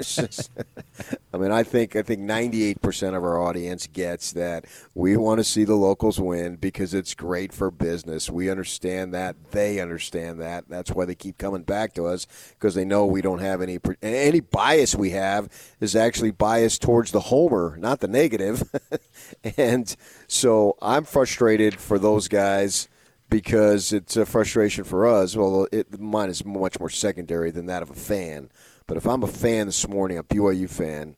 Just- 0.00 0.50
I 1.32 1.36
mean, 1.36 1.50
I 1.50 1.64
think 1.64 1.96
I 1.96 2.02
think 2.02 2.20
98% 2.20 3.16
of 3.16 3.24
our 3.24 3.42
audience 3.42 3.88
gets 3.88 4.32
that 4.32 4.66
we 4.94 5.16
want 5.16 5.38
to 5.40 5.44
see 5.44 5.64
the 5.64 5.74
locals 5.74 6.20
win 6.20 6.56
because 6.56 6.94
it's 6.94 7.14
great 7.14 7.52
for 7.52 7.70
business. 7.70 8.30
We 8.30 8.50
understand 8.50 9.12
that. 9.14 9.50
They 9.50 9.80
understand 9.80 10.40
that. 10.40 10.68
That's 10.68 10.92
why 10.92 11.06
they 11.06 11.14
keep 11.16 11.38
coming 11.38 11.62
back 11.62 11.94
to 11.94 12.03
us 12.06 12.26
because 12.50 12.74
they 12.74 12.84
know 12.84 13.06
we 13.06 13.22
don't 13.22 13.40
have 13.40 13.60
any 13.60 13.78
any 14.02 14.40
bias 14.40 14.94
we 14.94 15.10
have 15.10 15.48
is 15.80 15.96
actually 15.96 16.30
biased 16.30 16.82
towards 16.82 17.10
the 17.10 17.20
homer, 17.20 17.76
not 17.78 18.00
the 18.00 18.08
negative. 18.08 18.62
and 19.56 19.96
so 20.26 20.76
I'm 20.80 21.04
frustrated 21.04 21.80
for 21.80 21.98
those 21.98 22.28
guys 22.28 22.88
because 23.30 23.92
it's 23.92 24.16
a 24.16 24.26
frustration 24.26 24.84
for 24.84 25.06
us. 25.06 25.36
Well, 25.36 25.66
it, 25.72 25.98
mine 25.98 26.30
is 26.30 26.44
much 26.44 26.78
more 26.78 26.90
secondary 26.90 27.50
than 27.50 27.66
that 27.66 27.82
of 27.82 27.90
a 27.90 27.94
fan. 27.94 28.50
But 28.86 28.96
if 28.96 29.06
I'm 29.06 29.22
a 29.22 29.28
fan 29.28 29.66
this 29.66 29.88
morning, 29.88 30.18
a 30.18 30.24
BYU 30.24 30.68
fan, 30.68 31.16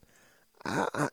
I, 0.65 0.87
I, 0.95 1.09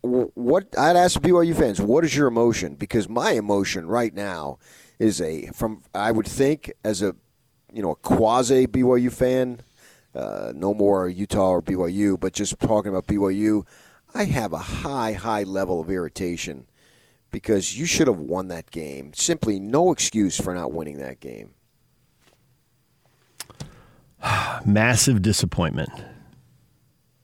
what 0.00 0.66
I'd 0.78 0.96
ask 0.96 1.20
BYU 1.20 1.56
fans, 1.56 1.80
what 1.80 2.04
is 2.04 2.16
your 2.16 2.28
emotion? 2.28 2.74
Because 2.74 3.08
my 3.08 3.32
emotion 3.32 3.86
right 3.88 4.14
now 4.14 4.58
is 4.98 5.20
a 5.20 5.46
from 5.48 5.82
I 5.94 6.12
would 6.12 6.26
think 6.26 6.72
as 6.84 7.02
a 7.02 7.16
you 7.76 7.82
know 7.82 7.90
a 7.90 7.96
quasi 7.96 8.66
BYU 8.66 9.12
fan, 9.12 9.60
uh, 10.14 10.52
no 10.56 10.72
more 10.72 11.08
Utah 11.08 11.50
or 11.50 11.62
BYU, 11.62 12.18
but 12.18 12.32
just 12.32 12.58
talking 12.58 12.90
about 12.90 13.06
BYU, 13.06 13.66
I 14.14 14.24
have 14.24 14.54
a 14.54 14.58
high 14.58 15.12
high 15.12 15.42
level 15.42 15.80
of 15.80 15.90
irritation 15.90 16.66
because 17.30 17.78
you 17.78 17.84
should 17.84 18.06
have 18.06 18.18
won 18.18 18.48
that 18.48 18.70
game. 18.70 19.12
Simply 19.12 19.60
no 19.60 19.92
excuse 19.92 20.40
for 20.40 20.54
not 20.54 20.72
winning 20.72 20.96
that 20.98 21.20
game. 21.20 21.50
Massive 24.64 25.20
disappointment. 25.20 25.90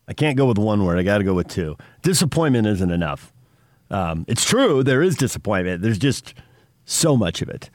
I 0.07 0.13
can't 0.13 0.37
go 0.37 0.45
with 0.45 0.59
one 0.59 0.85
word. 0.85 0.99
I 0.99 1.03
got 1.03 1.19
to 1.19 1.25
go 1.25 1.33
with 1.33 1.49
two. 1.49 1.79
Disappointment 2.03 2.67
isn't 2.67 2.91
enough. 2.91 3.33
Um, 3.91 4.27
it's 4.29 4.45
true. 4.45 4.83
There 4.83 5.03
is 5.03 5.17
disappointment. 5.17 5.81
There's 5.81 5.99
just 5.99 6.35
so 6.85 7.17
much 7.17 7.41
of 7.41 7.49
it. 7.49 7.71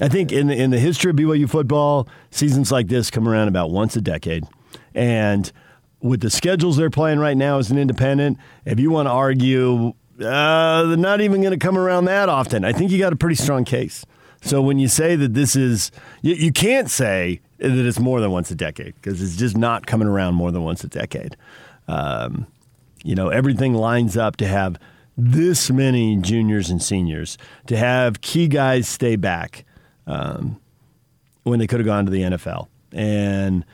I 0.00 0.08
think 0.08 0.30
in 0.30 0.46
the, 0.46 0.56
in 0.56 0.70
the 0.70 0.78
history 0.78 1.10
of 1.10 1.16
BYU 1.16 1.48
football, 1.48 2.08
seasons 2.30 2.70
like 2.70 2.88
this 2.88 3.10
come 3.10 3.28
around 3.28 3.48
about 3.48 3.70
once 3.70 3.96
a 3.96 4.00
decade, 4.00 4.44
and 4.94 5.50
with 6.00 6.20
the 6.20 6.30
schedules 6.30 6.76
they're 6.76 6.90
playing 6.90 7.18
right 7.18 7.36
now 7.36 7.58
as 7.58 7.70
an 7.70 7.78
independent, 7.78 8.38
if 8.64 8.78
you 8.78 8.90
want 8.90 9.06
to 9.06 9.10
argue, 9.10 9.94
uh, 10.20 10.84
they're 10.84 10.96
not 10.96 11.20
even 11.20 11.40
going 11.40 11.58
to 11.58 11.58
come 11.58 11.76
around 11.76 12.04
that 12.04 12.28
often. 12.28 12.64
I 12.64 12.72
think 12.72 12.90
you 12.90 12.98
got 12.98 13.12
a 13.12 13.16
pretty 13.16 13.34
strong 13.34 13.64
case. 13.64 14.04
So 14.42 14.62
when 14.62 14.78
you 14.78 14.86
say 14.86 15.16
that 15.16 15.34
this 15.34 15.56
is, 15.56 15.90
you, 16.22 16.34
you 16.34 16.52
can't 16.52 16.88
say 16.88 17.40
that 17.58 17.70
it's 17.70 17.98
more 17.98 18.20
than 18.20 18.30
once 18.30 18.52
a 18.52 18.54
decade 18.54 18.94
because 18.94 19.20
it's 19.20 19.36
just 19.36 19.56
not 19.56 19.86
coming 19.86 20.06
around 20.06 20.34
more 20.34 20.52
than 20.52 20.62
once 20.62 20.84
a 20.84 20.88
decade. 20.88 21.36
Um, 21.88 22.46
you 23.02 23.16
know, 23.16 23.30
everything 23.30 23.74
lines 23.74 24.16
up 24.16 24.36
to 24.36 24.46
have 24.46 24.78
this 25.16 25.70
many 25.70 26.16
juniors 26.16 26.70
and 26.70 26.80
seniors, 26.80 27.36
to 27.66 27.76
have 27.76 28.20
key 28.20 28.46
guys 28.46 28.86
stay 28.86 29.16
back 29.16 29.64
um, 30.08 30.58
when 31.44 31.60
they 31.60 31.66
could 31.66 31.78
have 31.78 31.86
gone 31.86 32.06
to 32.06 32.10
the 32.10 32.22
NFL. 32.22 32.66
And 32.92 33.64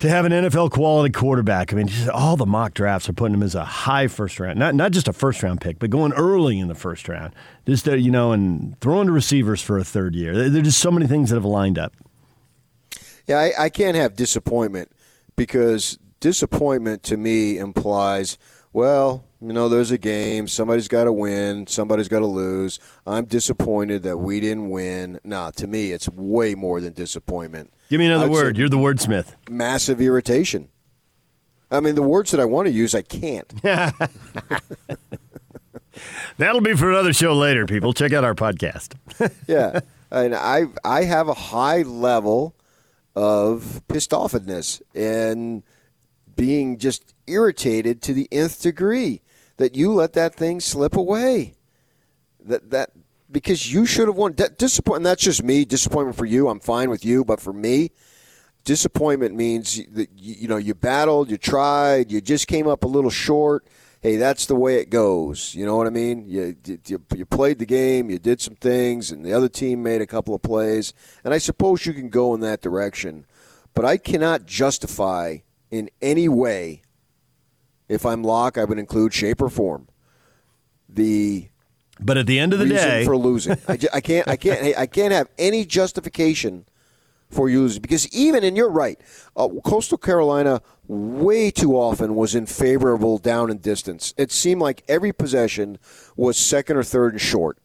to 0.00 0.08
have 0.08 0.24
an 0.24 0.32
NFL 0.32 0.72
quality 0.72 1.12
quarterback, 1.12 1.72
I 1.72 1.76
mean, 1.76 1.86
just 1.86 2.08
all 2.08 2.36
the 2.36 2.46
mock 2.46 2.74
drafts 2.74 3.08
are 3.08 3.12
putting 3.12 3.34
him 3.34 3.42
as 3.42 3.54
a 3.54 3.64
high 3.64 4.08
first 4.08 4.40
round, 4.40 4.58
not 4.58 4.74
not 4.74 4.90
just 4.90 5.06
a 5.06 5.12
first 5.12 5.42
round 5.42 5.60
pick, 5.60 5.78
but 5.78 5.90
going 5.90 6.12
early 6.14 6.58
in 6.58 6.66
the 6.66 6.74
first 6.74 7.08
round. 7.08 7.34
Just 7.66 7.86
uh, 7.88 7.94
you 7.94 8.10
know, 8.10 8.32
and 8.32 8.80
throwing 8.80 9.06
to 9.06 9.12
receivers 9.12 9.62
for 9.62 9.78
a 9.78 9.84
third 9.84 10.16
year. 10.16 10.34
There 10.34 10.48
there 10.48 10.60
are 10.60 10.64
just 10.64 10.80
so 10.80 10.90
many 10.90 11.06
things 11.06 11.30
that 11.30 11.36
have 11.36 11.44
lined 11.44 11.78
up. 11.78 11.92
Yeah, 13.28 13.38
I, 13.38 13.52
I 13.66 13.68
can't 13.68 13.96
have 13.96 14.16
disappointment 14.16 14.90
because 15.36 15.98
disappointment 16.18 17.04
to 17.04 17.16
me 17.16 17.58
implies, 17.58 18.38
well, 18.72 19.24
you 19.42 19.52
know, 19.52 19.68
there's 19.68 19.90
a 19.90 19.98
game. 19.98 20.46
Somebody's 20.46 20.86
got 20.86 21.04
to 21.04 21.12
win. 21.12 21.66
Somebody's 21.66 22.06
got 22.06 22.20
to 22.20 22.26
lose. 22.26 22.78
I'm 23.04 23.24
disappointed 23.24 24.04
that 24.04 24.18
we 24.18 24.38
didn't 24.38 24.70
win. 24.70 25.18
Nah, 25.24 25.50
to 25.52 25.66
me, 25.66 25.90
it's 25.90 26.08
way 26.08 26.54
more 26.54 26.80
than 26.80 26.92
disappointment. 26.92 27.72
Give 27.90 27.98
me 27.98 28.06
another 28.06 28.26
I'd 28.26 28.30
word. 28.30 28.56
You're 28.56 28.68
the 28.68 28.76
wordsmith. 28.76 29.34
Massive 29.50 30.00
irritation. 30.00 30.68
I 31.72 31.80
mean, 31.80 31.96
the 31.96 32.02
words 32.02 32.30
that 32.30 32.40
I 32.40 32.44
want 32.44 32.66
to 32.66 32.72
use, 32.72 32.94
I 32.94 33.02
can't. 33.02 33.52
That'll 36.38 36.60
be 36.60 36.76
for 36.76 36.90
another 36.90 37.12
show 37.12 37.34
later. 37.34 37.66
People, 37.66 37.92
check 37.92 38.12
out 38.12 38.22
our 38.24 38.34
podcast. 38.34 38.94
yeah, 39.48 39.80
and 40.10 40.34
I 40.34 40.66
I 40.84 41.04
have 41.04 41.28
a 41.28 41.34
high 41.34 41.82
level 41.82 42.54
of 43.16 43.82
pissed 43.88 44.10
offedness, 44.10 44.80
and 44.94 45.62
being 46.36 46.78
just 46.78 47.14
irritated 47.26 48.02
to 48.02 48.14
the 48.14 48.28
nth 48.30 48.62
degree 48.62 49.20
that 49.62 49.76
you 49.76 49.92
let 49.92 50.12
that 50.14 50.34
thing 50.34 50.60
slip 50.60 50.96
away. 50.96 51.54
That 52.44 52.70
that 52.70 52.90
because 53.30 53.72
you 53.72 53.86
should 53.86 54.08
have 54.08 54.16
won. 54.16 54.34
That 54.34 54.58
disappointment. 54.58 55.04
That's 55.04 55.22
just 55.22 55.42
me. 55.42 55.64
Disappointment 55.64 56.16
for 56.16 56.26
you. 56.26 56.48
I'm 56.48 56.60
fine 56.60 56.90
with 56.90 57.04
you, 57.04 57.24
but 57.24 57.40
for 57.40 57.52
me, 57.52 57.92
disappointment 58.64 59.34
means 59.34 59.80
that 59.92 60.10
you, 60.16 60.34
you 60.40 60.48
know 60.48 60.56
you 60.56 60.74
battled, 60.74 61.30
you 61.30 61.38
tried, 61.38 62.10
you 62.10 62.20
just 62.20 62.48
came 62.48 62.66
up 62.66 62.84
a 62.84 62.88
little 62.88 63.10
short. 63.10 63.66
Hey, 64.00 64.16
that's 64.16 64.46
the 64.46 64.56
way 64.56 64.78
it 64.78 64.90
goes. 64.90 65.54
You 65.54 65.64
know 65.64 65.76
what 65.76 65.86
I 65.86 65.90
mean? 65.90 66.28
You, 66.28 66.56
you 66.66 67.00
you 67.14 67.24
played 67.24 67.60
the 67.60 67.66
game, 67.66 68.10
you 68.10 68.18
did 68.18 68.40
some 68.40 68.56
things, 68.56 69.12
and 69.12 69.24
the 69.24 69.32
other 69.32 69.48
team 69.48 69.80
made 69.80 70.00
a 70.00 70.08
couple 70.08 70.34
of 70.34 70.42
plays, 70.42 70.92
and 71.22 71.32
I 71.32 71.38
suppose 71.38 71.86
you 71.86 71.92
can 71.92 72.08
go 72.08 72.34
in 72.34 72.40
that 72.40 72.60
direction. 72.60 73.26
But 73.74 73.84
I 73.84 73.96
cannot 73.96 74.44
justify 74.44 75.38
in 75.70 75.88
any 76.02 76.28
way. 76.28 76.82
If 77.88 78.06
I'm 78.06 78.22
Locke, 78.22 78.58
I 78.58 78.64
would 78.64 78.78
include 78.78 79.12
shape 79.12 79.42
or 79.42 79.48
form 79.50 79.88
the 80.88 81.48
But 82.00 82.18
at 82.18 82.26
the 82.26 82.38
end 82.38 82.52
of 82.52 82.58
the 82.58 82.68
day, 82.68 83.04
for 83.04 83.16
losing. 83.16 83.56
I, 83.68 83.76
ju- 83.76 83.88
I 83.92 84.00
can't. 84.00 84.28
I 84.28 84.36
can't. 84.36 84.76
I 84.78 84.86
can't 84.86 85.12
have 85.12 85.28
any 85.38 85.64
justification 85.64 86.66
for 87.30 87.48
you 87.48 87.60
losing 87.62 87.80
because 87.82 88.06
even 88.14 88.44
and 88.44 88.56
you're 88.56 88.70
right. 88.70 89.00
Uh, 89.36 89.48
Coastal 89.64 89.96
Carolina 89.98 90.60
way 90.86 91.50
too 91.50 91.72
often 91.74 92.14
was 92.14 92.34
in 92.34 92.44
favorable 92.46 93.16
down 93.18 93.50
and 93.50 93.62
distance. 93.62 94.12
It 94.18 94.30
seemed 94.30 94.60
like 94.60 94.82
every 94.88 95.12
possession 95.12 95.78
was 96.16 96.36
second 96.36 96.76
or 96.76 96.82
third 96.82 97.12
and 97.12 97.20
short. 97.20 97.56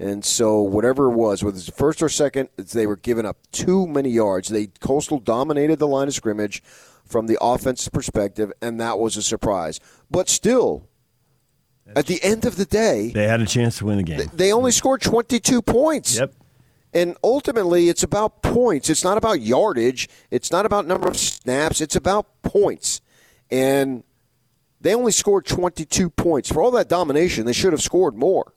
And 0.00 0.24
so 0.24 0.60
whatever 0.62 1.06
it 1.10 1.16
was, 1.16 1.42
whether 1.42 1.56
it's 1.56 1.68
first 1.70 2.02
or 2.02 2.08
second, 2.08 2.50
they 2.56 2.86
were 2.86 2.96
giving 2.96 3.26
up 3.26 3.38
too 3.50 3.86
many 3.86 4.10
yards. 4.10 4.48
They 4.48 4.66
Coastal 4.80 5.18
dominated 5.18 5.78
the 5.80 5.88
line 5.88 6.06
of 6.06 6.14
scrimmage 6.14 6.62
from 7.04 7.26
the 7.26 7.38
offensive 7.40 7.92
perspective, 7.92 8.52
and 8.62 8.80
that 8.80 8.98
was 8.98 9.16
a 9.16 9.22
surprise. 9.22 9.80
But 10.10 10.28
still, 10.28 10.86
at 11.96 12.06
the 12.06 12.22
end 12.22 12.44
of 12.44 12.56
the 12.56 12.64
day, 12.64 13.10
they 13.12 13.26
had 13.26 13.40
a 13.40 13.46
chance 13.46 13.78
to 13.78 13.86
win 13.86 13.96
the 13.96 14.02
game. 14.02 14.30
they 14.32 14.52
only 14.52 14.70
scored 14.70 15.00
22 15.00 15.62
points. 15.62 16.18
Yep. 16.18 16.34
And 16.94 17.16
ultimately, 17.22 17.88
it's 17.88 18.02
about 18.02 18.42
points. 18.42 18.88
It's 18.88 19.04
not 19.04 19.18
about 19.18 19.40
yardage. 19.40 20.08
It's 20.30 20.50
not 20.50 20.64
about 20.64 20.86
number 20.86 21.08
of 21.08 21.16
snaps. 21.16 21.80
It's 21.80 21.96
about 21.96 22.42
points. 22.42 23.00
And 23.50 24.04
they 24.80 24.94
only 24.94 25.12
scored 25.12 25.44
22 25.44 26.08
points. 26.10 26.50
For 26.50 26.62
all 26.62 26.70
that 26.72 26.88
domination, 26.88 27.46
they 27.46 27.52
should 27.52 27.72
have 27.72 27.82
scored 27.82 28.14
more. 28.14 28.54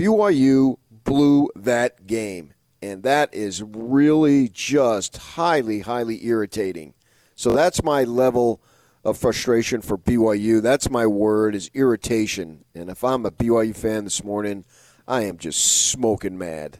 BYU 0.00 0.76
blew 1.04 1.50
that 1.54 2.06
game. 2.06 2.54
And 2.82 3.02
that 3.02 3.34
is 3.34 3.62
really 3.62 4.48
just 4.48 5.18
highly, 5.18 5.80
highly 5.80 6.24
irritating. 6.26 6.94
So 7.34 7.52
that's 7.54 7.82
my 7.82 8.04
level 8.04 8.62
of 9.04 9.18
frustration 9.18 9.82
for 9.82 9.98
BYU. 9.98 10.62
That's 10.62 10.88
my 10.88 11.06
word 11.06 11.54
is 11.54 11.70
irritation. 11.74 12.64
And 12.74 12.88
if 12.88 13.04
I'm 13.04 13.26
a 13.26 13.30
BYU 13.30 13.76
fan 13.76 14.04
this 14.04 14.24
morning, 14.24 14.64
I 15.06 15.22
am 15.24 15.36
just 15.36 15.90
smoking 15.90 16.38
mad. 16.38 16.78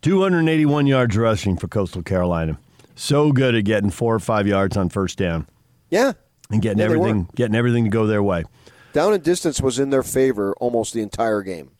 281 0.00 0.86
yards 0.86 1.16
rushing 1.16 1.56
for 1.56 1.68
Coastal 1.68 2.02
Carolina. 2.02 2.58
So 2.94 3.32
good 3.32 3.54
at 3.54 3.64
getting 3.64 3.90
four 3.90 4.14
or 4.14 4.20
five 4.20 4.46
yards 4.46 4.76
on 4.76 4.88
first 4.88 5.18
down 5.18 5.46
Yeah. 5.90 6.12
and 6.50 6.62
getting 6.62 6.78
Yeah, 6.78 6.84
everything 6.86 7.28
getting 7.34 7.56
everything 7.56 7.84
to 7.84 7.90
go 7.90 8.06
their 8.06 8.22
way. 8.22 8.44
Down 8.92 9.12
and 9.12 9.22
distance 9.22 9.60
was 9.60 9.78
in 9.78 9.90
their 9.90 10.02
favor 10.04 10.54
almost 10.60 10.94
the 10.94 11.02
entire 11.02 11.42
game. 11.42 11.70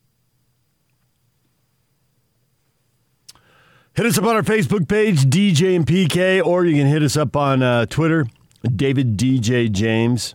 Hit 3.95 4.07
us 4.07 4.19
up 4.19 4.25
on 4.25 4.35
our 4.35 4.43
Facebook 4.43 4.89
page, 4.89 5.21
DJ 5.27 5.77
and 5.77 5.87
PK, 5.87 6.45
or 6.45 6.65
you 6.65 6.75
can 6.75 6.87
hit 6.89 7.03
us 7.03 7.17
up 7.17 7.37
on 7.37 7.63
uh, 7.63 7.87
Twitter, 7.87 8.27
David 8.75 9.17
DJ 9.17 9.71
James. 9.71 10.35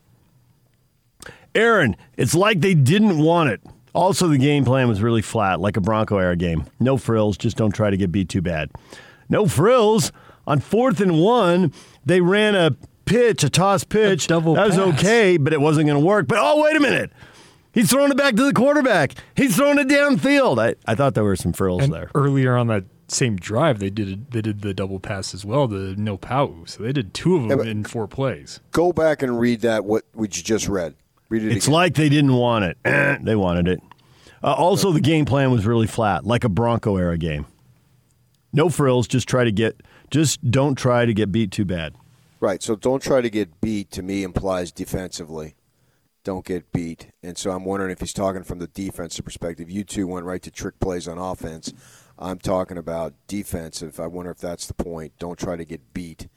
Aaron, 1.53 1.95
it's 2.16 2.34
like 2.34 2.62
they 2.62 2.74
didn't 2.74 3.18
want 3.18 3.49
it. 3.49 3.60
Also, 3.93 4.28
the 4.30 4.38
game 4.38 4.64
plan 4.64 4.88
was 4.88 5.01
really 5.01 5.22
flat, 5.22 5.60
like 5.60 5.76
a 5.76 5.82
Bronco 5.82 6.18
era 6.20 6.36
game. 6.38 6.64
No 6.80 6.95
frills, 6.95 7.38
just 7.38 7.57
don't 7.57 7.72
try 7.74 7.89
to 7.89 7.97
get 7.97 8.12
beat 8.12 8.30
too 8.30 8.41
bad. 8.41 8.70
No 9.28 9.45
frills. 9.47 10.12
On 10.47 10.60
fourth 10.60 11.01
and 11.01 11.20
one, 11.20 11.74
they 12.05 12.22
ran 12.22 12.55
a 12.55 12.72
pitch, 13.05 13.43
a 13.43 13.49
toss 13.49 13.84
pitch. 13.84 14.28
double 14.28 14.55
that 14.55 14.68
was 14.68 14.78
pass. 14.78 14.99
okay, 14.99 15.38
but 15.38 15.51
it 15.53 15.60
wasn't 15.60 15.86
going 15.88 15.99
to 15.99 16.05
work. 16.05 16.28
But 16.28 16.38
oh, 16.39 16.64
wait 16.64 16.76
a 16.76 16.80
minute. 16.80 17.12
He's 17.74 17.89
throwing 17.91 18.12
it 18.12 18.18
back 18.18 18.36
to 18.36 18.43
the 18.45 18.53
quarterback. 18.53 19.16
He's 19.36 19.55
throwing 19.57 19.78
it 19.80 19.88
downfield. 19.88 20.60
I, 20.60 20.76
I 20.89 20.95
thought 20.95 21.14
there 21.14 21.24
were 21.24 21.36
some 21.36 21.51
frills 21.53 21.84
And 21.84 21.93
there. 21.93 22.10
earlier 22.16 22.55
on 22.57 22.68
that 22.68 22.86
same 23.12 23.36
drive, 23.36 23.80
they 23.80 23.89
did 23.89 24.32
they 24.32 24.41
did 24.41 24.62
the 24.62 24.74
double 24.74 24.99
pass 24.99 25.34
as 25.34 25.43
well, 25.45 25.68
the 25.68 25.95
no 25.97 26.18
pau. 26.18 26.64
So 26.66 26.84
they 26.84 26.91
did 26.93 27.14
two 27.14 27.36
of 27.36 27.47
them 27.47 27.57
but- 27.60 27.68
in 27.68 27.84
four 27.84 28.07
plays. 28.07 28.60
Go 28.72 28.91
back 28.93 29.22
and 29.22 29.39
read 29.39 29.62
that 29.62 29.86
what 29.86 30.03
we 30.14 30.28
just 30.28 30.68
read. 30.68 30.95
Read 31.30 31.43
it 31.43 31.51
It's 31.55 31.68
again. 31.68 31.74
like 31.74 31.93
they 31.95 32.10
didn't 32.10 32.34
want 32.34 32.66
it. 32.66 32.78
Eh, 32.86 33.18
they 33.22 33.36
wanted 33.36 33.68
it. 33.68 33.82
Uh, 34.43 34.53
also, 34.53 34.91
the 34.91 35.01
game 35.01 35.26
plan 35.26 35.51
was 35.51 35.66
really 35.66 35.86
flat, 35.88 36.26
like 36.26 36.43
a 36.43 36.49
Bronco 36.49 36.95
era 36.95 37.18
game. 37.18 37.45
No 38.53 38.70
frills. 38.70 39.07
Just 39.07 39.28
try 39.28 39.43
to 39.43 39.51
get. 39.51 39.82
Just 40.10 40.49
don't 40.49 40.76
try 40.76 41.05
to 41.05 41.14
get 41.14 41.32
beat 41.32 41.51
too 41.51 41.66
bad. 41.66 41.93
Right. 42.39 42.64
So 42.64 42.76
don't 42.76 43.03
try 43.03 43.22
to 43.22 43.30
get 43.30 43.62
beat 43.62 43.91
to 43.91 44.01
me 44.01 44.24
implies 44.24 44.72
defensively. 44.72 45.55
Don't 46.24 46.45
get 46.45 46.72
beat. 46.72 47.07
And 47.22 47.38
so 47.38 47.51
I'm 47.51 47.64
wondering 47.64 47.91
if 47.91 47.99
he's 47.99 48.14
talking 48.14 48.43
from 48.43 48.60
the 48.60 48.68
defensive 48.68 49.24
perspective. 49.24 49.70
You 49.70 49.84
two 49.84 50.07
went 50.07 50.26
right 50.26 50.41
to 50.41 50.51
trick 50.51 50.80
plays 50.80 51.07
on 51.07 51.18
offense. 51.18 51.74
I'm 52.22 52.38
talking 52.38 52.78
about 52.78 53.13
defensive. 53.28 53.99
I 53.99 54.07
wonder 54.07 54.32
if 54.32 54.39
that's 54.39 54.67
the 54.67 54.74
point. 54.74 55.13
Don't 55.20 55.39
try 55.39 55.55
to 55.55 55.63
get 55.65 55.93
beat. 55.93 56.28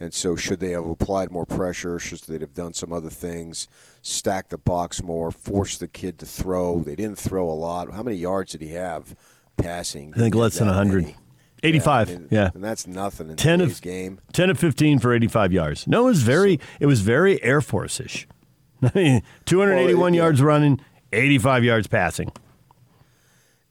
And 0.00 0.14
so 0.14 0.36
should 0.36 0.60
they 0.60 0.70
have 0.70 0.86
applied 0.86 1.30
more 1.30 1.44
pressure? 1.46 1.98
Should 1.98 2.20
they 2.22 2.38
have 2.38 2.54
done 2.54 2.72
some 2.74 2.92
other 2.92 3.10
things? 3.10 3.68
Stack 4.02 4.48
the 4.48 4.58
box 4.58 5.02
more, 5.02 5.30
force 5.30 5.78
the 5.78 5.86
kid 5.88 6.18
to 6.20 6.26
throw. 6.26 6.80
They 6.80 6.96
didn't 6.96 7.18
throw 7.18 7.48
a 7.48 7.52
lot. 7.52 7.92
How 7.92 8.02
many 8.02 8.16
yards 8.16 8.52
did 8.52 8.62
he 8.62 8.70
have 8.74 9.14
passing? 9.56 10.12
I 10.14 10.18
think 10.18 10.34
less 10.34 10.58
than 10.58 10.68
100. 10.68 11.02
many. 11.02 11.16
85. 11.64 12.10
and, 12.10 12.28
Yeah. 12.32 12.50
And 12.54 12.64
that's 12.64 12.86
nothing 12.88 13.30
in 13.30 13.36
10 13.36 13.60
today's 13.60 13.76
of 13.76 13.82
game. 13.82 14.20
10 14.32 14.50
of 14.50 14.58
15 14.58 14.98
for 14.98 15.12
85 15.14 15.52
yards. 15.52 15.86
No, 15.86 16.02
it 16.06 16.10
was 16.10 16.22
very 16.22 16.58
it 16.80 16.86
was 16.86 17.00
very 17.02 17.40
Air 17.42 17.60
Force-ish. 17.60 18.26
I 18.82 18.90
mean, 18.94 19.22
281 19.44 19.98
Well, 20.00 20.06
it- 20.08 20.14
yeah. 20.16 20.22
yards 20.22 20.42
running, 20.42 20.80
85 21.12 21.62
yards 21.64 21.86
passing. 21.86 22.32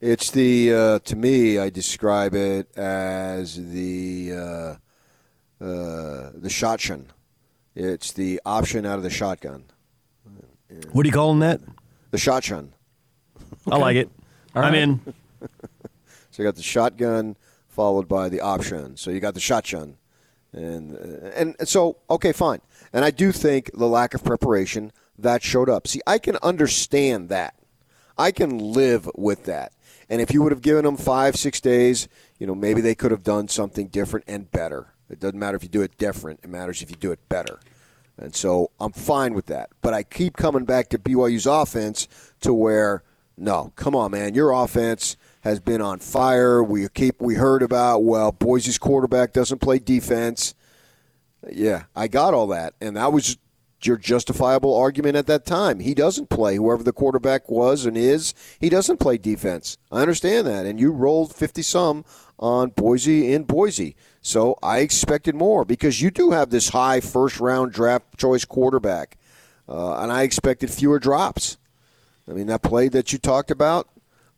It's 0.02 0.32
the 0.32 0.74
uh, 0.74 1.00
to 1.00 1.16
me, 1.16 1.60
I 1.60 1.70
describe 1.70 2.34
it 2.34 2.76
as 2.76 3.56
the 3.72 4.34
uh, 4.34 5.64
uh, 5.64 6.32
the 6.34 6.50
shotgun. 6.50 7.06
It's 7.76 8.12
the 8.12 8.42
option 8.44 8.88
out 8.88 8.98
of 8.98 9.04
the 9.04 9.12
shotgun. 9.12 9.66
What 10.92 11.06
are 11.06 11.08
you 11.08 11.14
calling 11.14 11.40
that? 11.40 11.62
The 12.10 12.18
shotgun. 12.18 12.74
I 13.72 13.78
like 13.78 13.96
it. 13.96 14.10
All 14.56 14.64
I'm 14.64 14.74
right. 14.74 14.82
in. 14.82 15.02
So 16.32 16.42
you 16.42 16.48
got 16.48 16.56
the 16.56 16.64
shotgun 16.64 17.36
followed 17.68 18.08
by 18.08 18.30
the 18.30 18.40
option. 18.40 18.96
So 18.96 19.12
you 19.12 19.20
got 19.20 19.34
the 19.34 19.42
shotgun, 19.42 19.98
and 20.54 20.96
uh, 20.96 21.28
and 21.36 21.56
and 21.60 21.68
so 21.68 21.98
okay, 22.10 22.32
fine. 22.32 22.62
And 22.94 23.04
I 23.04 23.12
do 23.12 23.34
think 23.34 23.70
the 23.74 23.86
lack 23.86 24.14
of 24.14 24.24
preparation 24.24 24.94
that 25.20 25.44
showed 25.44 25.70
up. 25.70 25.88
See, 25.88 26.00
I 26.08 26.20
can 26.20 26.38
understand 26.42 27.28
that. 27.30 27.56
I 28.18 28.32
can 28.32 28.58
live 28.58 29.10
with 29.16 29.44
that. 29.44 29.74
And 30.12 30.20
if 30.20 30.34
you 30.34 30.44
would 30.44 30.52
have 30.52 30.62
given 30.62 30.84
them 30.84 30.98
five, 30.98 31.38
six 31.38 31.62
days, 31.62 32.10
you 32.38 32.46
know, 32.46 32.54
maybe 32.54 32.82
they 32.82 32.96
could 32.96 33.12
have 33.12 33.24
done 33.24 33.48
something 33.48 33.88
different 33.88 34.26
and 34.28 34.52
better. 34.52 34.94
It 35.10 35.22
doesn't 35.22 35.40
matter 35.40 35.56
if 35.56 35.64
you 35.64 35.70
do 35.70 35.82
it 35.82 35.98
different; 35.98 36.42
it 36.44 36.50
matters 36.50 36.82
if 36.82 36.90
you 36.90 36.98
do 36.98 37.14
it 37.14 37.30
better. 37.30 37.62
And 38.18 38.36
so 38.36 38.72
I'm 38.78 38.92
fine 38.92 39.34
with 39.34 39.46
that. 39.46 39.70
But 39.82 39.94
I 39.94 40.04
keep 40.04 40.36
coming 40.36 40.66
back 40.66 40.90
to 40.90 41.00
BYU's 41.00 41.46
offense 41.46 42.10
to 42.42 42.54
where, 42.54 43.04
no, 43.38 43.72
come 43.78 43.96
on, 43.96 44.12
man, 44.12 44.36
your 44.36 44.52
offense 44.52 45.16
has 45.42 45.62
been 45.62 45.82
on 45.82 46.00
fire. 46.00 46.62
We 46.62 46.90
keep 46.90 47.22
we 47.22 47.36
heard 47.36 47.64
about 47.64 48.04
well, 48.04 48.34
Boise's 48.34 48.78
quarterback 48.78 49.32
doesn't 49.32 49.60
play 49.60 49.80
defense. 49.80 50.56
Yeah, 51.50 51.84
I 51.96 52.10
got 52.10 52.34
all 52.34 52.48
that, 52.48 52.74
and 52.82 52.98
that 52.98 53.14
was 53.14 53.38
your 53.86 53.98
justifiable 53.98 54.76
argument 54.76 55.16
at 55.16 55.28
that 55.28 55.46
time. 55.46 55.80
He 55.80 55.94
doesn't 55.94 56.30
play. 56.30 56.56
Whoever 56.56 56.84
the 56.84 56.94
quarterback 56.94 57.50
was 57.50 57.86
and 57.86 57.98
is, 57.98 58.34
he 58.60 58.70
doesn't 58.70 59.00
play 59.00 59.18
defense. 59.18 59.78
I 59.92 60.02
understand 60.02 60.48
that, 60.48 60.66
and 60.66 60.80
you 60.80 60.92
rolled 60.92 61.36
fifty 61.36 61.62
some 61.62 62.06
on 62.40 62.70
Boise 62.70 63.34
in 63.34 63.44
Boise. 63.44 63.96
So 64.22 64.58
I 64.62 64.80
expected 64.80 65.36
more 65.36 65.66
because 65.66 66.02
you 66.02 66.12
do 66.12 66.32
have 66.32 66.50
this 66.50 66.70
high 66.70 67.00
first 67.00 67.40
round 67.40 67.72
draft 67.72 68.18
choice 68.18 68.46
quarterback, 68.46 69.18
uh, 69.68 70.02
and 70.02 70.12
I 70.12 70.24
expected 70.24 70.72
fewer 70.72 71.00
drops. 71.00 71.58
I 72.30 72.34
mean 72.34 72.48
that 72.48 72.62
play 72.62 72.88
that 72.90 73.12
you 73.12 73.20
talked 73.20 73.52
about 73.52 73.90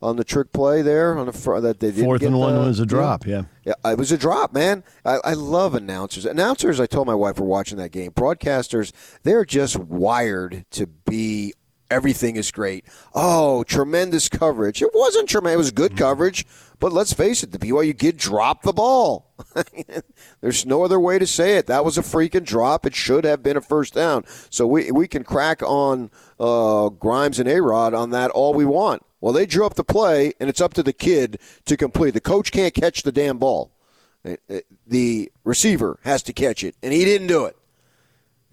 on 0.04 0.16
the 0.16 0.24
trick 0.24 0.52
play 0.52 0.82
there 0.82 1.16
on 1.18 1.26
the 1.26 1.32
fr- 1.32 1.60
that 1.60 1.80
they 1.80 1.90
didn't 1.90 2.04
Fourth 2.04 2.22
and 2.22 2.38
one 2.38 2.54
the- 2.54 2.60
was 2.60 2.78
a 2.80 2.86
drop, 2.86 3.26
yeah. 3.26 3.44
yeah, 3.64 3.74
it 3.84 3.98
was 3.98 4.12
a 4.12 4.18
drop, 4.18 4.52
man. 4.52 4.84
I, 5.04 5.18
I 5.24 5.32
love 5.34 5.74
announcers. 5.74 6.26
Announcers, 6.26 6.78
I 6.78 6.86
told 6.86 7.06
my 7.06 7.14
wife 7.14 7.38
we're 7.40 7.46
watching 7.46 7.78
that 7.78 7.90
game. 7.90 8.12
Broadcasters, 8.12 8.92
they're 9.22 9.44
just 9.44 9.76
wired 9.78 10.64
to 10.72 10.86
be 10.86 11.54
everything 11.90 12.36
is 12.36 12.50
great. 12.50 12.84
Oh, 13.14 13.62
tremendous 13.64 14.28
coverage. 14.28 14.82
It 14.82 14.90
wasn't 14.94 15.28
tremendous. 15.28 15.54
It 15.54 15.58
was 15.58 15.70
good 15.70 15.96
coverage, 15.96 16.44
but 16.80 16.92
let's 16.92 17.12
face 17.12 17.42
it, 17.42 17.52
the 17.52 17.58
BYU 17.58 17.96
kid 17.96 18.16
dropped 18.16 18.64
the 18.64 18.72
ball. 18.72 19.32
There's 20.40 20.66
no 20.66 20.82
other 20.84 20.98
way 20.98 21.18
to 21.18 21.26
say 21.26 21.56
it. 21.56 21.66
That 21.66 21.84
was 21.84 21.96
a 21.96 22.02
freaking 22.02 22.44
drop. 22.44 22.84
It 22.86 22.94
should 22.94 23.24
have 23.24 23.42
been 23.42 23.56
a 23.56 23.60
first 23.60 23.94
down. 23.94 24.24
So 24.50 24.66
we, 24.66 24.90
we 24.90 25.06
can 25.06 25.24
crack 25.24 25.62
on 25.62 26.10
uh, 26.40 26.88
Grimes 26.88 27.38
and 27.38 27.48
A-Rod 27.48 27.94
on 27.94 28.10
that 28.10 28.30
all 28.32 28.54
we 28.54 28.64
want. 28.64 29.02
Well, 29.24 29.32
they 29.32 29.46
drew 29.46 29.64
up 29.64 29.72
the 29.72 29.84
play, 29.84 30.34
and 30.38 30.50
it's 30.50 30.60
up 30.60 30.74
to 30.74 30.82
the 30.82 30.92
kid 30.92 31.38
to 31.64 31.78
complete. 31.78 32.10
The 32.10 32.20
coach 32.20 32.52
can't 32.52 32.74
catch 32.74 33.04
the 33.04 33.10
damn 33.10 33.38
ball. 33.38 33.70
Uh, 34.22 34.36
uh, 34.50 34.58
the 34.86 35.32
receiver 35.44 35.98
has 36.04 36.22
to 36.24 36.34
catch 36.34 36.62
it, 36.62 36.76
and 36.82 36.92
he 36.92 37.06
didn't 37.06 37.28
do 37.28 37.46
it. 37.46 37.56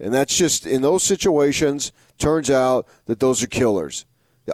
And 0.00 0.14
that's 0.14 0.34
just, 0.34 0.66
in 0.66 0.80
those 0.80 1.02
situations, 1.02 1.92
turns 2.16 2.48
out 2.48 2.88
that 3.04 3.20
those 3.20 3.42
are 3.42 3.48
killers. 3.48 4.06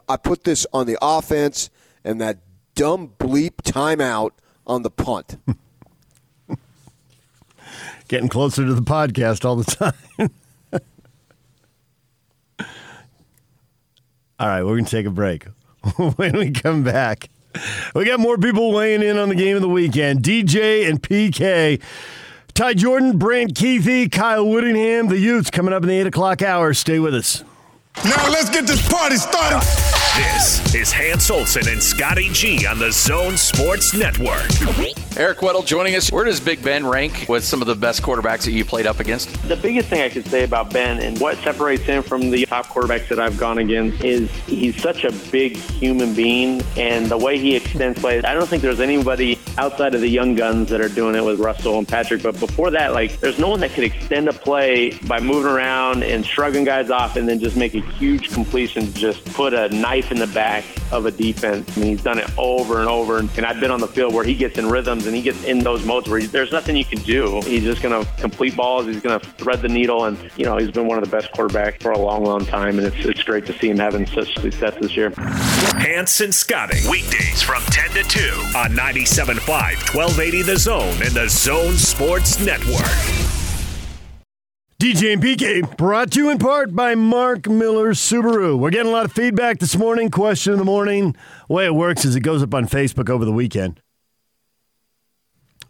I 0.08 0.16
put 0.16 0.42
this 0.42 0.66
on 0.72 0.88
the 0.88 0.98
offense 1.00 1.70
and 2.02 2.20
that 2.20 2.38
dumb 2.74 3.12
bleep 3.20 3.62
timeout 3.62 4.32
on 4.66 4.82
the 4.82 4.90
punt. 4.90 5.36
Getting 8.08 8.28
closer 8.28 8.66
to 8.66 8.74
the 8.74 8.82
podcast 8.82 9.44
all 9.44 9.54
the 9.54 9.92
time. 10.18 10.30
all 14.40 14.48
right, 14.48 14.64
we're 14.64 14.72
going 14.72 14.84
to 14.84 14.90
take 14.90 15.06
a 15.06 15.10
break. 15.10 15.46
when 16.16 16.36
we 16.36 16.50
come 16.50 16.82
back, 16.84 17.28
we 17.94 18.04
got 18.04 18.20
more 18.20 18.38
people 18.38 18.72
weighing 18.72 19.02
in 19.02 19.18
on 19.18 19.28
the 19.28 19.34
game 19.34 19.56
of 19.56 19.62
the 19.62 19.68
weekend. 19.68 20.22
DJ 20.22 20.88
and 20.88 21.02
PK. 21.02 21.80
Ty 22.54 22.74
Jordan, 22.74 23.18
Brant 23.18 23.54
Kuithe, 23.54 24.10
Kyle 24.10 24.48
Whittingham, 24.48 25.08
the 25.08 25.18
Utes 25.18 25.50
coming 25.50 25.72
up 25.72 25.82
in 25.82 25.88
the 25.88 25.98
8 26.00 26.08
o'clock 26.08 26.42
hour. 26.42 26.74
Stay 26.74 26.98
with 26.98 27.14
us. 27.14 27.44
Now 28.04 28.28
let's 28.30 28.50
get 28.50 28.66
this 28.66 28.86
party 28.88 29.16
started. 29.16 29.87
This 30.16 30.74
is 30.74 30.92
Hans 30.92 31.30
Olsen 31.30 31.68
and 31.68 31.82
Scotty 31.82 32.28
G 32.32 32.66
on 32.66 32.78
the 32.78 32.90
Zone 32.90 33.36
Sports 33.36 33.94
Network. 33.94 34.48
Eric 35.16 35.38
Weddle 35.38 35.64
joining 35.66 35.94
us. 35.96 36.10
Where 36.10 36.24
does 36.24 36.40
Big 36.40 36.62
Ben 36.62 36.86
rank 36.86 37.26
with 37.28 37.44
some 37.44 37.60
of 37.60 37.66
the 37.66 37.74
best 37.74 38.02
quarterbacks 38.02 38.44
that 38.44 38.52
you 38.52 38.64
played 38.64 38.86
up 38.86 39.00
against? 39.00 39.30
The 39.48 39.56
biggest 39.56 39.88
thing 39.88 40.00
I 40.02 40.08
could 40.08 40.26
say 40.26 40.44
about 40.44 40.72
Ben 40.72 41.00
and 41.00 41.18
what 41.20 41.36
separates 41.38 41.82
him 41.84 42.02
from 42.02 42.30
the 42.30 42.46
top 42.46 42.66
quarterbacks 42.66 43.08
that 43.08 43.20
I've 43.20 43.38
gone 43.38 43.58
against 43.58 44.02
is 44.04 44.30
he's 44.46 44.80
such 44.80 45.04
a 45.04 45.12
big 45.30 45.56
human 45.56 46.14
being 46.14 46.62
and 46.76 47.06
the 47.06 47.18
way 47.18 47.38
he 47.38 47.54
extends 47.56 47.98
plays. 48.00 48.24
I 48.24 48.34
don't 48.34 48.48
think 48.48 48.62
there's 48.62 48.80
anybody 48.80 49.38
outside 49.56 49.94
of 49.94 50.00
the 50.00 50.08
young 50.10 50.34
guns 50.34 50.68
that 50.70 50.80
are 50.80 50.88
doing 50.88 51.14
it 51.16 51.24
with 51.24 51.40
Russell 51.40 51.78
and 51.78 51.86
Patrick. 51.86 52.22
But 52.22 52.38
before 52.38 52.70
that, 52.70 52.92
like 52.92 53.18
there's 53.20 53.38
no 53.38 53.48
one 53.48 53.60
that 53.60 53.70
could 53.72 53.84
extend 53.84 54.28
a 54.28 54.32
play 54.32 54.90
by 55.06 55.20
moving 55.20 55.50
around 55.50 56.02
and 56.04 56.24
shrugging 56.24 56.64
guys 56.64 56.90
off 56.90 57.16
and 57.16 57.28
then 57.28 57.38
just 57.40 57.56
make 57.56 57.74
a 57.74 57.80
huge 57.80 58.30
completion 58.30 58.92
just 58.94 59.24
put 59.34 59.54
a 59.54 59.68
knife 59.70 60.07
in 60.10 60.18
the 60.18 60.26
back 60.28 60.64
of 60.92 61.06
a 61.06 61.10
defense. 61.10 61.76
I 61.76 61.80
mean, 61.80 61.90
he's 61.90 62.02
done 62.02 62.18
it 62.18 62.28
over 62.38 62.80
and 62.80 62.88
over. 62.88 63.18
And 63.18 63.40
I've 63.40 63.60
been 63.60 63.70
on 63.70 63.80
the 63.80 63.88
field 63.88 64.14
where 64.14 64.24
he 64.24 64.34
gets 64.34 64.58
in 64.58 64.68
rhythms 64.68 65.06
and 65.06 65.14
he 65.14 65.22
gets 65.22 65.44
in 65.44 65.60
those 65.60 65.84
modes 65.84 66.08
where 66.08 66.22
there's 66.22 66.52
nothing 66.52 66.76
you 66.76 66.84
can 66.84 66.98
do. 67.02 67.40
He's 67.42 67.62
just 67.62 67.82
going 67.82 68.04
to 68.04 68.10
complete 68.20 68.56
balls. 68.56 68.86
He's 68.86 69.00
going 69.00 69.18
to 69.18 69.26
thread 69.32 69.62
the 69.62 69.68
needle. 69.68 70.04
And, 70.04 70.18
you 70.36 70.44
know, 70.44 70.56
he's 70.56 70.70
been 70.70 70.86
one 70.86 70.98
of 70.98 71.04
the 71.04 71.10
best 71.10 71.32
quarterbacks 71.32 71.82
for 71.82 71.92
a 71.92 71.98
long, 71.98 72.24
long 72.24 72.44
time. 72.44 72.78
And 72.78 72.86
it's, 72.86 73.06
it's 73.06 73.22
great 73.22 73.46
to 73.46 73.58
see 73.58 73.68
him 73.70 73.78
having 73.78 74.06
such 74.06 74.34
success 74.38 74.74
this 74.80 74.96
year. 74.96 75.10
Hanson 75.78 76.32
Scotting. 76.32 76.88
Weekdays 76.90 77.42
from 77.42 77.62
10 77.64 77.90
to 77.90 78.02
2 78.02 78.20
on 78.56 78.70
97.5, 78.72 79.38
1280 79.94 80.42
The 80.42 80.56
Zone 80.56 81.02
and 81.02 81.14
the 81.14 81.28
Zone 81.28 81.74
Sports 81.74 82.40
Network. 82.40 83.37
DJ 84.80 85.14
and 85.14 85.20
PK 85.20 85.76
brought 85.76 86.12
to 86.12 86.20
you 86.20 86.30
in 86.30 86.38
part 86.38 86.72
by 86.72 86.94
Mark 86.94 87.48
Miller 87.48 87.94
Subaru. 87.94 88.56
We're 88.56 88.70
getting 88.70 88.92
a 88.92 88.94
lot 88.94 89.06
of 89.06 89.12
feedback 89.12 89.58
this 89.58 89.74
morning. 89.76 90.08
Question 90.08 90.52
of 90.52 90.60
the 90.60 90.64
morning. 90.64 91.16
The 91.48 91.52
way 91.52 91.66
it 91.66 91.74
works 91.74 92.04
is 92.04 92.14
it 92.14 92.20
goes 92.20 92.44
up 92.44 92.54
on 92.54 92.68
Facebook 92.68 93.10
over 93.10 93.24
the 93.24 93.32
weekend. 93.32 93.82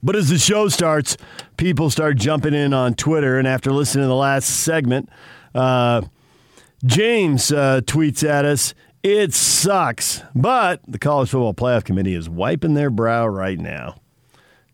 But 0.02 0.14
as 0.14 0.28
the 0.28 0.36
show 0.36 0.68
starts, 0.68 1.16
people 1.56 1.88
start 1.88 2.18
jumping 2.18 2.52
in 2.52 2.74
on 2.74 2.92
Twitter. 2.92 3.38
And 3.38 3.48
after 3.48 3.70
listening 3.72 4.04
to 4.04 4.08
the 4.08 4.14
last 4.14 4.44
segment, 4.44 5.08
uh, 5.54 6.02
James 6.84 7.50
uh, 7.50 7.80
tweets 7.86 8.28
at 8.28 8.44
us, 8.44 8.74
It 9.02 9.32
sucks. 9.32 10.22
But 10.34 10.82
the 10.86 10.98
College 10.98 11.30
Football 11.30 11.54
Playoff 11.54 11.84
Committee 11.84 12.14
is 12.14 12.28
wiping 12.28 12.74
their 12.74 12.90
brow 12.90 13.26
right 13.26 13.58
now. 13.58 13.94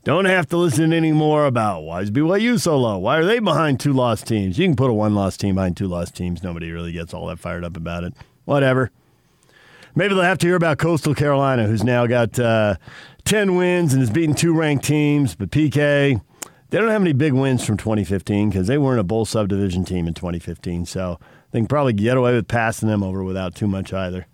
Don't 0.05 0.27
have 0.27 0.47
to 0.51 0.59
listen 0.59 0.93
anymore 0.93 1.47
about 1.47 1.81
why 1.81 2.03
is 2.03 2.11
BYU 2.11 2.61
so 2.61 2.77
low? 2.77 2.99
Why 2.99 3.17
are 3.17 3.25
they 3.25 3.39
behind 3.39 3.81
two 3.81 3.95
lost 3.95 4.27
teams? 4.27 4.59
You 4.59 4.67
can 4.67 4.77
put 4.77 4.91
a 4.91 4.93
one 4.93 5.15
lost 5.15 5.41
team 5.41 5.55
behind 5.55 5.79
two 5.79 5.89
lost 5.89 6.15
teams. 6.15 6.43
Nobody 6.43 6.71
really 6.71 6.93
gets 6.93 7.15
all 7.15 7.29
that 7.29 7.39
fired 7.39 7.65
up 7.65 7.75
about 7.75 8.05
it. 8.05 8.13
Whatever. 8.45 8.91
Maybe 9.95 10.13
they'll 10.13 10.25
have 10.25 10.37
to 10.39 10.47
hear 10.47 10.57
about 10.57 10.77
Coastal 10.77 11.15
Carolina, 11.15 11.67
who's 11.67 11.83
now 11.83 12.07
got 12.07 12.39
uh, 12.39 12.77
10 13.25 13.57
wins 13.57 13.95
and 13.95 14.03
has 14.03 14.11
beaten 14.11 14.35
two 14.35 14.53
ranked 14.53 14.85
teams. 14.85 15.35
But 15.35 15.51
PK, 15.51 16.21
they 16.69 16.79
don't 16.79 16.91
have 16.91 17.01
any 17.01 17.15
big 17.15 17.33
wins 17.33 17.65
from 17.65 17.79
2015 17.79 18.51
because 18.51 18.67
they 18.67 18.77
weren't 18.77 19.01
a 19.01 19.05
bowl 19.05 19.25
subdivision 19.25 19.87
team 19.87 20.07
in 20.07 20.13
2015. 20.13 20.85
So 20.85 21.19
they 21.53 21.61
can 21.61 21.67
probably 21.67 21.95
get 21.95 22.19
away 22.19 22.35
with 22.35 22.47
passing 22.47 22.91
them 22.91 23.03
over 23.03 23.25
without 23.25 23.55
too 23.55 23.67
much 23.69 23.95
either. 23.95 24.27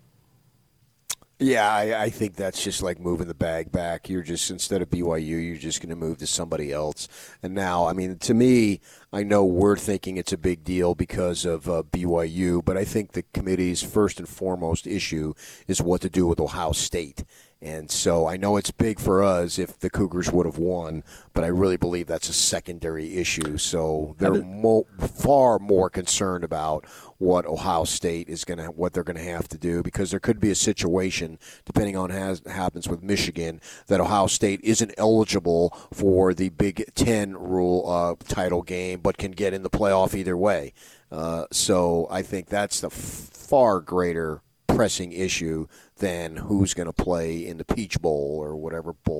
Yeah, 1.43 1.72
I, 1.72 2.03
I, 2.03 2.11
think 2.11 2.36
that's 2.36 2.62
just 2.62 2.82
like 2.82 3.01
moving 3.01 3.26
the 3.26 3.34
bag 3.34 3.72
back. 3.72 4.11
You're 4.11 4.22
just 4.22 4.51
instead 4.51 4.82
of 4.82 4.91
BYU, 4.91 5.43
you're 5.47 5.57
just 5.57 5.80
going 5.80 5.88
to 5.88 5.97
move 5.97 6.18
to 6.18 6.26
somebody 6.26 6.70
else. 6.70 7.09
And 7.43 7.55
now, 7.55 7.86
I 7.86 7.95
mean, 7.95 8.18
to 8.18 8.34
me, 8.34 8.80
I 9.11 9.22
know 9.22 9.47
we're 9.47 9.78
thinking 9.78 10.18
it's 10.18 10.34
a 10.34 10.38
big 10.38 10.64
deal 10.64 10.95
because 10.95 11.47
of 11.47 11.66
uh, 11.66 11.82
BYU, 11.91 12.62
but 12.62 12.76
I 12.76 12.84
think 12.84 13.12
the 13.12 13.24
committee's 13.32 13.82
first 13.82 14.18
and 14.18 14.28
foremost 14.28 14.86
issue 14.86 15.32
is 15.66 15.80
what 15.80 16.03
to 16.03 16.11
do 16.11 16.26
with 16.26 16.41
Ohio 16.41 16.72
State. 16.72 17.24
And 17.62 17.91
so 17.91 18.26
I 18.26 18.36
know 18.36 18.57
it's 18.57 18.70
big 18.70 18.99
for 18.99 19.22
us 19.22 19.59
if 19.59 19.78
the 19.78 19.91
Cougars 19.91 20.30
would 20.30 20.47
have 20.47 20.59
won, 20.59 21.05
but 21.34 21.45
I 21.45 21.49
really 21.49 21.76
believe 21.76 22.07
that's 22.07 22.30
a 22.30 22.34
secondary 22.34 23.16
issue. 23.16 23.59
So 23.59 24.14
they're 24.18 24.43
mo- 24.43 24.86
far 24.99 25.59
more 25.59 25.91
concerned 25.91 26.45
about 26.45 26.86
what 27.20 27.44
Ohio 27.44 27.84
State 27.84 28.30
is 28.30 28.46
going 28.46 28.58
to 28.58 28.68
what 28.68 28.94
they're 28.94 29.04
going 29.04 29.16
to 29.16 29.22
have 29.22 29.46
to 29.48 29.58
do 29.58 29.82
because 29.82 30.10
there 30.10 30.18
could 30.18 30.40
be 30.40 30.50
a 30.50 30.54
situation 30.54 31.38
depending 31.66 31.94
on 31.94 32.10
what 32.10 32.46
happens 32.46 32.88
with 32.88 33.02
Michigan 33.02 33.60
that 33.88 34.00
Ohio 34.00 34.26
State 34.26 34.58
isn't 34.62 34.94
eligible 34.96 35.76
for 35.92 36.32
the 36.32 36.48
Big 36.48 36.90
Ten 36.94 37.36
rule 37.36 37.84
uh, 37.86 38.14
title 38.26 38.62
game 38.62 39.00
but 39.00 39.18
can 39.18 39.32
get 39.32 39.52
in 39.52 39.62
the 39.62 39.68
playoff 39.68 40.14
either 40.14 40.36
way. 40.36 40.72
Uh, 41.12 41.44
so 41.52 42.08
I 42.10 42.22
think 42.22 42.48
that's 42.48 42.80
the 42.80 42.86
f- 42.86 42.94
far 42.94 43.80
greater 43.80 44.40
pressing 44.66 45.12
issue 45.12 45.66
than 45.98 46.36
who's 46.36 46.72
going 46.72 46.86
to 46.86 46.92
play 46.92 47.46
in 47.46 47.58
the 47.58 47.64
Peach 47.66 48.00
Bowl 48.00 48.38
or 48.40 48.56
whatever 48.56 48.94
bowl 48.94 49.19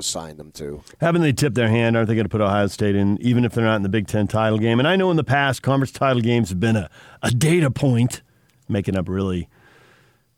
assigned 0.00 0.38
them 0.38 0.50
to. 0.52 0.82
Haven't 1.00 1.22
they 1.22 1.32
tipped 1.32 1.54
their 1.54 1.68
hand? 1.68 1.96
Aren't 1.96 2.08
they 2.08 2.14
going 2.14 2.24
to 2.24 2.30
put 2.30 2.40
Ohio 2.40 2.66
State 2.66 2.96
in, 2.96 3.16
even 3.22 3.44
if 3.44 3.52
they're 3.52 3.64
not 3.64 3.76
in 3.76 3.82
the 3.82 3.88
Big 3.88 4.08
Ten 4.08 4.26
title 4.26 4.58
game? 4.58 4.78
And 4.78 4.88
I 4.88 4.96
know 4.96 5.10
in 5.10 5.16
the 5.16 5.24
past, 5.24 5.62
conference 5.62 5.92
title 5.92 6.20
games 6.20 6.48
have 6.48 6.60
been 6.60 6.76
a, 6.76 6.90
a 7.22 7.30
data 7.30 7.70
point, 7.70 8.22
making 8.68 8.96
up 8.96 9.08
really 9.08 9.48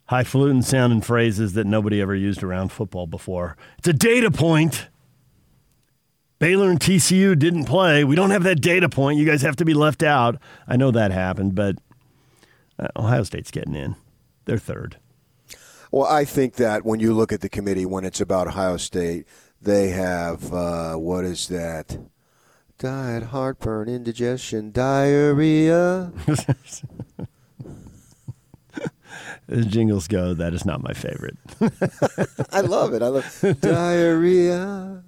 highfalutin 0.07 0.63
sounding 0.63 1.01
phrases 1.01 1.55
that 1.55 1.67
nobody 1.67 2.01
ever 2.01 2.15
used 2.15 2.43
around 2.43 2.71
football 2.71 3.07
before. 3.07 3.57
It's 3.79 3.89
a 3.89 3.95
data 3.95 4.31
point. 4.31 4.89
Baylor 6.39 6.71
and 6.71 6.81
TCU 6.81 7.39
didn't 7.39 7.65
play. 7.65 8.05
We 8.05 8.17
don't 8.17 8.31
have 8.31 8.43
that 8.43 8.61
data 8.61 8.89
point. 8.89 9.19
You 9.19 9.25
guys 9.25 9.43
have 9.43 9.57
to 9.57 9.65
be 9.65 9.75
left 9.75 10.03
out. 10.03 10.39
I 10.67 10.77
know 10.77 10.91
that 10.91 11.13
happened, 11.13 11.55
but 11.55 11.77
uh, 12.79 12.89
Ohio 12.97 13.23
State's 13.23 13.51
getting 13.51 13.75
in. 13.75 13.97
They're 14.45 14.59
third. 14.59 14.97
Well, 15.93 16.07
I 16.07 16.25
think 16.25 16.55
that 16.55 16.85
when 16.85 17.01
you 17.01 17.13
look 17.15 17.33
at 17.33 17.43
the 17.43 17.49
committee, 17.49 17.87
when 17.87 18.05
it's 18.05 18.21
about 18.21 18.49
Ohio 18.49 18.77
State, 18.77 19.27
they 19.63 19.91
have 19.91 20.53
uh, 20.53 20.95
what 20.95 21.25
is 21.25 21.49
that? 21.49 21.99
Diet, 22.79 23.25
heartburn, 23.25 23.89
indigestion, 23.89 24.73
diarrhea. 24.73 26.13
As 29.49 29.67
jingles 29.67 30.09
go, 30.09 30.35
that 30.35 30.55
is 30.55 30.65
not 30.65 30.83
my 30.83 30.93
favorite. 30.93 31.37
I 32.53 32.61
love 32.63 32.95
it. 32.95 33.03
I 33.03 33.09
love 33.09 33.59
diarrhea 33.61 35.03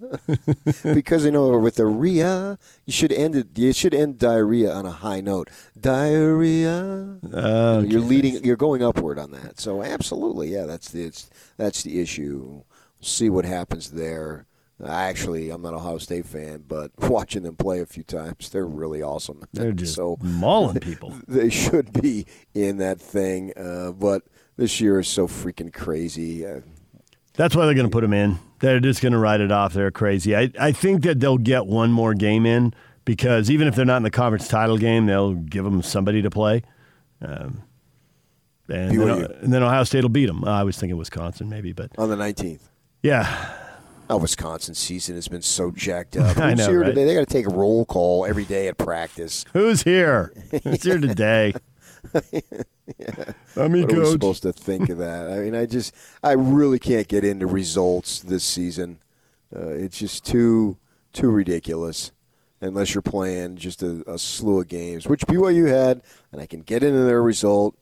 because 0.82 1.24
you 1.24 1.30
know 1.30 1.57
with 1.59 1.76
the 1.76 1.86
rhea, 1.86 2.59
you 2.84 2.92
should 2.92 3.12
end 3.12 3.36
it. 3.36 3.57
You 3.57 3.72
should 3.72 3.94
end 3.94 4.18
diarrhea 4.18 4.72
on 4.72 4.86
a 4.86 4.90
high 4.90 5.20
note. 5.20 5.50
Diarrhea. 5.80 7.18
Okay. 7.24 7.86
You're 7.88 8.00
leading. 8.02 8.44
You're 8.44 8.57
going 8.57 8.82
upward 8.82 9.18
on 9.18 9.30
that. 9.30 9.59
So 9.61 9.82
absolutely, 9.82 10.48
yeah. 10.48 10.66
That's 10.66 10.90
the 10.90 11.11
that's 11.57 11.82
the 11.82 12.00
issue. 12.00 12.62
See 13.05 13.28
what 13.30 13.44
happens 13.44 13.90
there. 13.90 14.46
Actually, 14.84 15.50
I'm 15.50 15.62
not 15.62 15.72
a 15.72 15.76
Ohio 15.76 15.98
State 15.98 16.26
fan, 16.26 16.64
but 16.66 16.90
watching 16.98 17.42
them 17.44 17.55
play 17.57 17.80
a 17.80 17.86
few 17.86 18.02
times, 18.02 18.50
they're 18.50 18.66
really 18.66 19.02
awesome. 19.02 19.44
They're 19.52 19.72
just 19.72 19.94
so 19.96 20.18
mauling 20.20 20.80
people. 20.80 21.14
They 21.28 21.48
should 21.50 21.92
be 21.92 22.26
in 22.55 22.78
that 22.78 23.00
thing, 23.00 23.52
uh, 23.57 23.92
but 23.92 24.22
this 24.57 24.80
year 24.80 24.98
is 24.98 25.09
so 25.09 25.28
freaking 25.28 25.72
crazy. 25.72 26.44
Uh, 26.44 26.61
That's 27.34 27.55
why 27.55 27.66
they're 27.66 27.74
going 27.74 27.86
to 27.86 27.92
put 27.92 28.00
them 28.00 28.12
in. 28.12 28.38
They're 28.61 28.80
just 28.80 29.00
going 29.00 29.12
to 29.12 29.18
write 29.18 29.40
it 29.40 29.52
off. 29.52 29.74
They're 29.74 29.90
crazy. 29.90 30.34
I, 30.34 30.50
I 30.59 30.72
think 30.72 31.02
that 31.05 31.20
they'll 31.20 31.38
get 31.38 31.66
one 31.66 31.92
more 31.92 32.14
game 32.14 32.46
in 32.46 32.74
because 33.05 33.50
even 33.50 33.68
if 33.68 33.74
they're 33.76 33.84
not 33.84 33.98
in 33.98 34.02
the 34.02 34.11
conference 34.11 34.48
title 34.48 34.78
game, 34.78 35.07
they'll 35.07 35.34
give 35.34 35.64
them 35.64 35.82
somebody 35.82 36.22
to 36.22 36.30
play. 36.30 36.62
Um, 37.20 37.62
And 38.68 38.98
then, 38.98 39.24
and 39.42 39.52
then 39.52 39.62
Ohio 39.62 39.84
State 39.84 40.02
will 40.02 40.09
beat 40.09 40.26
them. 40.26 40.44
I 40.44 40.64
was 40.64 40.78
thinking 40.78 40.96
Wisconsin, 40.96 41.48
maybe, 41.48 41.72
but 41.72 41.90
on 41.98 42.09
the 42.09 42.16
19th. 42.16 42.61
Yeah. 43.05 43.50
Oh, 44.09 44.16
Wisconsin 44.16 44.74
season 44.74 45.14
has 45.14 45.28
been 45.28 45.42
so 45.42 45.70
jacked 45.70 46.16
up. 46.16 46.38
I 46.38 46.50
Who's 46.50 46.59
know, 46.59 46.68
here 46.70 46.80
right? 46.80 46.86
today? 46.86 47.05
They 47.05 47.14
got 47.14 47.20
to 47.20 47.26
take 47.26 47.46
a 47.46 47.50
roll 47.50 47.84
call 47.84 48.24
every 48.24 48.44
day 48.44 48.68
at 48.68 48.78
practice. 48.78 49.44
Who's 49.52 49.82
here? 49.82 50.32
Who's 50.64 50.82
here 50.82 50.98
today? 50.98 51.52
I'm 53.57 53.74
your 53.76 53.86
what 53.86 53.92
are 53.94 54.00
we 54.00 54.11
supposed 54.11 54.42
to 54.42 54.52
think 54.52 54.88
of 54.88 54.98
that? 54.98 55.30
I 55.30 55.38
mean, 55.40 55.55
I 55.55 55.66
just, 55.66 55.94
I 56.22 56.32
really 56.32 56.78
can't 56.78 57.07
get 57.07 57.24
into 57.24 57.46
results 57.46 58.20
this 58.20 58.42
season. 58.42 58.98
Uh, 59.55 59.68
it's 59.68 59.98
just 59.98 60.24
too, 60.24 60.78
too 61.12 61.30
ridiculous. 61.30 62.11
Unless 62.61 62.94
you're 62.94 63.02
playing 63.02 63.57
just 63.57 63.82
a, 63.82 64.02
a 64.11 64.18
slew 64.18 64.61
of 64.61 64.68
games, 64.68 65.07
which 65.07 65.26
BYU 65.26 65.68
had, 65.68 66.00
and 66.32 66.40
I 66.40 66.46
can 66.46 66.62
get 66.62 66.82
into 66.82 67.00
their 67.00 67.22
result. 67.22 67.76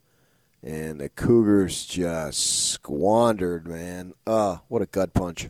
And 0.63 1.01
the 1.01 1.09
Cougars 1.09 1.85
just 1.87 2.71
squandered, 2.71 3.67
man. 3.67 4.15
Uh, 4.27 4.59
what 4.69 4.81
a 4.81 4.87
gut 4.87 5.13
punch. 5.13 5.49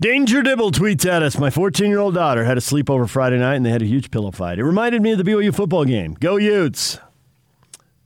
Danger 0.00 0.42
Dibble 0.42 0.72
tweets 0.72 1.06
at 1.06 1.22
us. 1.22 1.38
My 1.38 1.48
14 1.48 1.88
year 1.88 2.00
old 2.00 2.14
daughter 2.14 2.42
had 2.44 2.58
a 2.58 2.60
sleepover 2.60 3.08
Friday 3.08 3.38
night 3.38 3.54
and 3.54 3.64
they 3.64 3.70
had 3.70 3.82
a 3.82 3.86
huge 3.86 4.10
pillow 4.10 4.32
fight. 4.32 4.58
It 4.58 4.64
reminded 4.64 5.00
me 5.00 5.12
of 5.12 5.18
the 5.18 5.24
BYU 5.24 5.54
football 5.54 5.84
game. 5.84 6.14
Go 6.14 6.38
Utes. 6.38 6.98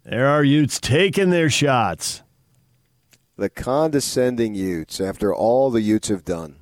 There 0.04 0.26
are 0.26 0.44
Utes 0.44 0.78
taking 0.78 1.30
their 1.30 1.48
shots. 1.48 2.22
The 3.36 3.48
condescending 3.48 4.54
Utes, 4.54 5.00
after 5.00 5.34
all 5.34 5.70
the 5.70 5.80
Utes 5.80 6.08
have 6.08 6.24
done. 6.24 6.56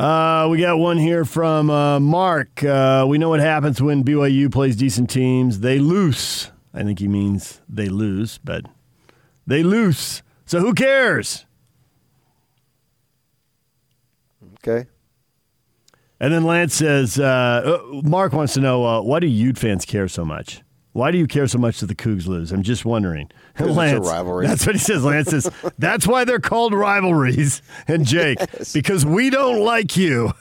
Uh, 0.00 0.48
we 0.50 0.58
got 0.58 0.78
one 0.78 0.96
here 0.96 1.26
from 1.26 1.68
uh, 1.68 2.00
Mark. 2.00 2.64
Uh, 2.64 3.04
we 3.06 3.18
know 3.18 3.28
what 3.28 3.40
happens 3.40 3.82
when 3.82 4.02
BYU 4.02 4.50
plays 4.50 4.74
decent 4.74 5.10
teams. 5.10 5.60
They 5.60 5.78
lose. 5.78 6.50
I 6.72 6.84
think 6.84 7.00
he 7.00 7.06
means 7.06 7.60
they 7.68 7.90
lose, 7.90 8.38
but 8.42 8.64
they 9.46 9.62
lose. 9.62 10.22
So 10.46 10.60
who 10.60 10.72
cares? 10.72 11.44
Okay. 14.54 14.88
And 16.18 16.32
then 16.32 16.44
Lance 16.44 16.74
says, 16.74 17.18
uh, 17.18 17.80
uh, 17.92 18.00
Mark 18.02 18.32
wants 18.32 18.54
to 18.54 18.60
know 18.60 18.86
uh, 18.86 19.02
why 19.02 19.20
do 19.20 19.26
Ute 19.26 19.58
fans 19.58 19.84
care 19.84 20.08
so 20.08 20.24
much? 20.24 20.62
Why 20.92 21.10
do 21.12 21.18
you 21.18 21.26
care 21.28 21.46
so 21.46 21.58
much 21.58 21.80
that 21.80 21.86
the 21.86 21.94
Cougs 21.94 22.26
lose? 22.26 22.50
I'm 22.52 22.62
just 22.62 22.84
wondering. 22.84 23.28
'Cause 23.54 23.68
it's 23.68 23.76
a 23.76 23.78
Lance, 23.78 24.06
rivalry. 24.08 24.46
That's 24.46 24.66
what 24.66 24.74
he 24.74 24.80
says. 24.80 25.04
Lance 25.04 25.28
says, 25.30 25.50
that's 25.78 26.06
why 26.06 26.24
they're 26.24 26.40
called 26.40 26.74
rivalries. 26.74 27.62
And 27.86 28.04
Jake, 28.06 28.38
because 28.74 29.06
we 29.06 29.30
don't 29.30 29.60
like 29.64 29.96
you. 29.96 30.32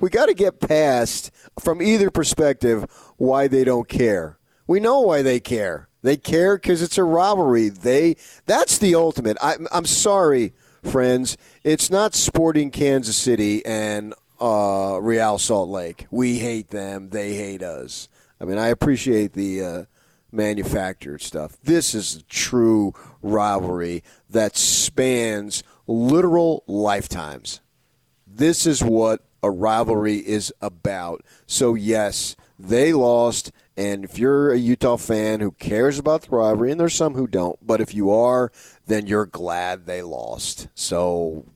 we 0.00 0.08
got 0.10 0.26
to 0.26 0.34
get 0.34 0.60
past, 0.60 1.30
from 1.58 1.82
either 1.82 2.10
perspective, 2.10 2.86
why 3.16 3.48
they 3.48 3.64
don't 3.64 3.88
care. 3.88 4.38
We 4.66 4.80
know 4.80 5.00
why 5.00 5.22
they 5.22 5.40
care. 5.40 5.88
They 6.02 6.16
care 6.16 6.56
because 6.56 6.82
it's 6.82 6.98
a 6.98 7.04
rivalry. 7.04 7.68
They 7.68 8.16
that's 8.46 8.78
the 8.78 8.94
ultimate. 8.94 9.36
I, 9.42 9.54
I'm 9.72 9.86
sorry, 9.86 10.52
friends. 10.82 11.36
It's 11.64 11.90
not 11.90 12.14
Sporting 12.14 12.70
Kansas 12.70 13.16
City 13.16 13.64
and 13.66 14.14
uh, 14.40 14.98
Real 15.00 15.38
Salt 15.38 15.68
Lake. 15.68 16.06
We 16.10 16.38
hate 16.38 16.70
them. 16.70 17.10
They 17.10 17.34
hate 17.34 17.62
us. 17.62 18.08
I 18.40 18.44
mean, 18.44 18.58
I 18.58 18.68
appreciate 18.68 19.32
the 19.32 19.62
uh, 19.62 19.84
manufactured 20.30 21.22
stuff. 21.22 21.56
This 21.62 21.94
is 21.94 22.16
a 22.16 22.22
true 22.24 22.92
rivalry 23.22 24.02
that 24.28 24.56
spans 24.56 25.62
literal 25.86 26.62
lifetimes. 26.66 27.60
This 28.26 28.66
is 28.66 28.82
what 28.82 29.24
a 29.42 29.50
rivalry 29.50 30.16
is 30.16 30.52
about. 30.60 31.24
So, 31.46 31.74
yes, 31.74 32.36
they 32.58 32.92
lost. 32.92 33.52
And 33.76 34.04
if 34.04 34.18
you're 34.18 34.52
a 34.52 34.58
Utah 34.58 34.96
fan 34.96 35.40
who 35.40 35.52
cares 35.52 35.98
about 35.98 36.22
the 36.22 36.36
rivalry, 36.36 36.70
and 36.70 36.80
there's 36.80 36.94
some 36.94 37.14
who 37.14 37.26
don't, 37.26 37.58
but 37.64 37.80
if 37.80 37.94
you 37.94 38.10
are, 38.10 38.50
then 38.86 39.06
you're 39.06 39.26
glad 39.26 39.86
they 39.86 40.02
lost. 40.02 40.68
So, 40.74 41.46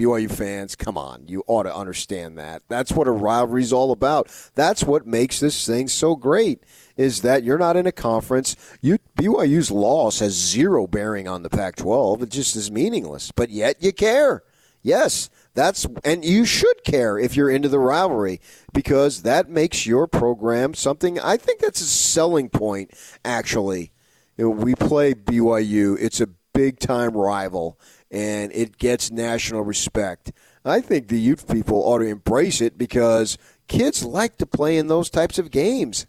BYU 0.00 0.30
fans, 0.30 0.74
come 0.74 0.96
on. 0.96 1.24
You 1.28 1.44
ought 1.46 1.64
to 1.64 1.74
understand 1.74 2.38
that. 2.38 2.62
That's 2.68 2.92
what 2.92 3.06
a 3.06 3.12
rivalry 3.12 3.62
is 3.62 3.72
all 3.72 3.92
about. 3.92 4.28
That's 4.54 4.82
what 4.84 5.06
makes 5.06 5.40
this 5.40 5.66
thing 5.66 5.88
so 5.88 6.16
great. 6.16 6.62
Is 6.96 7.22
that 7.22 7.44
you're 7.44 7.58
not 7.58 7.76
in 7.76 7.86
a 7.86 7.92
conference. 7.92 8.56
You 8.80 8.98
BYU's 9.18 9.70
loss 9.70 10.18
has 10.20 10.32
zero 10.32 10.86
bearing 10.86 11.28
on 11.28 11.42
the 11.42 11.50
Pac-12. 11.50 12.22
It 12.22 12.30
just 12.30 12.56
is 12.56 12.70
meaningless. 12.70 13.30
But 13.30 13.50
yet 13.50 13.82
you 13.82 13.92
care. 13.92 14.42
Yes, 14.82 15.28
that's 15.54 15.86
and 16.04 16.24
you 16.24 16.46
should 16.46 16.84
care 16.84 17.18
if 17.18 17.36
you're 17.36 17.50
into 17.50 17.68
the 17.68 17.78
rivalry 17.78 18.40
because 18.72 19.22
that 19.22 19.50
makes 19.50 19.84
your 19.86 20.06
program 20.06 20.72
something. 20.72 21.20
I 21.20 21.36
think 21.36 21.60
that's 21.60 21.82
a 21.82 21.84
selling 21.84 22.48
point. 22.48 22.90
Actually, 23.24 23.92
You 24.38 24.44
know, 24.44 24.50
we 24.50 24.74
play 24.74 25.12
BYU. 25.12 25.98
It's 26.00 26.20
a 26.22 26.28
big 26.54 26.78
time 26.78 27.12
rival, 27.12 27.78
and 28.10 28.52
it 28.52 28.78
gets 28.78 29.10
national 29.10 29.62
respect. 29.62 30.32
I 30.64 30.80
think 30.80 31.08
the 31.08 31.20
youth 31.20 31.50
people 31.50 31.78
ought 31.78 31.98
to 31.98 32.06
embrace 32.06 32.60
it 32.60 32.76
because 32.76 33.38
kids 33.68 34.04
like 34.04 34.36
to 34.38 34.46
play 34.46 34.76
in 34.76 34.88
those 34.88 35.08
types 35.08 35.38
of 35.38 35.50
games. 35.50 36.06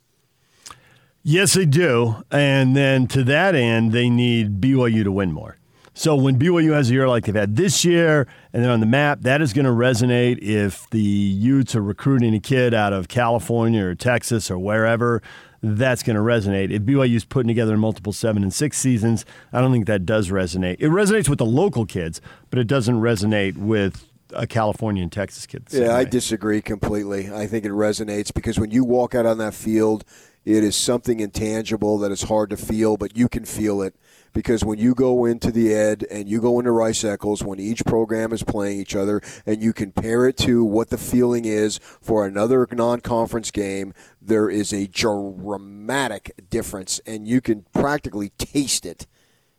Yes, 1.23 1.53
they 1.53 1.65
do. 1.65 2.23
And 2.31 2.75
then 2.75 3.07
to 3.07 3.23
that 3.25 3.55
end, 3.55 3.91
they 3.91 4.09
need 4.09 4.59
BYU 4.59 5.03
to 5.03 5.11
win 5.11 5.31
more. 5.31 5.57
So 5.93 6.15
when 6.15 6.39
BYU 6.39 6.73
has 6.73 6.89
a 6.89 6.93
year 6.93 7.07
like 7.07 7.25
they've 7.25 7.35
had 7.35 7.57
this 7.57 7.85
year, 7.85 8.27
and 8.53 8.63
they're 8.63 8.71
on 8.71 8.79
the 8.79 8.85
map, 8.85 9.21
that 9.21 9.41
is 9.41 9.53
going 9.53 9.65
to 9.65 9.71
resonate 9.71 10.39
if 10.39 10.89
the 10.89 10.99
Utes 10.99 11.75
are 11.75 11.81
recruiting 11.81 12.33
a 12.33 12.39
kid 12.39 12.73
out 12.73 12.93
of 12.93 13.07
California 13.07 13.85
or 13.85 13.93
Texas 13.93 14.49
or 14.49 14.57
wherever. 14.57 15.21
That's 15.63 16.01
going 16.01 16.15
to 16.15 16.21
resonate. 16.21 16.71
If 16.71 16.81
BYU's 16.83 17.23
putting 17.23 17.47
together 17.47 17.77
multiple 17.77 18.13
seven 18.13 18.41
and 18.41 18.53
six 18.53 18.77
seasons, 18.77 19.25
I 19.53 19.61
don't 19.61 19.71
think 19.71 19.85
that 19.85 20.05
does 20.05 20.29
resonate. 20.29 20.77
It 20.79 20.89
resonates 20.89 21.29
with 21.29 21.37
the 21.37 21.45
local 21.45 21.85
kids, 21.85 22.19
but 22.49 22.57
it 22.57 22.65
doesn't 22.65 22.99
resonate 22.99 23.57
with 23.57 24.07
a 24.33 24.47
California 24.47 25.03
and 25.03 25.11
Texas 25.11 25.45
kid. 25.45 25.67
Yeah, 25.71 25.95
I 25.95 26.03
disagree 26.03 26.61
completely. 26.61 27.31
I 27.31 27.47
think 27.47 27.65
it 27.65 27.71
resonates 27.71 28.33
because 28.33 28.59
when 28.59 28.71
you 28.71 28.83
walk 28.83 29.13
out 29.13 29.25
on 29.25 29.37
that 29.37 29.53
field, 29.53 30.03
it 30.43 30.63
is 30.63 30.75
something 30.75 31.19
intangible 31.19 31.97
that 31.99 32.11
is 32.11 32.23
hard 32.23 32.49
to 32.49 32.57
feel, 32.57 32.97
but 32.97 33.15
you 33.15 33.29
can 33.29 33.45
feel 33.45 33.81
it 33.81 33.95
because 34.33 34.63
when 34.63 34.79
you 34.79 34.95
go 34.95 35.25
into 35.25 35.51
the 35.51 35.73
Ed 35.73 36.05
and 36.09 36.27
you 36.27 36.41
go 36.41 36.59
into 36.59 36.71
Rice 36.71 37.03
Eccles, 37.03 37.43
when 37.43 37.59
each 37.59 37.85
program 37.85 38.31
is 38.31 38.43
playing 38.43 38.79
each 38.79 38.95
other, 38.95 39.21
and 39.45 39.61
you 39.61 39.73
compare 39.73 40.27
it 40.27 40.37
to 40.37 40.63
what 40.63 40.89
the 40.89 40.97
feeling 40.97 41.45
is 41.45 41.79
for 42.01 42.25
another 42.25 42.67
non-conference 42.71 43.51
game, 43.51 43.93
there 44.21 44.49
is 44.49 44.73
a 44.73 44.87
dramatic 44.87 46.31
difference, 46.49 46.99
and 47.05 47.27
you 47.27 47.41
can 47.41 47.65
practically 47.73 48.29
taste 48.37 48.85
it. 48.85 49.07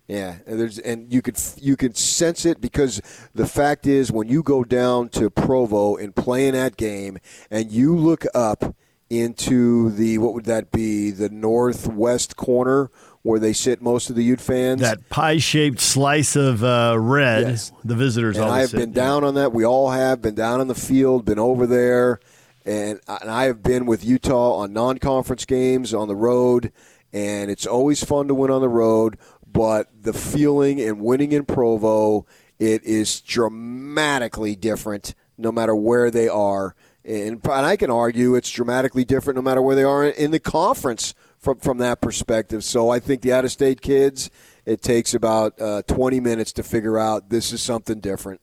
Yeah, 0.09 0.39
and 0.47 0.59
there's 0.59 0.79
and 0.79 1.13
you 1.13 1.23
could 1.23 1.39
you 1.59 1.77
could 1.77 1.97
sense 1.97 2.45
it 2.45 2.61
because 2.61 3.01
the 3.35 3.47
fact 3.47 3.87
is 3.87 4.11
when 4.11 4.29
you 4.29 4.43
go 4.43 4.65
down 4.65 5.09
to 5.11 5.31
Provo 5.31 5.97
and 5.97 6.15
play 6.15 6.49
in 6.49 6.55
that 6.55 6.77
game 6.77 7.19
and 7.51 7.71
you 7.71 7.97
look 7.97 8.27
up 8.35 8.75
into 9.13 9.91
the 9.91 10.17
what 10.17 10.33
would 10.33 10.47
that 10.47 10.73
be 10.73 11.11
the 11.11 11.29
northwest 11.29 12.35
corner 12.35 12.91
where 13.21 13.39
they 13.39 13.53
sit 13.53 13.83
most 13.83 14.09
of 14.09 14.17
the 14.17 14.25
Ute 14.25 14.41
fans 14.41 14.81
that 14.81 15.11
pie-shaped 15.11 15.79
slice 15.79 16.35
of 16.35 16.65
uh, 16.65 16.97
red. 16.99 17.43
Yes. 17.43 17.73
The 17.85 17.95
visitors 17.95 18.39
and 18.39 18.47
I've 18.47 18.73
been 18.73 18.93
down 18.93 19.23
on 19.23 19.35
that. 19.35 19.53
We 19.53 19.67
all 19.67 19.91
have 19.91 20.23
been 20.23 20.35
down 20.35 20.61
on 20.61 20.67
the 20.67 20.75
field, 20.75 21.27
been 21.27 21.39
over 21.39 21.67
there, 21.67 22.21
and, 22.65 23.01
and 23.07 23.31
I 23.31 23.45
have 23.45 23.63
been 23.63 23.85
with 23.85 24.03
Utah 24.03 24.55
on 24.57 24.73
non-conference 24.73 25.45
games 25.45 25.93
on 25.93 26.09
the 26.09 26.17
road, 26.17 26.73
and 27.13 27.51
it's 27.51 27.67
always 27.67 28.03
fun 28.03 28.29
to 28.29 28.35
win 28.35 28.51
on 28.51 28.63
the 28.63 28.69
road. 28.69 29.19
But 29.47 29.91
the 30.01 30.15
feeling 30.15 30.81
and 30.81 31.01
winning 31.03 31.33
in 31.33 31.45
Provo, 31.45 32.25
it 32.59 32.83
is 32.85 33.21
dramatically 33.21 34.57
different 34.57 35.15
no 35.37 35.53
matter 35.53 35.77
where 35.77 36.11
they 36.11 36.29
are. 36.29 36.75
And, 37.05 37.41
and 37.45 37.67
I 37.67 37.77
can 37.77 37.91
argue 37.91 38.35
it's 38.35 38.51
dramatically 38.51 39.05
different 39.05 39.37
no 39.37 39.43
matter 39.43 39.61
where 39.61 39.75
they 39.75 39.85
are 39.85 40.05
in 40.05 40.31
the 40.31 40.39
conference 40.39 41.15
from 41.39 41.59
from 41.59 41.79
that 41.79 42.01
perspective. 42.01 42.63
So 42.65 42.91
I 42.91 43.01
think 43.01 43.23
the 43.23 43.33
out-of-state 43.33 43.81
kids, 43.81 44.31
it 44.65 44.81
takes 44.81 45.13
about 45.13 45.61
uh, 45.61 45.83
20 45.83 46.21
minutes 46.21 46.53
to 46.53 46.63
figure 46.63 46.99
out 46.99 47.29
this 47.29 47.53
is 47.53 47.61
something 47.61 47.99
different. 47.99 48.41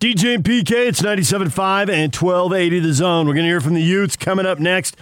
DJ 0.00 0.34
and 0.34 0.44
PK, 0.44 0.88
it's 0.88 1.00
97.5 1.00 1.88
and 1.88 2.14
1280 2.14 2.80
the 2.80 2.92
zone. 2.92 3.26
We're 3.26 3.32
going 3.32 3.44
to 3.44 3.50
hear 3.50 3.60
from 3.60 3.74
the 3.74 3.82
Utes 3.82 4.16
coming 4.16 4.44
up 4.44 4.58
next. 4.58 4.96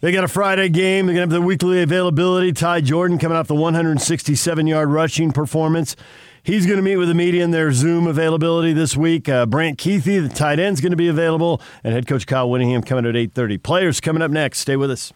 They 0.00 0.12
got 0.12 0.24
a 0.24 0.28
Friday 0.28 0.70
game. 0.70 1.06
They're 1.06 1.14
going 1.14 1.28
to 1.28 1.34
have 1.34 1.42
the 1.42 1.46
weekly 1.46 1.82
availability. 1.82 2.52
Ty 2.52 2.80
Jordan 2.80 3.18
coming 3.18 3.36
off 3.36 3.46
the 3.46 3.54
167 3.54 4.66
yard 4.66 4.88
rushing 4.88 5.30
performance. 5.30 5.94
He's 6.42 6.66
going 6.66 6.78
to 6.78 6.82
meet 6.82 6.96
with 6.96 7.08
the 7.08 7.14
media 7.14 7.44
in 7.44 7.50
their 7.50 7.72
Zoom 7.72 8.06
availability 8.06 8.72
this 8.72 8.96
week. 8.96 9.28
Uh, 9.28 9.46
Brant 9.46 9.78
Kuithe, 9.78 10.28
the 10.28 10.28
tight 10.28 10.58
end, 10.58 10.74
is 10.74 10.80
going 10.80 10.92
to 10.92 10.96
be 10.96 11.08
available, 11.08 11.60
and 11.84 11.92
head 11.92 12.06
coach 12.06 12.26
Kyle 12.26 12.48
Whittingham 12.48 12.82
coming 12.82 13.06
at 13.06 13.14
8:30. 13.14 13.62
Players 13.62 14.00
coming 14.00 14.22
up 14.22 14.30
next. 14.30 14.58
Stay 14.60 14.76
with 14.76 14.90
us. 14.90 15.12